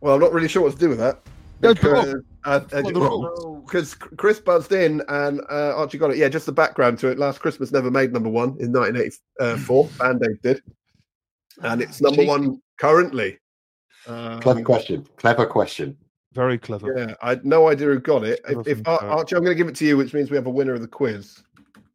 [0.00, 1.20] well, I'm not really sure what to do with that.
[1.60, 3.64] Go Because, uh, the rules.
[3.64, 6.16] because Chris buzzed in and uh, Archie got it.
[6.16, 7.18] Yeah, just the background to it.
[7.18, 9.84] Last Christmas never made number one in 1984.
[9.98, 10.62] Band Aid did,
[11.62, 12.28] and it's number Cheeky.
[12.28, 13.38] one currently.
[14.08, 15.06] Um, Clever question.
[15.16, 15.96] Clever question.
[16.32, 16.94] Very clever.
[16.96, 18.40] yeah, I had no idea who got it.
[18.48, 20.46] If, if Ar- Archie, I'm going to give it to you, which means we have
[20.46, 21.42] a winner of the quiz.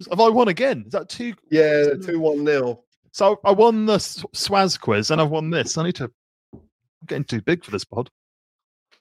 [0.10, 0.84] Have I won again?
[0.86, 1.34] Is that two?
[1.50, 2.84] Yeah, two one nil.
[3.12, 5.78] So I won the Swaz quiz and I've won this.
[5.78, 6.12] I need to.
[6.54, 6.60] I'm
[7.08, 8.10] getting too big for this pod.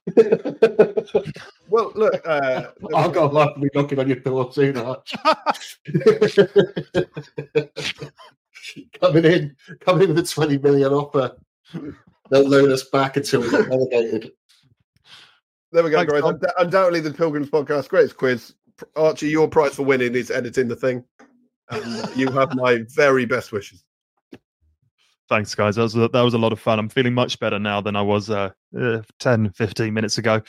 [1.72, 2.64] Well, look, uh,
[2.94, 5.14] I've got life to be knocking on your door soon, Arch.
[9.00, 11.34] coming in, coming in with a 20 million offer.
[12.32, 14.32] They'll loan us back until we get relegated.
[15.70, 16.22] there we go, Thanks, guys.
[16.22, 16.40] Tom.
[16.58, 18.54] Undoubtedly, the Pilgrims podcast greatest quiz.
[18.96, 21.04] Archie, your prize for winning is editing the thing.
[21.68, 23.84] And uh, you have my very best wishes.
[25.28, 25.76] Thanks, guys.
[25.76, 26.78] That was, a, that was a lot of fun.
[26.78, 28.48] I'm feeling much better now than I was uh,
[28.80, 30.40] uh, 10, 15 minutes ago.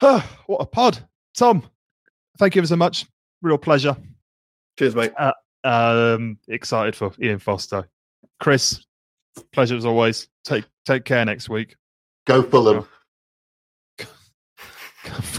[0.00, 1.06] Ah, what a pod.
[1.36, 1.68] Tom,
[2.38, 3.04] thank you so much.
[3.42, 3.94] Real pleasure.
[4.78, 5.12] Cheers, mate.
[5.62, 7.86] Um, excited for Ian Foster.
[8.40, 8.82] Chris,
[9.52, 10.28] pleasure as always.
[10.44, 11.76] Take take care next week.
[12.26, 12.86] Go Fulham.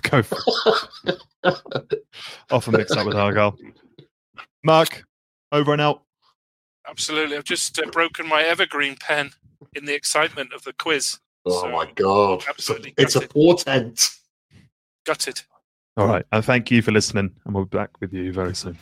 [0.10, 0.38] Go for
[2.52, 3.58] often mixed up with Argyle.
[4.64, 5.04] Mark,
[5.52, 6.04] over and out.
[6.88, 7.36] Absolutely.
[7.36, 9.32] I've just uh, broken my evergreen pen
[9.76, 11.20] in the excitement of the quiz.
[11.46, 12.44] Oh So, my god!
[12.48, 13.32] absolutely It's a gutted.
[13.32, 14.16] portent.
[15.06, 15.42] Gutted.
[15.98, 16.26] All right.
[16.32, 17.32] And thank you for listening.
[17.46, 18.78] And we'll be back with you very soon.